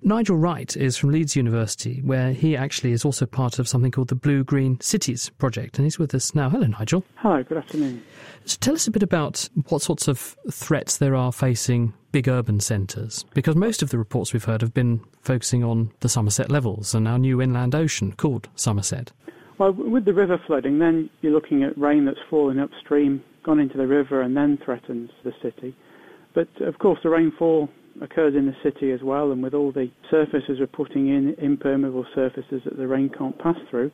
Nigel 0.02 0.38
Wright 0.38 0.76
is 0.78 0.98
from 0.98 1.12
Leeds 1.12 1.36
University, 1.36 2.02
where 2.02 2.32
he 2.32 2.56
actually 2.56 2.92
is 2.92 3.06
also 3.06 3.26
part 3.26 3.60
of 3.60 3.68
something 3.68 3.92
called 3.92 4.08
the 4.08 4.16
Blue 4.16 4.44
Green 4.44 4.80
Cities 4.80 5.30
project, 5.38 5.78
and 5.78 5.86
he's 5.86 6.00
with 6.00 6.14
us 6.14 6.34
now. 6.36 6.50
Hello, 6.50 6.68
Nigel. 6.68 7.04
Hello, 7.16 7.44
good 7.44 7.58
afternoon. 7.58 8.04
So 8.46 8.58
tell 8.60 8.76
us 8.76 8.88
a 8.88 8.92
bit 8.92 9.04
about 9.04 9.50
what 9.70 9.82
sorts 9.82 10.08
of 10.08 10.36
threats 10.52 10.98
there 10.98 11.16
are 11.16 11.32
facing 11.32 11.94
big 12.12 12.28
urban 12.28 12.60
centres, 12.60 13.26
because 13.34 13.56
most 13.56 13.82
of 13.82 13.90
the 13.90 13.98
reports 13.98 14.32
we've 14.32 14.46
heard 14.46 14.62
have 14.62 14.74
been 14.74 15.02
focusing 15.22 15.64
on 15.64 15.92
the 16.00 16.10
Somerset 16.10 16.50
levels 16.50 16.96
and 16.96 17.08
our 17.08 17.18
new 17.18 17.42
inland 17.42 17.76
ocean 17.76 18.14
called 18.14 18.48
Somerset. 18.56 19.12
Well, 19.58 19.72
with 19.72 20.06
the 20.06 20.14
river 20.14 20.38
flooding, 20.46 20.80
then 20.80 21.10
you're 21.22 21.32
looking 21.32 21.64
at 21.64 21.78
rain 21.78 22.06
that's 22.06 22.20
fallen 22.30 22.60
upstream, 22.60 23.24
gone 23.46 23.60
into 23.60 23.78
the 23.78 23.88
river, 23.88 24.22
and 24.22 24.36
then 24.36 24.58
threatens 24.64 25.10
the 25.24 25.32
city. 25.42 25.76
But 26.34 26.50
of 26.60 26.78
course, 26.80 27.00
the 27.04 27.10
rainfall 27.10 27.70
occurs 28.02 28.36
in 28.36 28.46
the 28.46 28.56
city 28.62 28.92
as 28.92 29.02
well, 29.02 29.32
and 29.32 29.42
with 29.42 29.54
all 29.54 29.72
the 29.72 29.90
surfaces 30.12 30.60
we're 30.60 30.68
putting 30.68 31.08
in, 31.08 31.36
impermeable 31.38 32.06
surfaces 32.14 32.62
that 32.66 32.76
the 32.76 32.88
rain 32.88 33.10
can't 33.18 33.38
pass 33.40 33.56
through, 33.70 33.92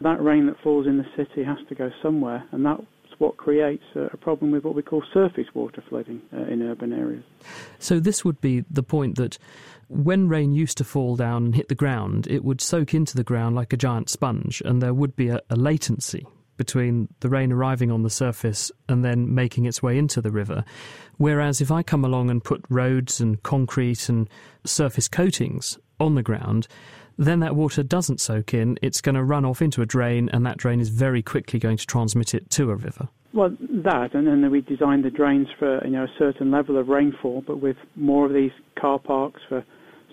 that 0.00 0.22
rain 0.22 0.46
that 0.46 0.56
falls 0.62 0.86
in 0.86 0.96
the 0.96 1.06
city 1.16 1.42
has 1.42 1.58
to 1.68 1.74
go 1.74 1.90
somewhere, 2.00 2.44
and 2.52 2.64
that 2.64 2.78
what 3.18 3.36
creates 3.36 3.84
a 3.94 4.16
problem 4.16 4.50
with 4.50 4.64
what 4.64 4.74
we 4.74 4.82
call 4.82 5.02
surface 5.12 5.44
water 5.52 5.84
flooding 5.90 6.22
uh, 6.32 6.44
in 6.44 6.62
urban 6.62 6.90
areas. 6.92 7.22
So, 7.78 8.00
this 8.00 8.24
would 8.24 8.40
be 8.40 8.64
the 8.70 8.82
point 8.82 9.16
that 9.16 9.38
when 9.90 10.28
rain 10.28 10.52
used 10.52 10.78
to 10.78 10.84
fall 10.84 11.16
down 11.16 11.46
and 11.46 11.54
hit 11.54 11.68
the 11.68 11.74
ground, 11.74 12.28
it 12.28 12.44
would 12.44 12.60
soak 12.60 12.94
into 12.94 13.16
the 13.16 13.24
ground 13.24 13.56
like 13.56 13.72
a 13.72 13.76
giant 13.76 14.08
sponge, 14.08 14.62
and 14.64 14.80
there 14.80 14.94
would 14.94 15.16
be 15.16 15.28
a, 15.28 15.40
a 15.50 15.56
latency 15.56 16.26
between 16.56 17.08
the 17.20 17.28
rain 17.28 17.50
arriving 17.52 17.90
on 17.90 18.02
the 18.02 18.10
surface 18.10 18.70
and 18.88 19.04
then 19.04 19.34
making 19.34 19.64
its 19.64 19.82
way 19.82 19.98
into 19.98 20.20
the 20.20 20.30
river. 20.30 20.64
Whereas 21.16 21.60
if 21.60 21.72
I 21.72 21.82
come 21.82 22.04
along 22.04 22.30
and 22.30 22.44
put 22.44 22.64
roads 22.68 23.20
and 23.20 23.42
concrete 23.42 24.08
and 24.08 24.28
surface 24.64 25.08
coatings 25.08 25.78
on 25.98 26.14
the 26.14 26.22
ground, 26.22 26.68
then 27.18 27.40
that 27.40 27.56
water 27.56 27.82
doesn't 27.82 28.20
soak 28.20 28.54
in, 28.54 28.78
it's 28.82 29.00
going 29.00 29.14
to 29.16 29.24
run 29.24 29.44
off 29.44 29.60
into 29.60 29.82
a 29.82 29.86
drain, 29.86 30.30
and 30.32 30.46
that 30.46 30.56
drain 30.56 30.80
is 30.80 30.88
very 30.88 31.22
quickly 31.22 31.58
going 31.58 31.76
to 31.76 31.86
transmit 31.86 32.32
it 32.34 32.48
to 32.50 32.70
a 32.70 32.76
river. 32.76 33.08
Well, 33.32 33.56
that, 33.60 34.14
and 34.14 34.26
then 34.26 34.48
we 34.50 34.60
designed 34.60 35.04
the 35.04 35.10
drains 35.10 35.48
for 35.58 35.84
you 35.84 35.90
know 35.90 36.04
a 36.04 36.14
certain 36.18 36.50
level 36.50 36.78
of 36.78 36.88
rainfall, 36.88 37.42
but 37.46 37.60
with 37.60 37.76
more 37.96 38.26
of 38.26 38.32
these 38.32 38.52
car 38.78 38.98
parks 38.98 39.40
for 39.48 39.64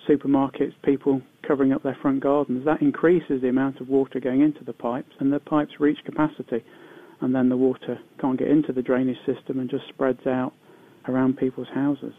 supermarkets, 0.07 0.73
people 0.83 1.21
covering 1.47 1.71
up 1.71 1.83
their 1.83 1.97
front 2.01 2.21
gardens, 2.21 2.65
that 2.65 2.81
increases 2.81 3.41
the 3.41 3.49
amount 3.49 3.79
of 3.79 3.89
water 3.89 4.19
going 4.19 4.41
into 4.41 4.63
the 4.63 4.73
pipes, 4.73 5.13
and 5.19 5.31
the 5.31 5.39
pipes 5.39 5.79
reach 5.79 5.97
capacity, 6.05 6.63
and 7.21 7.33
then 7.33 7.49
the 7.49 7.57
water 7.57 7.99
can't 8.19 8.37
get 8.37 8.47
into 8.47 8.71
the 8.73 8.81
drainage 8.81 9.17
system 9.25 9.59
and 9.59 9.69
just 9.69 9.87
spreads 9.89 10.25
out 10.27 10.53
around 11.07 11.37
people's 11.37 11.69
houses. 11.73 12.13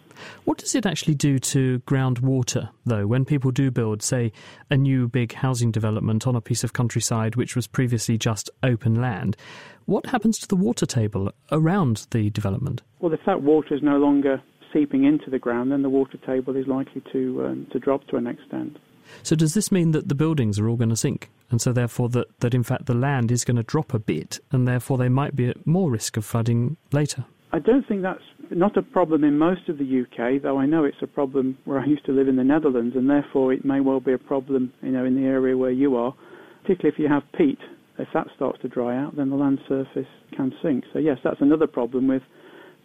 What 0.45 0.59
does 0.59 0.75
it 0.75 0.87
actually 0.87 1.15
do 1.15 1.39
to 1.39 1.81
groundwater, 1.81 2.71
though, 2.87 3.07
when 3.07 3.25
people 3.25 3.51
do 3.51 3.71
build, 3.71 4.03
say, 4.03 4.33
a 4.71 4.77
new 4.77 5.09
big 5.09 5.35
housing 5.35 5.71
development 5.71 6.27
on 6.27 6.35
a 6.35 6.41
piece 6.41 6.65
of 6.65 6.73
countryside 6.73 7.37
which 7.37 7.55
was 7.55 7.67
previously 7.67 8.17
just 8.17 8.51
open 8.63 8.95
land? 8.95 9.37
What 9.85 10.07
happens 10.07 10.39
to 10.39 10.49
the 10.49 10.57
water 10.57 10.87
table 10.87 11.33
around 11.53 12.07
the 12.11 12.31
development? 12.31 12.83
Well, 13.01 13.13
if 13.13 13.21
that 13.27 13.43
water 13.43 13.75
is 13.75 13.83
no 13.83 13.99
longer 13.99 14.43
seeping 14.73 15.05
into 15.05 15.31
the 15.31 15.39
ground, 15.39 15.73
then 15.73 15.83
the 15.83 15.91
water 15.91 16.19
table 16.27 16.57
is 16.57 16.67
likely 16.67 17.03
to 17.13 17.47
um, 17.47 17.67
to 17.73 17.79
drop 17.79 18.07
to 18.09 18.17
an 18.17 18.27
extent. 18.27 18.79
So 19.23 19.35
does 19.37 19.55
this 19.55 19.73
mean 19.73 19.93
that 19.93 20.09
the 20.09 20.15
buildings 20.15 20.59
are 20.59 20.69
all 20.69 20.77
going 20.77 20.91
to 20.91 20.97
sink, 20.97 21.31
and 21.51 21.61
so 21.61 21.73
therefore 21.73 22.09
that, 22.11 22.41
that 22.41 22.55
in 22.55 22.63
fact 22.63 22.87
the 22.87 22.95
land 22.95 23.31
is 23.31 23.45
going 23.45 23.57
to 23.57 23.63
drop 23.63 23.95
a 23.95 23.99
bit, 23.99 24.39
and 24.53 24.69
therefore 24.69 24.99
they 24.99 25.09
might 25.09 25.35
be 25.35 25.49
at 25.49 25.67
more 25.67 25.91
risk 25.91 26.17
of 26.17 26.25
flooding 26.25 26.77
later? 26.93 27.25
I 27.53 27.59
don't 27.59 27.87
think 27.89 28.03
that's 28.03 28.23
not 28.51 28.77
a 28.77 28.83
problem 28.83 29.25
in 29.25 29.39
most 29.39 29.69
of 29.69 29.79
the 29.79 30.03
UK, 30.03 30.43
though 30.43 30.59
I 30.59 30.67
know 30.67 30.85
it's 30.85 31.03
a 31.03 31.07
problem 31.07 31.57
where 31.65 31.81
I 31.81 31.87
used 31.87 32.05
to 32.07 32.13
live 32.13 32.29
in 32.29 32.37
the 32.37 32.45
Netherlands, 32.45 32.95
and 32.97 33.09
therefore 33.09 33.53
it 33.53 33.65
may 33.65 33.81
well 33.81 34.01
be 34.01 34.13
a 34.13 34.19
problem, 34.19 34.73
you 34.83 34.91
know, 34.91 35.05
in 35.05 35.15
the 35.15 35.27
area 35.27 35.57
where 35.57 35.71
you 35.71 35.97
are, 35.97 36.15
particularly 36.63 36.95
if 36.95 36.99
you 36.99 37.09
have 37.09 37.23
peat. 37.37 37.59
If 37.99 38.09
that 38.15 38.29
starts 38.37 38.61
to 38.63 38.69
dry 38.69 38.97
out, 38.97 39.17
then 39.17 39.31
the 39.31 39.37
land 39.37 39.59
surface 39.69 40.07
can 40.37 40.53
sink. 40.63 40.85
So 40.93 40.99
yes, 40.99 41.19
that's 41.25 41.41
another 41.41 41.67
problem 41.67 42.07
with 42.07 42.23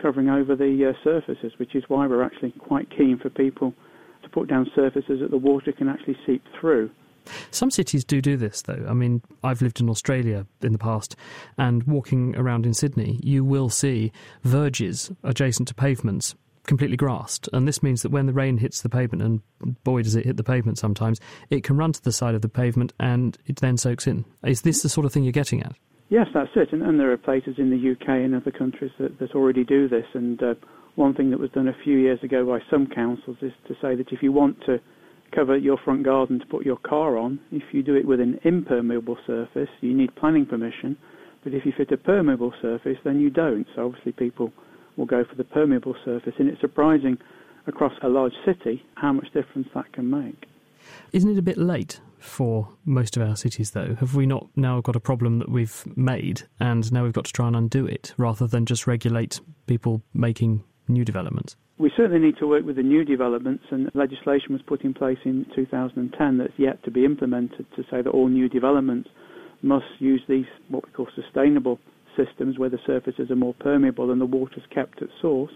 covering 0.03 0.29
over 0.29 0.55
the 0.55 0.89
uh, 0.91 1.03
surfaces, 1.03 1.53
which 1.57 1.73
is 1.73 1.83
why 1.87 2.05
we're 2.05 2.21
actually 2.21 2.51
quite 2.59 2.89
keen 2.95 3.17
for 3.17 3.29
people 3.29 3.73
to 4.21 4.29
put 4.29 4.47
down 4.49 4.69
surfaces 4.75 5.21
that 5.21 5.31
the 5.31 5.37
water 5.37 5.71
can 5.71 5.89
actually 5.89 6.17
seep 6.27 6.43
through. 6.59 6.91
Some 7.51 7.71
cities 7.71 8.03
do 8.03 8.21
do 8.21 8.35
this, 8.35 8.61
though. 8.63 8.85
I 8.87 8.93
mean, 8.93 9.21
I've 9.43 9.61
lived 9.61 9.79
in 9.79 9.89
Australia 9.89 10.45
in 10.61 10.73
the 10.73 10.77
past, 10.77 11.15
and 11.57 11.81
walking 11.83 12.35
around 12.35 12.65
in 12.65 12.73
Sydney, 12.73 13.19
you 13.23 13.45
will 13.45 13.69
see 13.69 14.11
verges 14.43 15.09
adjacent 15.23 15.69
to 15.69 15.73
pavements 15.73 16.35
completely 16.67 16.97
grassed. 16.97 17.49
And 17.53 17.67
this 17.67 17.81
means 17.83 18.01
that 18.01 18.11
when 18.11 18.25
the 18.25 18.33
rain 18.33 18.57
hits 18.57 18.81
the 18.81 18.89
pavement, 18.89 19.23
and 19.23 19.83
boy, 19.83 20.03
does 20.03 20.15
it 20.15 20.25
hit 20.25 20.37
the 20.37 20.43
pavement 20.43 20.77
sometimes, 20.77 21.19
it 21.49 21.63
can 21.63 21.77
run 21.77 21.93
to 21.93 22.03
the 22.03 22.11
side 22.11 22.35
of 22.35 22.41
the 22.41 22.49
pavement 22.49 22.93
and 22.99 23.37
it 23.45 23.57
then 23.57 23.77
soaks 23.77 24.07
in. 24.07 24.25
Is 24.45 24.61
this 24.61 24.81
the 24.81 24.89
sort 24.89 25.05
of 25.05 25.13
thing 25.13 25.23
you're 25.23 25.31
getting 25.31 25.63
at? 25.63 25.75
Yes, 26.09 26.27
that's 26.33 26.51
it. 26.55 26.73
And, 26.73 26.83
and 26.83 26.99
there 26.99 27.11
are 27.11 27.17
places 27.17 27.55
in 27.57 27.69
the 27.69 27.91
UK 27.91 28.09
and 28.09 28.35
other 28.35 28.51
countries 28.51 28.91
that, 28.99 29.19
that 29.19 29.35
already 29.35 29.63
do 29.63 29.87
this. 29.87 30.05
And 30.13 30.41
uh, 30.41 30.53
one 30.95 31.13
thing 31.13 31.31
that 31.31 31.39
was 31.39 31.49
done 31.51 31.67
a 31.67 31.83
few 31.83 31.97
years 31.97 32.19
ago 32.23 32.45
by 32.45 32.59
some 32.69 32.87
councils 32.87 33.37
is 33.41 33.53
to 33.67 33.73
say 33.81 33.95
that 33.95 34.11
if 34.11 34.21
you 34.21 34.31
want 34.31 34.57
to 34.65 34.79
cover 35.33 35.57
your 35.57 35.77
front 35.83 36.03
garden 36.03 36.39
to 36.39 36.45
put 36.45 36.65
your 36.65 36.77
car 36.77 37.17
on. 37.17 37.39
If 37.51 37.63
you 37.73 37.83
do 37.83 37.95
it 37.95 38.05
with 38.05 38.19
an 38.19 38.39
impermeable 38.43 39.17
surface, 39.25 39.69
you 39.81 39.93
need 39.95 40.15
planning 40.15 40.45
permission. 40.45 40.97
But 41.43 41.53
if 41.53 41.65
you 41.65 41.73
fit 41.75 41.91
a 41.91 41.97
permeable 41.97 42.53
surface, 42.61 42.97
then 43.03 43.19
you 43.19 43.29
don't. 43.29 43.67
So 43.75 43.85
obviously 43.85 44.11
people 44.13 44.51
will 44.95 45.05
go 45.05 45.23
for 45.27 45.35
the 45.35 45.43
permeable 45.43 45.95
surface. 46.05 46.33
And 46.37 46.47
it's 46.47 46.61
surprising 46.61 47.17
across 47.67 47.93
a 48.01 48.09
large 48.09 48.33
city 48.45 48.83
how 48.95 49.13
much 49.13 49.25
difference 49.33 49.67
that 49.73 49.91
can 49.93 50.09
make. 50.09 50.45
Isn't 51.11 51.31
it 51.31 51.37
a 51.37 51.43
bit 51.43 51.57
late 51.57 51.99
for 52.23 52.69
most 52.85 53.17
of 53.17 53.27
our 53.27 53.35
cities, 53.35 53.71
though? 53.71 53.95
Have 53.99 54.15
we 54.15 54.25
not 54.25 54.47
now 54.55 54.81
got 54.81 54.95
a 54.95 54.99
problem 54.99 55.39
that 55.39 55.49
we've 55.49 55.83
made 55.97 56.43
and 56.59 56.91
now 56.91 57.03
we've 57.03 57.13
got 57.13 57.25
to 57.25 57.33
try 57.33 57.47
and 57.47 57.55
undo 57.55 57.85
it 57.85 58.13
rather 58.17 58.47
than 58.47 58.65
just 58.65 58.87
regulate 58.87 59.41
people 59.67 60.01
making 60.13 60.63
new 60.87 61.05
developments? 61.05 61.55
We 61.77 61.91
certainly 61.97 62.19
need 62.19 62.37
to 62.37 62.47
work 62.47 62.65
with 62.65 62.77
the 62.77 62.83
new 62.83 63.03
developments, 63.03 63.65
and 63.71 63.89
legislation 63.93 64.53
was 64.53 64.61
put 64.61 64.83
in 64.83 64.93
place 64.93 65.17
in 65.25 65.45
2010 65.55 66.37
that's 66.37 66.53
yet 66.57 66.83
to 66.83 66.91
be 66.91 67.03
implemented 67.03 67.65
to 67.75 67.83
say 67.83 68.01
that 68.01 68.09
all 68.09 68.27
new 68.27 68.47
developments 68.47 69.09
must 69.61 69.85
use 69.99 70.21
these, 70.27 70.45
what 70.69 70.85
we 70.85 70.91
call 70.93 71.07
sustainable 71.15 71.79
systems, 72.15 72.59
where 72.59 72.69
the 72.69 72.79
surfaces 72.85 73.31
are 73.31 73.35
more 73.35 73.55
permeable 73.55 74.11
and 74.11 74.21
the 74.21 74.25
water's 74.25 74.63
kept 74.73 75.01
at 75.01 75.09
source. 75.21 75.51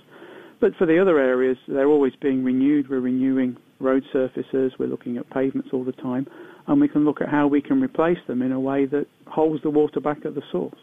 But 0.60 0.76
for 0.76 0.88
the 0.88 1.00
other 1.00 1.20
areas, 1.20 1.58
they're 1.68 1.88
always 1.88 2.14
being 2.20 2.44
renewed. 2.44 2.90
We're 2.90 3.00
renewing 3.00 3.58
road 3.80 4.04
surfaces, 4.12 4.74
we're 4.80 4.88
looking 4.88 5.18
at 5.18 5.30
pavements 5.30 5.70
all 5.72 5.84
the 5.84 5.92
time, 5.92 6.28
and 6.68 6.82
we 6.82 6.88
can 6.88 7.06
look 7.06 7.22
at 7.22 7.30
how 7.30 7.48
we 7.48 7.62
can 7.62 7.82
replace 7.82 8.18
them 8.28 8.42
in 8.42 8.52
a 8.52 8.60
way 8.60 8.86
that 8.86 9.08
holds 9.26 9.64
the 9.64 9.70
water 9.70 10.00
back 10.00 10.26
at 10.26 10.36
the 10.36 10.44
source. 10.52 10.80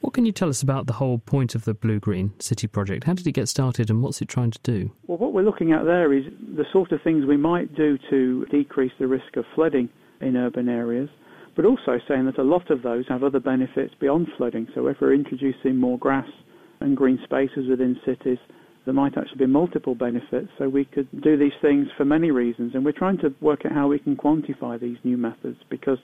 What 0.00 0.12
can 0.12 0.26
you 0.26 0.32
tell 0.32 0.48
us 0.48 0.62
about 0.62 0.86
the 0.86 0.94
whole 0.94 1.18
point 1.18 1.54
of 1.54 1.64
the 1.64 1.74
Blue 1.74 1.98
Green 1.98 2.32
City 2.38 2.66
project? 2.66 3.04
How 3.04 3.14
did 3.14 3.26
it 3.26 3.32
get 3.32 3.48
started 3.48 3.88
and 3.88 4.02
what's 4.02 4.20
it 4.20 4.28
trying 4.28 4.50
to 4.50 4.58
do? 4.62 4.90
Well, 5.06 5.18
what 5.18 5.32
we're 5.32 5.42
looking 5.42 5.72
at 5.72 5.84
there 5.84 6.12
is 6.12 6.24
the 6.40 6.66
sort 6.72 6.92
of 6.92 7.00
things 7.02 7.24
we 7.24 7.36
might 7.36 7.74
do 7.74 7.98
to 8.10 8.44
decrease 8.50 8.92
the 8.98 9.06
risk 9.06 9.36
of 9.36 9.44
flooding 9.54 9.88
in 10.20 10.36
urban 10.36 10.68
areas, 10.68 11.08
but 11.56 11.64
also 11.64 11.98
saying 12.06 12.26
that 12.26 12.38
a 12.38 12.42
lot 12.42 12.70
of 12.70 12.82
those 12.82 13.06
have 13.08 13.22
other 13.22 13.40
benefits 13.40 13.94
beyond 14.00 14.28
flooding. 14.36 14.68
So 14.74 14.86
if 14.88 14.98
we're 15.00 15.14
introducing 15.14 15.76
more 15.76 15.98
grass 15.98 16.28
and 16.80 16.96
green 16.96 17.18
spaces 17.24 17.68
within 17.68 17.98
cities, 18.04 18.38
there 18.84 18.94
might 18.94 19.16
actually 19.16 19.38
be 19.38 19.46
multiple 19.46 19.94
benefits. 19.94 20.48
So 20.58 20.68
we 20.68 20.84
could 20.84 21.08
do 21.22 21.36
these 21.36 21.52
things 21.62 21.88
for 21.96 22.04
many 22.04 22.30
reasons, 22.30 22.74
and 22.74 22.84
we're 22.84 22.92
trying 22.92 23.18
to 23.18 23.34
work 23.40 23.64
out 23.64 23.72
how 23.72 23.88
we 23.88 23.98
can 23.98 24.16
quantify 24.16 24.78
these 24.80 24.98
new 25.04 25.16
methods 25.16 25.58
because 25.70 25.98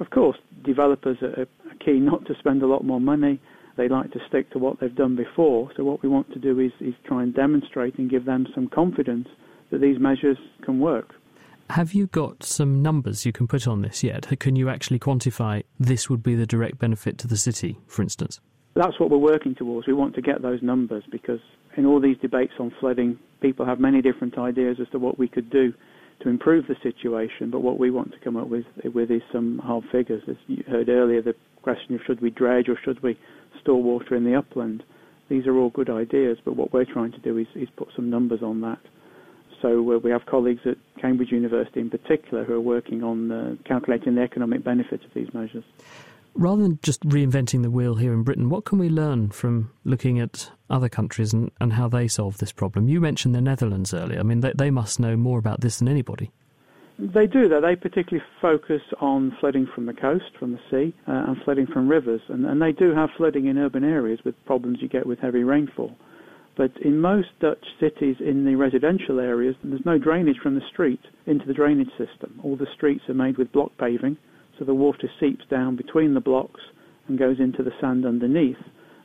of 0.00 0.10
course, 0.10 0.36
developers 0.64 1.16
are 1.22 1.46
keen 1.84 2.04
not 2.04 2.26
to 2.26 2.34
spend 2.38 2.62
a 2.62 2.66
lot 2.66 2.84
more 2.84 3.00
money. 3.00 3.40
They 3.76 3.88
like 3.88 4.12
to 4.12 4.20
stick 4.28 4.50
to 4.50 4.58
what 4.58 4.80
they've 4.80 4.94
done 4.94 5.16
before. 5.16 5.70
So 5.76 5.84
what 5.84 6.02
we 6.02 6.08
want 6.08 6.32
to 6.32 6.38
do 6.38 6.58
is, 6.60 6.72
is 6.80 6.94
try 7.04 7.22
and 7.22 7.34
demonstrate 7.34 7.98
and 7.98 8.10
give 8.10 8.24
them 8.24 8.46
some 8.54 8.68
confidence 8.68 9.28
that 9.70 9.80
these 9.80 9.98
measures 9.98 10.38
can 10.64 10.80
work. 10.80 11.14
Have 11.70 11.94
you 11.94 12.06
got 12.06 12.44
some 12.44 12.80
numbers 12.80 13.26
you 13.26 13.32
can 13.32 13.48
put 13.48 13.66
on 13.66 13.82
this 13.82 14.04
yet? 14.04 14.38
Can 14.38 14.54
you 14.54 14.68
actually 14.68 14.98
quantify 14.98 15.64
this 15.80 16.08
would 16.08 16.22
be 16.22 16.34
the 16.34 16.46
direct 16.46 16.78
benefit 16.78 17.18
to 17.18 17.26
the 17.26 17.36
city, 17.36 17.78
for 17.86 18.02
instance? 18.02 18.40
That's 18.74 19.00
what 19.00 19.10
we're 19.10 19.18
working 19.18 19.54
towards. 19.54 19.86
We 19.86 19.94
want 19.94 20.14
to 20.14 20.22
get 20.22 20.42
those 20.42 20.62
numbers 20.62 21.02
because 21.10 21.40
in 21.76 21.86
all 21.86 22.00
these 22.00 22.18
debates 22.18 22.54
on 22.58 22.72
flooding, 22.80 23.18
people 23.40 23.66
have 23.66 23.80
many 23.80 24.02
different 24.02 24.38
ideas 24.38 24.78
as 24.80 24.88
to 24.90 24.98
what 24.98 25.18
we 25.18 25.28
could 25.28 25.50
do 25.50 25.72
to 26.20 26.28
improve 26.28 26.66
the 26.66 26.76
situation. 26.82 27.50
But 27.50 27.60
what 27.60 27.78
we 27.78 27.90
want 27.90 28.12
to 28.12 28.18
come 28.20 28.36
up 28.36 28.48
with 28.48 28.64
with 28.94 29.10
is 29.10 29.22
some 29.32 29.58
hard 29.58 29.84
figures. 29.92 30.22
As 30.28 30.36
you 30.46 30.64
heard 30.66 30.88
earlier, 30.88 31.22
the 31.22 31.34
question 31.62 31.94
of 31.94 32.00
should 32.06 32.20
we 32.20 32.30
dredge 32.30 32.68
or 32.68 32.78
should 32.84 33.02
we 33.02 33.18
store 33.60 33.82
water 33.82 34.14
in 34.14 34.24
the 34.24 34.34
upland. 34.34 34.82
These 35.28 35.46
are 35.46 35.56
all 35.56 35.70
good 35.70 35.90
ideas, 35.90 36.38
but 36.44 36.54
what 36.54 36.72
we're 36.72 36.84
trying 36.84 37.12
to 37.12 37.18
do 37.18 37.36
is, 37.36 37.48
is 37.54 37.68
put 37.76 37.88
some 37.96 38.08
numbers 38.08 38.42
on 38.42 38.60
that. 38.60 38.78
So 39.60 39.94
uh, 39.94 39.98
we 39.98 40.10
have 40.10 40.26
colleagues 40.26 40.60
at 40.66 40.76
Cambridge 41.00 41.32
University 41.32 41.80
in 41.80 41.90
particular 41.90 42.44
who 42.44 42.54
are 42.54 42.60
working 42.60 43.02
on 43.02 43.32
uh, 43.32 43.56
calculating 43.64 44.14
the 44.14 44.22
economic 44.22 44.62
benefit 44.62 45.04
of 45.04 45.12
these 45.14 45.32
measures. 45.34 45.64
Rather 46.38 46.62
than 46.62 46.78
just 46.82 47.00
reinventing 47.08 47.62
the 47.62 47.70
wheel 47.70 47.94
here 47.94 48.12
in 48.12 48.22
Britain, 48.22 48.50
what 48.50 48.66
can 48.66 48.78
we 48.78 48.90
learn 48.90 49.30
from 49.30 49.70
looking 49.84 50.20
at 50.20 50.50
other 50.68 50.88
countries 50.88 51.32
and, 51.32 51.50
and 51.60 51.72
how 51.72 51.88
they 51.88 52.06
solve 52.06 52.36
this 52.38 52.52
problem? 52.52 52.88
You 52.88 53.00
mentioned 53.00 53.34
the 53.34 53.40
Netherlands 53.40 53.94
earlier. 53.94 54.20
I 54.20 54.22
mean, 54.22 54.40
they, 54.40 54.52
they 54.54 54.70
must 54.70 55.00
know 55.00 55.16
more 55.16 55.38
about 55.38 55.62
this 55.62 55.78
than 55.78 55.88
anybody. 55.88 56.30
They 56.98 57.26
do 57.26 57.48
that. 57.48 57.60
They 57.60 57.74
particularly 57.74 58.24
focus 58.40 58.82
on 59.00 59.34
flooding 59.40 59.66
from 59.74 59.86
the 59.86 59.94
coast, 59.94 60.36
from 60.38 60.52
the 60.52 60.60
sea, 60.70 60.94
uh, 61.08 61.24
and 61.28 61.36
flooding 61.42 61.66
from 61.66 61.88
rivers. 61.88 62.20
And, 62.28 62.44
and 62.44 62.60
they 62.60 62.72
do 62.72 62.94
have 62.94 63.10
flooding 63.16 63.46
in 63.46 63.56
urban 63.56 63.84
areas 63.84 64.20
with 64.24 64.34
problems 64.44 64.78
you 64.82 64.88
get 64.88 65.06
with 65.06 65.18
heavy 65.18 65.42
rainfall. 65.42 65.96
But 66.56 66.72
in 66.82 67.00
most 67.00 67.28
Dutch 67.40 67.64
cities 67.80 68.16
in 68.20 68.44
the 68.44 68.56
residential 68.56 69.20
areas, 69.20 69.56
there's 69.62 69.84
no 69.84 69.98
drainage 69.98 70.38
from 70.42 70.54
the 70.54 70.66
street 70.70 71.00
into 71.26 71.46
the 71.46 71.52
drainage 71.54 71.90
system. 71.98 72.40
All 72.42 72.56
the 72.56 72.66
streets 72.74 73.08
are 73.08 73.14
made 73.14 73.36
with 73.36 73.52
block 73.52 73.72
paving, 73.78 74.16
so 74.58 74.64
the 74.64 74.74
water 74.74 75.08
seeps 75.20 75.44
down 75.50 75.76
between 75.76 76.14
the 76.14 76.20
blocks 76.20 76.60
and 77.08 77.18
goes 77.18 77.38
into 77.38 77.62
the 77.62 77.72
sand 77.80 78.06
underneath 78.06 78.56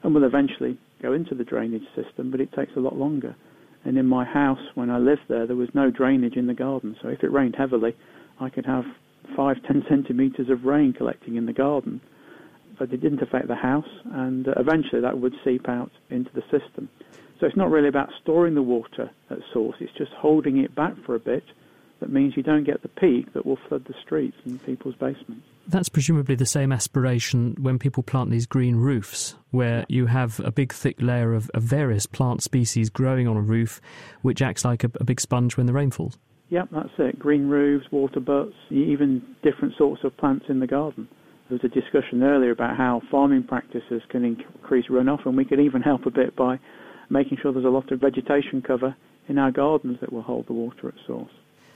and 0.03 0.13
will 0.13 0.23
eventually 0.23 0.77
go 1.01 1.13
into 1.13 1.35
the 1.35 1.43
drainage 1.43 1.85
system, 1.95 2.31
but 2.31 2.39
it 2.39 2.53
takes 2.53 2.75
a 2.75 2.79
lot 2.79 2.95
longer. 2.95 3.35
And 3.83 3.97
in 3.97 4.05
my 4.05 4.25
house, 4.25 4.59
when 4.75 4.89
I 4.89 4.97
lived 4.97 5.21
there, 5.27 5.47
there 5.47 5.55
was 5.55 5.69
no 5.73 5.89
drainage 5.89 6.35
in 6.35 6.47
the 6.47 6.53
garden. 6.53 6.95
So 7.01 7.09
if 7.09 7.23
it 7.23 7.31
rained 7.31 7.55
heavily, 7.57 7.95
I 8.39 8.49
could 8.49 8.65
have 8.65 8.85
five, 9.35 9.57
ten 9.67 9.83
centimetres 9.89 10.49
of 10.49 10.65
rain 10.65 10.93
collecting 10.93 11.35
in 11.35 11.45
the 11.45 11.53
garden. 11.53 12.01
But 12.77 12.93
it 12.93 13.01
didn't 13.01 13.21
affect 13.21 13.47
the 13.47 13.55
house, 13.55 13.89
and 14.11 14.47
uh, 14.47 14.53
eventually 14.57 15.01
that 15.01 15.19
would 15.19 15.33
seep 15.43 15.67
out 15.67 15.91
into 16.09 16.31
the 16.33 16.41
system. 16.43 16.89
So 17.39 17.47
it's 17.47 17.57
not 17.57 17.71
really 17.71 17.87
about 17.87 18.09
storing 18.21 18.55
the 18.55 18.61
water 18.61 19.09
at 19.29 19.39
source, 19.51 19.75
it's 19.79 19.93
just 19.97 20.11
holding 20.13 20.57
it 20.57 20.75
back 20.75 20.93
for 21.05 21.15
a 21.15 21.19
bit 21.19 21.43
that 22.01 22.11
means 22.11 22.35
you 22.35 22.43
don't 22.43 22.65
get 22.65 22.81
the 22.81 22.89
peak 22.89 23.31
that 23.33 23.45
will 23.45 23.59
flood 23.69 23.85
the 23.85 23.93
streets 24.03 24.35
and 24.43 24.61
people's 24.65 24.95
basements. 24.95 25.45
That's 25.67 25.87
presumably 25.87 26.35
the 26.35 26.47
same 26.47 26.71
aspiration 26.71 27.55
when 27.61 27.77
people 27.77 28.01
plant 28.01 28.31
these 28.31 28.47
green 28.47 28.75
roofs, 28.75 29.35
where 29.51 29.85
you 29.87 30.07
have 30.07 30.39
a 30.41 30.51
big 30.51 30.73
thick 30.73 30.99
layer 30.99 31.33
of, 31.33 31.49
of 31.53 31.61
various 31.61 32.07
plant 32.07 32.41
species 32.41 32.89
growing 32.89 33.27
on 33.27 33.37
a 33.37 33.41
roof, 33.41 33.79
which 34.23 34.41
acts 34.41 34.65
like 34.65 34.83
a, 34.83 34.91
a 34.99 35.03
big 35.03 35.21
sponge 35.21 35.55
when 35.55 35.67
the 35.67 35.73
rain 35.73 35.91
falls. 35.91 36.17
Yep, 36.49 36.69
that's 36.71 36.89
it. 36.97 37.19
Green 37.19 37.47
roofs, 37.47 37.85
water 37.91 38.19
butts, 38.19 38.55
even 38.71 39.21
different 39.43 39.75
sorts 39.77 40.03
of 40.03 40.17
plants 40.17 40.45
in 40.49 40.59
the 40.59 40.67
garden. 40.67 41.07
There 41.47 41.59
was 41.61 41.71
a 41.71 41.73
discussion 41.73 42.23
earlier 42.23 42.51
about 42.51 42.77
how 42.77 43.01
farming 43.11 43.43
practices 43.43 44.01
can 44.09 44.25
increase 44.25 44.87
runoff, 44.89 45.25
and 45.25 45.37
we 45.37 45.45
can 45.45 45.59
even 45.59 45.81
help 45.81 46.07
a 46.07 46.11
bit 46.11 46.35
by 46.35 46.59
making 47.09 47.37
sure 47.41 47.53
there's 47.53 47.63
a 47.63 47.69
lot 47.69 47.91
of 47.91 48.01
vegetation 48.01 48.63
cover 48.65 48.95
in 49.27 49.37
our 49.37 49.51
gardens 49.51 49.99
that 50.01 50.11
will 50.11 50.23
hold 50.23 50.47
the 50.47 50.53
water 50.53 50.87
at 50.87 50.95
source. 51.05 51.31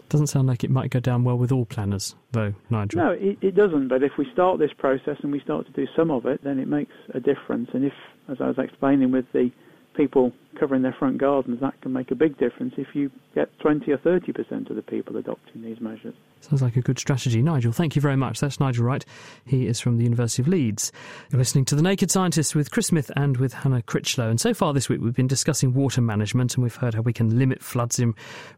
Doesn't 0.09 0.27
sound 0.27 0.47
like 0.47 0.63
it 0.63 0.69
might 0.69 0.91
go 0.91 0.99
down 0.99 1.23
well 1.23 1.37
with 1.37 1.51
all 1.51 1.65
planners, 1.65 2.15
though, 2.31 2.53
Nigel. 2.69 3.01
No, 3.01 3.11
it, 3.11 3.37
it 3.41 3.55
doesn't. 3.55 3.87
But 3.87 4.03
if 4.03 4.11
we 4.17 4.27
start 4.31 4.59
this 4.59 4.71
process 4.77 5.17
and 5.23 5.31
we 5.31 5.39
start 5.39 5.65
to 5.65 5.71
do 5.71 5.87
some 5.95 6.11
of 6.11 6.25
it, 6.25 6.43
then 6.43 6.59
it 6.59 6.67
makes 6.67 6.93
a 7.13 7.19
difference. 7.19 7.69
And 7.73 7.85
if, 7.85 7.93
as 8.29 8.37
I 8.39 8.47
was 8.47 8.57
explaining 8.59 9.11
with 9.11 9.25
the 9.33 9.51
people 9.95 10.31
covering 10.59 10.81
their 10.81 10.95
front 10.97 11.17
gardens, 11.17 11.59
that 11.61 11.79
can 11.81 11.93
make 11.93 12.11
a 12.11 12.15
big 12.15 12.37
difference 12.37 12.73
if 12.77 12.87
you 12.93 13.11
get 13.33 13.49
20 13.59 13.91
or 13.91 13.97
30% 13.97 14.69
of 14.69 14.75
the 14.75 14.81
people 14.81 15.17
adopting 15.17 15.61
these 15.61 15.79
measures. 15.79 16.15
Sounds 16.41 16.61
like 16.61 16.75
a 16.75 16.81
good 16.81 16.99
strategy. 16.99 17.41
Nigel, 17.41 17.71
thank 17.71 17.95
you 17.95 18.01
very 18.01 18.15
much. 18.15 18.39
That's 18.39 18.59
Nigel 18.59 18.85
Wright. 18.85 19.03
He 19.45 19.67
is 19.67 19.79
from 19.79 19.97
the 19.97 20.03
University 20.03 20.43
of 20.43 20.47
Leeds. 20.47 20.91
You're 21.31 21.39
listening 21.39 21.65
to 21.65 21.75
The 21.75 21.81
Naked 21.81 22.11
Scientist 22.11 22.55
with 22.55 22.69
Chris 22.69 22.87
Smith 22.87 23.11
and 23.15 23.37
with 23.37 23.53
Hannah 23.53 23.81
Critchlow. 23.81 24.29
And 24.29 24.39
so 24.39 24.53
far 24.53 24.73
this 24.73 24.87
week, 24.87 25.01
we've 25.01 25.15
been 25.15 25.27
discussing 25.27 25.73
water 25.73 26.01
management 26.01 26.55
and 26.55 26.63
we've 26.63 26.75
heard 26.75 26.93
how 26.93 27.01
we 27.01 27.13
can 27.13 27.39
limit 27.39 27.63
floods 27.63 27.99
in 27.99 28.13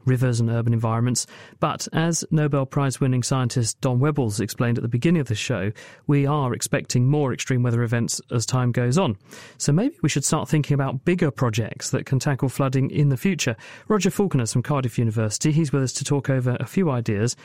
rivers 0.05 0.39
and 0.39 0.49
urban 0.49 0.73
environments. 0.73 1.27
But 1.59 1.87
as 1.93 2.25
Nobel 2.29 2.65
Prize 2.65 2.99
winning 2.99 3.23
scientist 3.23 3.79
Don 3.79 3.99
Wuebbles 3.99 4.41
explained 4.41 4.77
at 4.77 4.81
the 4.81 4.89
beginning 4.89 5.21
of 5.21 5.27
the 5.27 5.35
show, 5.35 5.71
we 6.07 6.25
are 6.25 6.53
expecting 6.53 7.07
more 7.07 7.33
extreme 7.33 7.63
weather 7.63 7.83
events 7.83 8.19
as 8.31 8.45
time 8.45 8.71
goes 8.71 8.97
on. 8.97 9.17
So 9.57 9.71
maybe 9.71 9.95
we 10.03 10.09
should 10.09 10.25
start 10.25 10.49
thinking 10.49 10.75
about 10.75 11.05
bigger 11.05 11.31
projects 11.31 11.86
that 11.91 12.05
can 12.05 12.19
tackle 12.19 12.49
flooding 12.49 12.89
in 12.89 13.09
the 13.09 13.17
future. 13.17 13.55
Roger 13.88 14.09
Falconer 14.09 14.45
from 14.45 14.63
Cardiff 14.63 14.97
University, 14.97 15.51
he's 15.51 15.71
with 15.71 15.83
us 15.83 15.93
to 15.93 16.03
talk 16.03 16.29
over 16.29 16.57
a 16.59 16.65
few 16.65 16.89
ideas. 16.89 17.35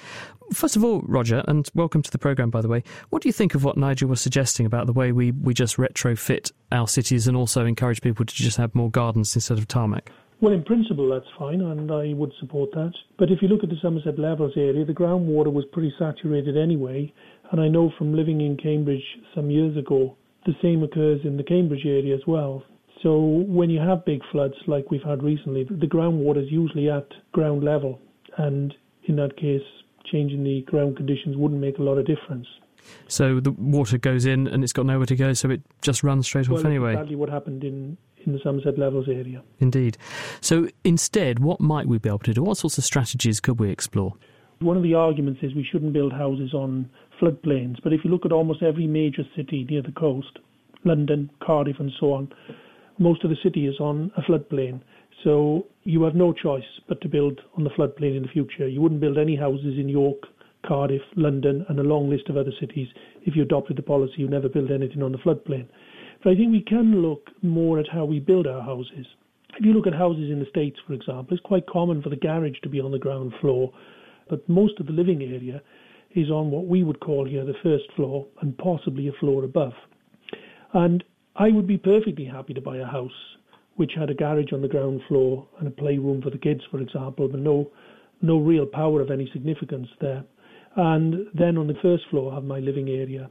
First 0.52 0.76
of 0.76 0.84
all, 0.84 1.00
Roger, 1.02 1.42
and 1.48 1.68
welcome 1.74 2.02
to 2.02 2.10
the 2.10 2.18
programme, 2.18 2.50
by 2.50 2.60
the 2.60 2.68
way, 2.68 2.82
what 3.10 3.22
do 3.22 3.28
you 3.28 3.32
think 3.32 3.54
of 3.54 3.64
what 3.64 3.76
Nigel 3.76 4.08
was 4.08 4.20
suggesting 4.20 4.66
about 4.66 4.86
the 4.86 4.92
way 4.92 5.12
we, 5.12 5.32
we 5.32 5.54
just 5.54 5.76
retrofit 5.76 6.52
our 6.70 6.88
cities 6.88 7.26
and 7.26 7.36
also 7.36 7.64
encourage 7.66 8.00
people 8.00 8.24
to 8.24 8.34
just 8.34 8.56
have 8.56 8.74
more 8.74 8.90
gardens 8.90 9.34
instead 9.34 9.58
of 9.58 9.68
tarmac? 9.68 10.10
Well, 10.40 10.52
in 10.52 10.64
principle, 10.64 11.08
that's 11.08 11.30
fine, 11.38 11.60
and 11.60 11.90
I 11.92 12.14
would 12.14 12.32
support 12.40 12.72
that. 12.72 12.92
But 13.16 13.30
if 13.30 13.40
you 13.40 13.46
look 13.46 13.62
at 13.62 13.70
the 13.70 13.76
Somerset 13.80 14.18
Levels 14.18 14.54
area, 14.56 14.84
the 14.84 14.92
groundwater 14.92 15.52
was 15.52 15.64
pretty 15.72 15.94
saturated 15.98 16.56
anyway, 16.56 17.14
and 17.52 17.60
I 17.60 17.68
know 17.68 17.92
from 17.96 18.12
living 18.12 18.40
in 18.40 18.56
Cambridge 18.56 19.04
some 19.36 19.50
years 19.50 19.76
ago, 19.76 20.16
the 20.44 20.54
same 20.60 20.82
occurs 20.82 21.20
in 21.22 21.36
the 21.36 21.44
Cambridge 21.44 21.86
area 21.86 22.12
as 22.12 22.22
well. 22.26 22.64
So 23.02 23.18
when 23.18 23.68
you 23.68 23.80
have 23.80 24.04
big 24.04 24.20
floods 24.30 24.54
like 24.66 24.90
we've 24.90 25.02
had 25.02 25.22
recently, 25.22 25.64
the 25.64 25.86
groundwater 25.86 26.42
is 26.42 26.50
usually 26.52 26.88
at 26.88 27.08
ground 27.32 27.64
level, 27.64 28.00
and 28.38 28.72
in 29.04 29.16
that 29.16 29.36
case, 29.36 29.62
changing 30.10 30.44
the 30.44 30.62
ground 30.62 30.96
conditions 30.96 31.36
wouldn't 31.36 31.60
make 31.60 31.78
a 31.78 31.82
lot 31.82 31.98
of 31.98 32.06
difference. 32.06 32.46
So 33.08 33.40
the 33.40 33.52
water 33.52 33.98
goes 33.98 34.26
in 34.26 34.48
and 34.48 34.64
it's 34.64 34.72
got 34.72 34.86
nowhere 34.86 35.06
to 35.06 35.16
go, 35.16 35.32
so 35.32 35.50
it 35.50 35.62
just 35.82 36.02
runs 36.02 36.26
straight 36.26 36.48
well, 36.48 36.60
off 36.60 36.64
anyway. 36.64 36.92
Exactly 36.92 37.16
what 37.16 37.28
happened 37.28 37.64
in 37.64 37.96
in 38.24 38.32
the 38.32 38.38
Somerset 38.42 38.78
Levels 38.78 39.08
area. 39.08 39.42
Indeed. 39.58 39.98
So 40.40 40.68
instead, 40.84 41.40
what 41.40 41.60
might 41.60 41.86
we 41.86 41.98
be 41.98 42.08
able 42.08 42.20
to 42.20 42.34
do? 42.34 42.42
What 42.42 42.56
sorts 42.56 42.78
of 42.78 42.84
strategies 42.84 43.40
could 43.40 43.58
we 43.58 43.70
explore? 43.70 44.14
One 44.60 44.76
of 44.76 44.84
the 44.84 44.94
arguments 44.94 45.40
is 45.42 45.54
we 45.54 45.66
shouldn't 45.70 45.92
build 45.92 46.12
houses 46.12 46.54
on 46.54 46.88
floodplains, 47.20 47.82
but 47.82 47.92
if 47.92 48.04
you 48.04 48.10
look 48.10 48.24
at 48.24 48.30
almost 48.30 48.62
every 48.62 48.86
major 48.86 49.24
city 49.36 49.66
near 49.68 49.82
the 49.82 49.92
coast, 49.92 50.38
London, 50.84 51.30
Cardiff, 51.44 51.80
and 51.80 51.90
so 51.98 52.12
on, 52.12 52.32
most 52.98 53.24
of 53.24 53.30
the 53.30 53.36
city 53.42 53.66
is 53.66 53.78
on 53.80 54.10
a 54.16 54.22
floodplain. 54.22 54.80
So 55.24 55.66
you 55.84 56.02
have 56.02 56.14
no 56.14 56.32
choice 56.32 56.64
but 56.88 57.00
to 57.02 57.08
build 57.08 57.40
on 57.56 57.64
the 57.64 57.70
floodplain 57.70 58.16
in 58.16 58.22
the 58.22 58.28
future. 58.28 58.68
You 58.68 58.80
wouldn't 58.80 59.00
build 59.00 59.18
any 59.18 59.36
houses 59.36 59.78
in 59.78 59.88
York, 59.88 60.18
Cardiff, 60.66 61.02
London, 61.16 61.64
and 61.68 61.78
a 61.78 61.82
long 61.82 62.08
list 62.08 62.28
of 62.28 62.36
other 62.36 62.52
cities 62.60 62.88
if 63.22 63.36
you 63.36 63.42
adopted 63.42 63.76
the 63.76 63.82
policy 63.82 64.14
you 64.18 64.28
never 64.28 64.48
build 64.48 64.70
anything 64.70 65.02
on 65.02 65.12
the 65.12 65.18
floodplain. 65.18 65.68
But 66.22 66.32
I 66.32 66.36
think 66.36 66.52
we 66.52 66.62
can 66.62 67.02
look 67.02 67.30
more 67.42 67.78
at 67.78 67.88
how 67.88 68.04
we 68.04 68.20
build 68.20 68.46
our 68.46 68.62
houses. 68.62 69.06
If 69.58 69.64
you 69.64 69.72
look 69.72 69.86
at 69.86 69.94
houses 69.94 70.30
in 70.30 70.38
the 70.38 70.46
States, 70.46 70.78
for 70.86 70.92
example, 70.92 71.34
it's 71.36 71.42
quite 71.42 71.66
common 71.66 72.00
for 72.00 72.08
the 72.08 72.16
garage 72.16 72.58
to 72.62 72.68
be 72.68 72.80
on 72.80 72.92
the 72.92 72.98
ground 72.98 73.32
floor, 73.40 73.72
but 74.30 74.48
most 74.48 74.78
of 74.80 74.86
the 74.86 74.92
living 74.92 75.22
area 75.22 75.60
is 76.14 76.30
on 76.30 76.50
what 76.50 76.66
we 76.66 76.82
would 76.82 77.00
call 77.00 77.26
here 77.26 77.44
the 77.44 77.54
first 77.62 77.84
floor 77.96 78.26
and 78.40 78.56
possibly 78.58 79.08
a 79.08 79.12
floor 79.12 79.44
above. 79.44 79.72
And 80.74 81.04
I 81.36 81.50
would 81.50 81.66
be 81.66 81.78
perfectly 81.78 82.24
happy 82.24 82.54
to 82.54 82.60
buy 82.60 82.78
a 82.78 82.86
house 82.86 83.10
which 83.76 83.92
had 83.96 84.10
a 84.10 84.14
garage 84.14 84.52
on 84.52 84.60
the 84.60 84.68
ground 84.68 85.00
floor 85.08 85.46
and 85.58 85.66
a 85.66 85.70
playroom 85.70 86.20
for 86.20 86.30
the 86.30 86.38
kids, 86.38 86.60
for 86.70 86.80
example, 86.80 87.28
but 87.28 87.40
no 87.40 87.70
no 88.20 88.38
real 88.38 88.66
power 88.66 89.00
of 89.00 89.10
any 89.10 89.28
significance 89.32 89.88
there. 90.00 90.22
And 90.76 91.26
then 91.34 91.58
on 91.58 91.66
the 91.66 91.74
first 91.82 92.04
floor 92.08 92.32
have 92.32 92.44
my 92.44 92.60
living 92.60 92.88
area. 92.88 93.28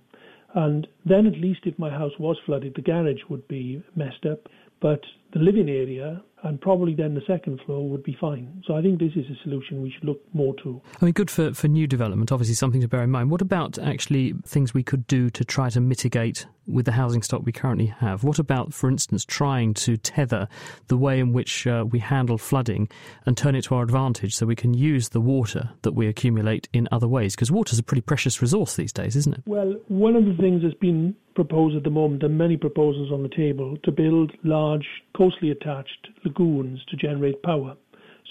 And 0.54 0.86
then 1.06 1.26
at 1.28 1.40
least 1.40 1.62
if 1.66 1.80
my 1.80 1.90
house 1.90 2.12
was 2.20 2.38
flooded, 2.46 2.76
the 2.76 2.82
garage 2.82 3.22
would 3.30 3.48
be 3.48 3.82
messed 3.96 4.26
up, 4.26 4.50
but 4.82 5.02
the 5.34 5.40
living 5.40 5.70
area 5.70 6.22
and 6.44 6.60
probably 6.60 6.96
then 6.96 7.14
the 7.14 7.22
second 7.28 7.60
floor 7.66 7.88
would 7.88 8.04
be 8.04 8.18
fine. 8.20 8.64
So 8.66 8.76
I 8.76 8.82
think 8.82 9.00
this 9.00 9.12
is 9.16 9.26
a 9.30 9.44
solution 9.44 9.82
we 9.82 9.92
should 9.92 10.04
look 10.04 10.22
more 10.34 10.56
to. 10.64 10.82
I 11.00 11.06
mean, 11.06 11.14
good 11.14 11.30
for, 11.30 11.54
for 11.54 11.68
new 11.68 11.88
development, 11.88 12.32
obviously 12.32 12.56
something 12.56 12.82
to 12.82 12.88
bear 12.88 13.04
in 13.04 13.12
mind. 13.12 13.30
What 13.30 13.42
about 13.42 13.78
actually 13.78 14.34
things 14.46 14.74
we 14.74 14.84
could 14.84 15.06
do 15.08 15.30
to 15.30 15.46
try 15.46 15.70
to 15.70 15.80
mitigate 15.80 16.48
with 16.68 16.86
the 16.86 16.92
housing 16.94 17.22
stock 17.22 17.42
we 17.46 17.52
currently 17.52 17.88
have? 17.88 18.24
What 18.24 18.40
about, 18.40 18.74
for 18.74 18.90
instance, 18.90 19.24
trying 19.24 19.74
to 19.76 19.98
tether 19.98 20.48
the 20.88 20.98
way 20.98 21.20
in 21.20 21.34
which 21.34 21.68
uh, 21.68 21.86
we 21.88 22.00
handle 22.00 22.38
flooding 22.38 22.90
and 23.26 23.38
turn 23.38 23.56
it 23.56 23.64
to 23.66 23.76
our 23.76 23.84
advantage 23.84 24.34
so 24.34 24.46
we 24.46 24.56
can 24.56 24.74
use 24.74 25.10
the 25.10 25.22
water 25.22 25.70
that 25.84 25.94
we 25.94 26.08
accumulate 26.08 26.68
in 26.74 26.88
other 26.92 27.08
ways? 27.08 27.36
Because 27.36 27.52
water 27.52 27.74
is 27.74 27.80
a 27.80 27.84
pretty 27.84 28.02
precious 28.02 28.42
resource 28.42 28.76
these 28.76 28.94
days, 28.94 29.16
isn't 29.16 29.36
it? 29.36 29.44
Well, 29.46 29.76
one 29.90 30.16
of 30.16 30.26
the 30.26 30.36
things 30.36 30.64
that's 30.64 30.74
been 30.76 31.16
proposed 31.36 31.76
at 31.76 31.84
the 31.84 31.90
moment, 31.90 32.24
and 32.24 32.38
many 32.38 32.58
proposals 32.58 33.12
on 33.12 33.24
the 33.24 33.30
table, 33.30 33.78
to 33.84 33.92
build 33.92 34.32
large 34.44 34.86
coastally 35.22 35.52
attached 35.52 36.08
lagoons 36.26 36.80
to 36.90 36.98
generate 36.98 37.44
power. 37.44 37.76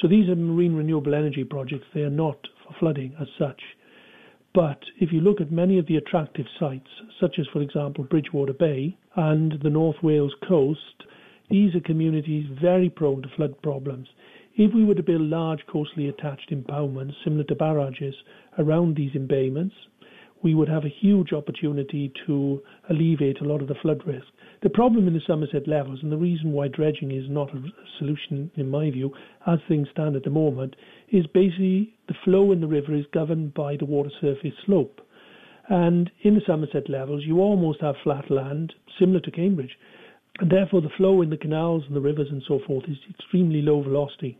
So 0.00 0.08
these 0.08 0.28
are 0.28 0.34
marine 0.34 0.74
renewable 0.74 1.14
energy 1.14 1.44
projects. 1.44 1.86
They 1.94 2.00
are 2.00 2.10
not 2.10 2.48
for 2.64 2.74
flooding 2.80 3.14
as 3.20 3.28
such. 3.38 3.62
But 4.52 4.80
if 5.00 5.12
you 5.12 5.20
look 5.20 5.40
at 5.40 5.52
many 5.52 5.78
of 5.78 5.86
the 5.86 5.98
attractive 5.98 6.46
sites, 6.58 6.88
such 7.20 7.38
as, 7.38 7.46
for 7.52 7.62
example, 7.62 8.02
Bridgwater 8.02 8.54
Bay 8.54 8.98
and 9.14 9.54
the 9.62 9.70
North 9.70 10.02
Wales 10.02 10.34
coast, 10.48 11.04
these 11.48 11.76
are 11.76 11.80
communities 11.80 12.46
very 12.60 12.90
prone 12.90 13.22
to 13.22 13.28
flood 13.36 13.62
problems. 13.62 14.08
If 14.56 14.74
we 14.74 14.84
were 14.84 14.96
to 14.96 15.02
build 15.04 15.22
large 15.22 15.60
coastally 15.72 16.08
attached 16.08 16.50
impoundments 16.50 17.14
similar 17.22 17.44
to 17.44 17.54
barrages 17.54 18.16
around 18.58 18.96
these 18.96 19.14
embayments, 19.14 19.76
we 20.42 20.54
would 20.54 20.68
have 20.68 20.84
a 20.84 20.94
huge 21.00 21.32
opportunity 21.32 22.12
to 22.26 22.62
alleviate 22.88 23.40
a 23.40 23.44
lot 23.44 23.60
of 23.60 23.68
the 23.68 23.74
flood 23.82 24.02
risk. 24.06 24.26
The 24.62 24.70
problem 24.70 25.06
in 25.06 25.14
the 25.14 25.20
Somerset 25.26 25.66
levels, 25.66 26.00
and 26.02 26.12
the 26.12 26.16
reason 26.16 26.52
why 26.52 26.68
dredging 26.68 27.12
is 27.12 27.24
not 27.28 27.54
a 27.54 27.62
solution, 27.98 28.50
in 28.56 28.68
my 28.68 28.90
view, 28.90 29.12
as 29.46 29.58
things 29.68 29.88
stand 29.90 30.16
at 30.16 30.24
the 30.24 30.30
moment, 30.30 30.76
is 31.08 31.26
basically 31.28 31.94
the 32.08 32.14
flow 32.24 32.52
in 32.52 32.60
the 32.60 32.66
river 32.66 32.94
is 32.94 33.06
governed 33.12 33.54
by 33.54 33.76
the 33.76 33.84
water 33.84 34.10
surface 34.20 34.54
slope. 34.66 35.00
And 35.68 36.10
in 36.22 36.34
the 36.34 36.42
Somerset 36.46 36.88
levels, 36.90 37.22
you 37.24 37.40
almost 37.40 37.80
have 37.80 37.94
flat 38.02 38.30
land, 38.30 38.74
similar 38.98 39.20
to 39.20 39.30
Cambridge. 39.30 39.78
And 40.40 40.50
therefore, 40.50 40.80
the 40.80 40.90
flow 40.96 41.22
in 41.22 41.30
the 41.30 41.36
canals 41.36 41.84
and 41.86 41.94
the 41.94 42.00
rivers 42.00 42.28
and 42.30 42.42
so 42.46 42.60
forth 42.66 42.84
is 42.88 42.96
extremely 43.08 43.62
low 43.62 43.82
velocity. 43.82 44.38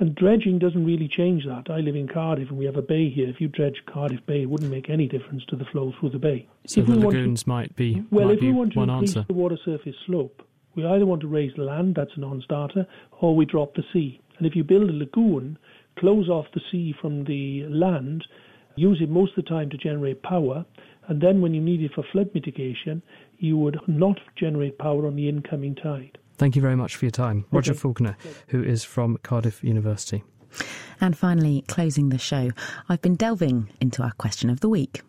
And 0.00 0.14
dredging 0.16 0.58
doesn't 0.58 0.84
really 0.84 1.06
change 1.06 1.44
that. 1.46 1.70
I 1.70 1.78
live 1.78 1.94
in 1.94 2.08
Cardiff 2.08 2.48
and 2.48 2.58
we 2.58 2.64
have 2.64 2.76
a 2.76 2.82
bay 2.82 3.08
here. 3.08 3.28
If 3.28 3.40
you 3.40 3.46
dredge 3.46 3.80
Cardiff 3.86 4.26
Bay, 4.26 4.42
it 4.42 4.50
wouldn't 4.50 4.70
make 4.70 4.90
any 4.90 5.06
difference 5.06 5.44
to 5.46 5.56
the 5.56 5.64
flow 5.66 5.92
through 5.98 6.10
the 6.10 6.18
bay. 6.18 6.48
So 6.66 6.80
if 6.80 6.88
the 6.88 6.96
lagoons 6.96 7.44
to, 7.44 7.48
might 7.48 7.76
be 7.76 8.02
well. 8.10 8.26
might 8.26 8.34
if 8.34 8.40
be 8.40 8.48
we 8.48 8.52
want 8.52 8.72
to 8.72 8.80
increase 8.80 9.10
answer. 9.10 9.24
the 9.28 9.34
water 9.34 9.58
surface 9.64 9.94
slope, 10.04 10.42
we 10.74 10.84
either 10.84 11.06
want 11.06 11.20
to 11.20 11.28
raise 11.28 11.52
the 11.56 11.62
land, 11.62 11.94
that's 11.94 12.10
a 12.16 12.20
non-starter, 12.20 12.86
or 13.20 13.36
we 13.36 13.44
drop 13.44 13.74
the 13.74 13.84
sea. 13.92 14.20
And 14.38 14.46
if 14.48 14.56
you 14.56 14.64
build 14.64 14.90
a 14.90 14.92
lagoon, 14.92 15.56
close 15.96 16.28
off 16.28 16.46
the 16.52 16.60
sea 16.72 16.92
from 17.00 17.22
the 17.24 17.64
land, 17.68 18.26
use 18.74 18.98
it 19.00 19.08
most 19.08 19.38
of 19.38 19.44
the 19.44 19.48
time 19.48 19.70
to 19.70 19.76
generate 19.76 20.22
power, 20.22 20.66
and 21.06 21.20
then 21.20 21.40
when 21.40 21.54
you 21.54 21.60
need 21.60 21.82
it 21.82 21.92
for 21.94 22.02
flood 22.10 22.30
mitigation, 22.34 23.00
you 23.38 23.56
would 23.58 23.78
not 23.86 24.18
generate 24.34 24.78
power 24.78 25.06
on 25.06 25.14
the 25.14 25.28
incoming 25.28 25.76
tide. 25.76 26.18
Thank 26.36 26.56
you 26.56 26.62
very 26.62 26.76
much 26.76 26.96
for 26.96 27.04
your 27.04 27.12
time. 27.12 27.44
Roger 27.50 27.74
Falconer, 27.74 28.16
who 28.48 28.62
is 28.62 28.84
from 28.84 29.18
Cardiff 29.18 29.62
University. 29.62 30.24
And 31.00 31.16
finally, 31.16 31.64
closing 31.68 32.08
the 32.08 32.18
show, 32.18 32.50
I've 32.88 33.02
been 33.02 33.16
delving 33.16 33.70
into 33.80 34.02
our 34.02 34.12
question 34.12 34.50
of 34.50 34.60
the 34.60 34.68
week. 34.68 35.02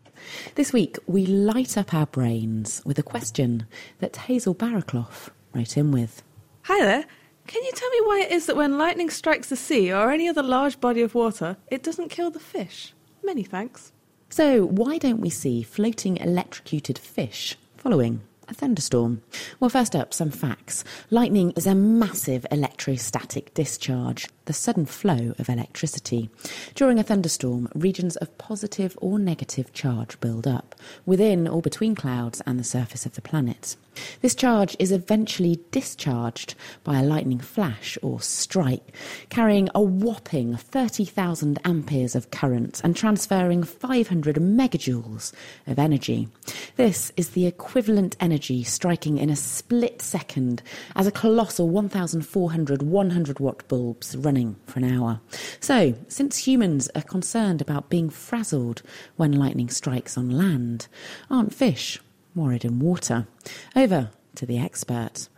This 0.55 0.73
week, 0.73 0.97
we 1.07 1.25
light 1.25 1.77
up 1.77 1.93
our 1.93 2.05
brains 2.05 2.81
with 2.85 2.97
a 2.97 3.03
question 3.03 3.67
that 3.99 4.15
Hazel 4.15 4.55
Barraclough 4.55 5.29
wrote 5.53 5.77
in 5.77 5.91
with. 5.91 6.23
Hi 6.63 6.83
there. 6.83 7.05
Can 7.47 7.63
you 7.63 7.71
tell 7.73 7.89
me 7.89 8.01
why 8.03 8.21
it 8.21 8.31
is 8.31 8.47
that 8.47 8.55
when 8.55 8.77
lightning 8.77 9.11
strikes 9.11 9.49
the 9.49 9.55
sea 9.55 9.93
or 9.93 10.11
any 10.11 10.27
other 10.27 10.41
large 10.41 10.79
body 10.79 11.01
of 11.01 11.13
water, 11.13 11.57
it 11.67 11.83
doesn't 11.83 12.09
kill 12.09 12.31
the 12.31 12.39
fish? 12.39 12.93
Many 13.23 13.43
thanks. 13.43 13.91
So, 14.29 14.65
why 14.65 14.97
don't 14.97 15.21
we 15.21 15.29
see 15.29 15.61
floating 15.61 16.17
electrocuted 16.17 16.97
fish 16.97 17.55
following 17.77 18.21
a 18.47 18.53
thunderstorm? 18.53 19.21
Well, 19.59 19.69
first 19.69 19.95
up, 19.95 20.13
some 20.13 20.31
facts. 20.31 20.83
Lightning 21.09 21.51
is 21.51 21.67
a 21.67 21.75
massive 21.75 22.45
electrostatic 22.51 23.53
discharge, 23.53 24.27
the 24.45 24.53
sudden 24.53 24.85
flow 24.85 25.33
of 25.39 25.49
electricity. 25.49 26.29
During 26.73 26.99
a 26.99 27.03
thunderstorm, 27.03 27.69
regions 27.73 28.15
of 28.17 28.37
positive 28.37 28.97
or 29.01 29.19
negative 29.19 29.73
charge 29.73 30.19
build 30.19 30.47
up, 30.47 30.75
within 31.05 31.47
or 31.47 31.61
between 31.61 31.95
clouds 31.95 32.41
and 32.45 32.59
the 32.59 32.63
surface 32.63 33.05
of 33.05 33.15
the 33.15 33.21
planet. 33.21 33.75
This 34.21 34.35
charge 34.35 34.75
is 34.77 34.91
eventually 34.91 35.61
discharged 35.71 36.55
by 36.83 36.99
a 36.99 37.03
lightning 37.03 37.39
flash 37.39 37.97
or 38.01 38.19
strike, 38.19 38.93
carrying 39.29 39.69
a 39.73 39.81
whopping 39.81 40.57
30,000 40.57 41.59
amperes 41.63 42.15
of 42.15 42.31
current 42.31 42.81
and 42.83 42.95
transferring 42.95 43.63
500 43.63 44.35
megajoules 44.35 45.31
of 45.65 45.79
energy. 45.79 46.27
This 46.75 47.11
is 47.15 47.29
the 47.29 47.45
equivalent 47.45 48.17
energy 48.19 48.34
striking 48.41 49.17
in 49.17 49.29
a 49.29 49.35
split 49.35 50.01
second 50.01 50.61
as 50.95 51.07
a 51.07 51.11
colossal 51.11 51.69
1,400 51.69 52.81
100 52.81 53.39
watt 53.39 53.67
bulbs 53.67 54.15
running 54.15 54.55
for 54.65 54.79
an 54.79 54.97
hour. 54.97 55.21
So, 55.59 55.95
since 56.07 56.47
humans 56.47 56.89
are 56.95 57.01
concerned 57.01 57.61
about 57.61 57.89
being 57.89 58.09
frazzled 58.09 58.81
when 59.15 59.31
lightning 59.31 59.69
strikes 59.69 60.17
on 60.17 60.29
land, 60.29 60.87
aren't 61.29 61.53
fish 61.53 61.99
worried 62.35 62.65
in 62.65 62.79
water? 62.79 63.27
Over 63.75 64.11
to 64.35 64.45
the 64.45 64.59
expert. 64.59 65.29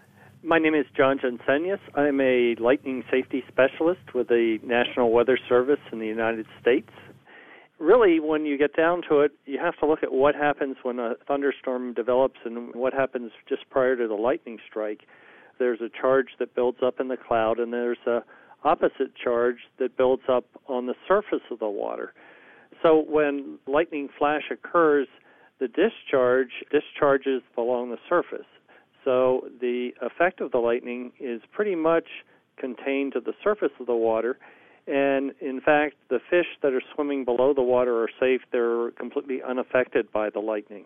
My 0.44 0.60
name 0.60 0.76
is 0.76 0.86
John 0.96 1.20
Jensenius. 1.20 1.80
I'm 1.96 2.22
a 2.22 2.56
lightning 2.56 3.04
safety 3.12 3.44
specialist 3.48 4.14
with 4.14 4.30
the 4.30 4.60
National 4.64 5.12
Weather 5.12 5.38
Service 5.50 5.80
in 5.92 6.00
the 6.00 6.08
United 6.08 6.46
States. 6.62 6.90
Really, 7.80 8.20
when 8.20 8.46
you 8.46 8.58
get 8.58 8.76
down 8.76 9.04
to 9.10 9.20
it, 9.20 9.34
you 9.46 9.60
have 9.60 9.78
to 9.78 9.86
look 9.86 10.02
at 10.02 10.12
what 10.12 10.34
happens 10.34 10.78
when 10.82 10.98
a 10.98 11.14
thunderstorm 11.28 11.94
develops 11.94 12.40
and 12.44 12.74
what 12.74 12.94
happens 12.94 13.32
just 13.48 13.70
prior 13.70 13.96
to 13.96 14.08
the 14.08 14.16
lightning 14.16 14.58
strike. 14.68 15.02
There's 15.60 15.82
a 15.82 15.90
charge 15.90 16.30
that 16.40 16.56
builds 16.56 16.80
up 16.84 17.00
in 17.00 17.08
the 17.08 17.18
cloud, 17.18 17.60
and 17.60 17.72
there's 17.72 17.98
a 18.08 18.24
opposite 18.64 19.16
charge 19.16 19.58
that 19.78 19.96
builds 19.96 20.24
up 20.28 20.46
on 20.68 20.88
the 20.88 20.96
surface 21.08 21.44
of 21.52 21.60
the 21.60 21.70
water. 21.70 22.14
So 22.82 23.04
when 23.08 23.60
lightning 23.68 24.10
flash 24.18 24.44
occurs, 24.52 25.08
the 25.60 25.68
discharge 25.68 26.50
discharges 26.72 27.42
along 27.58 27.92
the 27.92 27.98
surface. 28.10 28.46
So 29.06 29.50
the 29.62 29.92
effect 30.02 30.42
of 30.42 30.52
the 30.52 30.58
lightning 30.58 31.12
is 31.20 31.42
pretty 31.52 31.76
much 31.76 32.06
contained 32.58 33.14
to 33.14 33.20
the 33.20 33.34
surface 33.44 33.72
of 33.80 33.86
the 33.86 33.96
water. 33.96 34.38
And 34.88 35.34
in 35.42 35.60
fact, 35.60 35.96
the 36.10 36.20
fish 36.30 36.48
that 36.62 36.74
are 36.74 36.82
swimming 36.96 37.26
below 37.26 37.54
the 37.54 37.62
water 37.62 38.02
are 38.02 38.10
safe. 38.20 38.42
They're 38.52 38.92
completely 38.92 39.42
unaffected 39.44 40.12
by 40.12 40.30
the 40.30 40.40
lightning. 40.40 40.86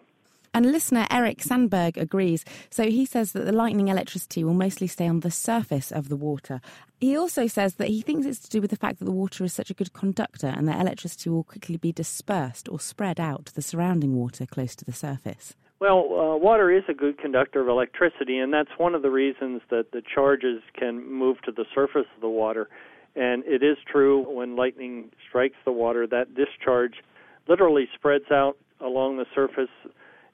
And 0.53 0.69
listener 0.71 1.07
Eric 1.09 1.41
Sandberg 1.41 1.97
agrees. 1.97 2.43
So 2.69 2.83
he 2.83 3.05
says 3.05 3.31
that 3.31 3.45
the 3.45 3.53
lightning 3.53 3.87
electricity 3.87 4.43
will 4.43 4.53
mostly 4.53 4.87
stay 4.87 5.07
on 5.07 5.21
the 5.21 5.31
surface 5.31 5.91
of 5.91 6.09
the 6.09 6.17
water. 6.17 6.59
He 6.99 7.15
also 7.15 7.47
says 7.47 7.75
that 7.75 7.87
he 7.87 8.01
thinks 8.01 8.25
it's 8.25 8.39
to 8.39 8.49
do 8.49 8.59
with 8.59 8.69
the 8.69 8.75
fact 8.75 8.99
that 8.99 9.05
the 9.05 9.11
water 9.11 9.45
is 9.45 9.53
such 9.53 9.69
a 9.69 9.73
good 9.73 9.93
conductor 9.93 10.47
and 10.47 10.67
that 10.67 10.81
electricity 10.81 11.29
will 11.29 11.45
quickly 11.45 11.77
be 11.77 11.93
dispersed 11.93 12.67
or 12.67 12.79
spread 12.81 13.19
out 13.19 13.45
to 13.45 13.55
the 13.55 13.61
surrounding 13.61 14.15
water 14.15 14.45
close 14.45 14.75
to 14.75 14.85
the 14.85 14.91
surface. 14.91 15.55
Well, 15.79 15.99
uh, 15.99 16.37
water 16.37 16.69
is 16.69 16.83
a 16.89 16.93
good 16.93 17.17
conductor 17.17 17.59
of 17.61 17.67
electricity, 17.67 18.37
and 18.37 18.53
that's 18.53 18.69
one 18.77 18.93
of 18.93 19.01
the 19.01 19.09
reasons 19.09 19.61
that 19.71 19.91
the 19.91 20.03
charges 20.03 20.61
can 20.77 21.11
move 21.11 21.41
to 21.41 21.51
the 21.51 21.65
surface 21.73 22.05
of 22.13 22.21
the 22.21 22.29
water. 22.29 22.69
And 23.15 23.43
it 23.45 23.61
is 23.63 23.77
true 23.85 24.23
when 24.23 24.55
lightning 24.55 25.11
strikes 25.27 25.57
the 25.65 25.71
water, 25.71 26.07
that 26.07 26.33
discharge 26.33 26.95
literally 27.47 27.87
spreads 27.93 28.31
out 28.31 28.57
along 28.79 29.17
the 29.17 29.25
surface. 29.35 29.69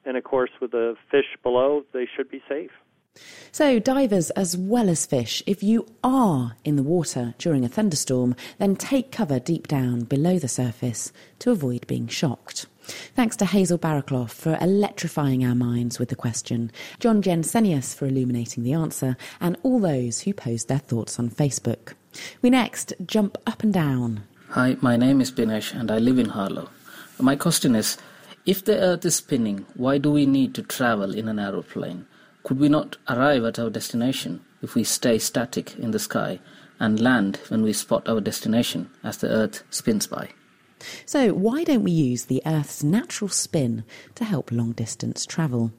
And 0.06 0.16
of 0.16 0.24
course, 0.24 0.52
with 0.62 0.72
the 0.72 0.96
fish 1.10 1.38
below, 1.44 1.84
they 1.94 2.08
should 2.16 2.30
be 2.30 2.42
safe. 2.48 2.72
So, 3.52 3.80
divers 3.80 4.30
as 4.32 4.56
well 4.56 4.90
as 4.90 5.08
fish, 5.08 5.42
if 5.48 5.64
you 5.64 5.88
are 6.04 6.56
in 6.64 6.76
the 6.76 6.84
water 6.84 7.34
during 7.40 7.66
a 7.66 7.70
thunderstorm, 7.70 8.36
then 8.60 8.76
take 8.76 9.12
cover 9.12 9.40
deep 9.40 9.68
down 9.68 10.02
below 10.02 10.38
the 10.38 10.48
surface 10.48 11.12
to 11.40 11.52
avoid 11.52 11.88
being 11.88 12.08
shocked. 12.08 12.68
Thanks 13.16 13.36
to 13.38 13.46
Hazel 13.46 13.78
Barraclough 13.78 14.30
for 14.30 14.58
electrifying 14.62 15.44
our 15.44 15.56
minds 15.56 16.00
with 16.00 16.10
the 16.10 16.16
question, 16.16 16.72
John 17.00 17.22
Jensenius 17.22 17.94
for 17.94 18.06
illuminating 18.06 18.64
the 18.64 18.74
answer, 18.74 19.18
and 19.42 19.58
all 19.64 19.80
those 19.80 20.22
who 20.22 20.34
posed 20.34 20.68
their 20.68 20.78
thoughts 20.78 21.20
on 21.20 21.30
Facebook. 21.30 21.94
We 22.42 22.50
next 22.50 22.94
jump 23.06 23.38
up 23.46 23.64
and 23.64 23.74
down. 23.74 24.24
Hi, 24.50 24.78
my 24.82 24.96
name 24.96 25.22
is 25.22 25.32
Binesh 25.32 25.78
and 25.78 25.92
I 25.92 25.98
live 25.98 26.20
in 26.20 26.30
Harlow. 26.30 26.70
My 27.20 27.36
question 27.36 27.76
is 27.76 27.98
if 28.46 28.64
the 28.64 28.78
Earth 28.78 29.06
is 29.06 29.16
spinning, 29.16 29.66
why 29.76 29.98
do 29.98 30.12
we 30.12 30.26
need 30.26 30.56
to 30.56 30.62
travel 30.62 31.14
in 31.14 31.28
an 31.28 31.40
aeroplane? 31.40 32.06
Could 32.44 32.60
we 32.60 32.70
not 32.70 32.96
arrive 33.10 33.44
at 33.44 33.60
our 33.60 33.70
destination 33.70 34.42
if 34.62 34.74
we 34.74 34.84
stay 34.84 35.20
static 35.20 35.76
in 35.78 35.92
the 35.92 36.00
sky 36.00 36.40
and 36.80 37.00
land 37.00 37.40
when 37.50 37.62
we 37.62 37.74
spot 37.74 38.08
our 38.08 38.22
destination 38.22 38.90
as 39.04 39.18
the 39.18 39.28
Earth 39.28 39.64
spins 39.70 40.08
by? 40.08 40.30
So, 41.06 41.34
why 41.34 41.64
don't 41.64 41.84
we 41.84 41.92
use 41.92 42.26
the 42.26 42.42
Earth's 42.46 42.84
natural 42.84 43.30
spin 43.30 43.84
to 44.16 44.24
help 44.24 44.52
long 44.52 44.72
distance 44.72 45.26
travel? 45.26 45.74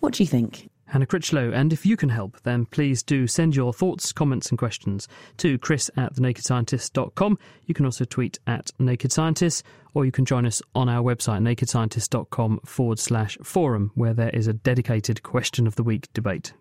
What 0.00 0.14
do 0.14 0.22
you 0.22 0.28
think? 0.28 0.70
Hannah 0.86 1.06
Critchlow, 1.06 1.50
and 1.52 1.72
if 1.72 1.84
you 1.84 1.96
can 1.96 2.08
help, 2.08 2.40
then 2.42 2.66
please 2.66 3.02
do 3.02 3.26
send 3.26 3.56
your 3.56 3.72
thoughts, 3.72 4.12
comments, 4.12 4.50
and 4.50 4.58
questions 4.58 5.08
to 5.38 5.58
chris 5.58 5.90
at 5.96 6.14
thenakedscientist.com. 6.14 7.38
You 7.64 7.74
can 7.74 7.84
also 7.84 8.04
tweet 8.04 8.38
at 8.46 8.70
Naked 8.78 9.12
Scientist, 9.12 9.64
or 9.94 10.04
you 10.04 10.12
can 10.12 10.24
join 10.24 10.46
us 10.46 10.62
on 10.74 10.88
our 10.88 11.02
website, 11.02 11.40
nakedscientist.com 11.42 12.60
forward 12.64 12.98
slash 12.98 13.36
forum, 13.42 13.90
where 13.94 14.14
there 14.14 14.30
is 14.30 14.46
a 14.46 14.52
dedicated 14.52 15.22
question 15.22 15.66
of 15.66 15.74
the 15.74 15.82
week 15.82 16.12
debate. 16.12 16.52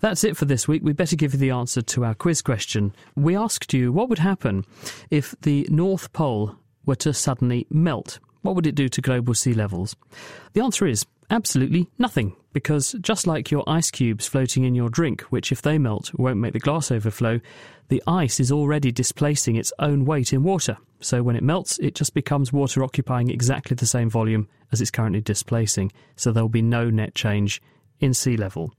That's 0.00 0.24
it 0.24 0.36
for 0.36 0.44
this 0.44 0.68
week. 0.68 0.82
We'd 0.84 0.96
better 0.96 1.16
give 1.16 1.32
you 1.32 1.40
the 1.40 1.50
answer 1.50 1.82
to 1.82 2.04
our 2.04 2.14
quiz 2.14 2.42
question. 2.42 2.94
We 3.16 3.36
asked 3.36 3.72
you 3.72 3.92
what 3.92 4.08
would 4.08 4.18
happen 4.18 4.64
if 5.10 5.34
the 5.40 5.66
North 5.70 6.12
Pole 6.12 6.56
were 6.84 6.96
to 6.96 7.12
suddenly 7.12 7.66
melt. 7.70 8.18
What 8.42 8.54
would 8.54 8.66
it 8.66 8.74
do 8.74 8.88
to 8.88 9.00
global 9.00 9.34
sea 9.34 9.52
levels? 9.52 9.96
The 10.52 10.62
answer 10.62 10.86
is 10.86 11.06
absolutely 11.30 11.88
nothing, 11.98 12.34
because 12.52 12.94
just 13.00 13.26
like 13.26 13.50
your 13.50 13.64
ice 13.68 13.90
cubes 13.90 14.26
floating 14.26 14.64
in 14.64 14.74
your 14.74 14.88
drink, 14.88 15.22
which 15.22 15.52
if 15.52 15.62
they 15.62 15.78
melt 15.78 16.12
won't 16.14 16.38
make 16.38 16.52
the 16.52 16.58
glass 16.58 16.90
overflow, 16.90 17.40
the 17.88 18.02
ice 18.06 18.40
is 18.40 18.52
already 18.52 18.92
displacing 18.92 19.56
its 19.56 19.72
own 19.78 20.04
weight 20.04 20.32
in 20.32 20.42
water. 20.42 20.76
So 21.00 21.22
when 21.22 21.36
it 21.36 21.42
melts, 21.42 21.78
it 21.78 21.94
just 21.94 22.14
becomes 22.14 22.52
water 22.52 22.82
occupying 22.82 23.30
exactly 23.30 23.74
the 23.74 23.86
same 23.86 24.10
volume 24.10 24.48
as 24.72 24.80
it's 24.80 24.90
currently 24.90 25.20
displacing. 25.20 25.92
So 26.16 26.32
there 26.32 26.42
will 26.42 26.48
be 26.48 26.62
no 26.62 26.90
net 26.90 27.14
change 27.14 27.62
in 28.00 28.14
sea 28.14 28.36
level. 28.36 28.72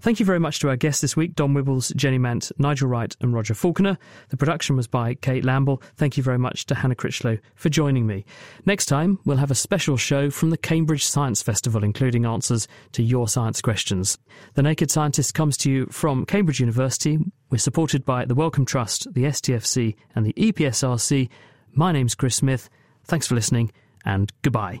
Thank 0.00 0.20
you 0.20 0.26
very 0.26 0.40
much 0.40 0.58
to 0.60 0.68
our 0.68 0.76
guests 0.76 1.00
this 1.00 1.16
week, 1.16 1.34
Don 1.34 1.54
Wuebbles, 1.54 1.94
Jenny 1.96 2.18
Mant, 2.18 2.50
Nigel 2.58 2.88
Wright, 2.88 3.14
and 3.20 3.32
Roger 3.32 3.54
Falconer. 3.54 3.98
The 4.28 4.36
production 4.36 4.76
was 4.76 4.86
by 4.86 5.14
Kate 5.14 5.44
Lamble. 5.44 5.82
Thank 5.96 6.16
you 6.16 6.22
very 6.22 6.38
much 6.38 6.66
to 6.66 6.74
Hannah 6.74 6.94
Critchlow 6.94 7.38
for 7.54 7.68
joining 7.68 8.06
me. 8.06 8.24
Next 8.66 8.86
time, 8.86 9.18
we'll 9.24 9.38
have 9.38 9.50
a 9.50 9.54
special 9.54 9.96
show 9.96 10.30
from 10.30 10.50
the 10.50 10.56
Cambridge 10.56 11.04
Science 11.04 11.42
Festival, 11.42 11.84
including 11.84 12.26
answers 12.26 12.68
to 12.92 13.02
your 13.02 13.28
science 13.28 13.60
questions. 13.60 14.18
The 14.54 14.62
Naked 14.62 14.90
Scientist 14.90 15.34
comes 15.34 15.56
to 15.58 15.70
you 15.70 15.86
from 15.86 16.26
Cambridge 16.26 16.60
University. 16.60 17.18
We're 17.50 17.58
supported 17.58 18.04
by 18.04 18.24
the 18.24 18.34
Wellcome 18.34 18.66
Trust, 18.66 19.12
the 19.14 19.24
STFC, 19.24 19.96
and 20.14 20.26
the 20.26 20.32
EPSRC. 20.34 21.28
My 21.72 21.92
name's 21.92 22.14
Chris 22.14 22.36
Smith. 22.36 22.68
Thanks 23.04 23.26
for 23.26 23.34
listening, 23.34 23.72
and 24.04 24.32
goodbye. 24.42 24.80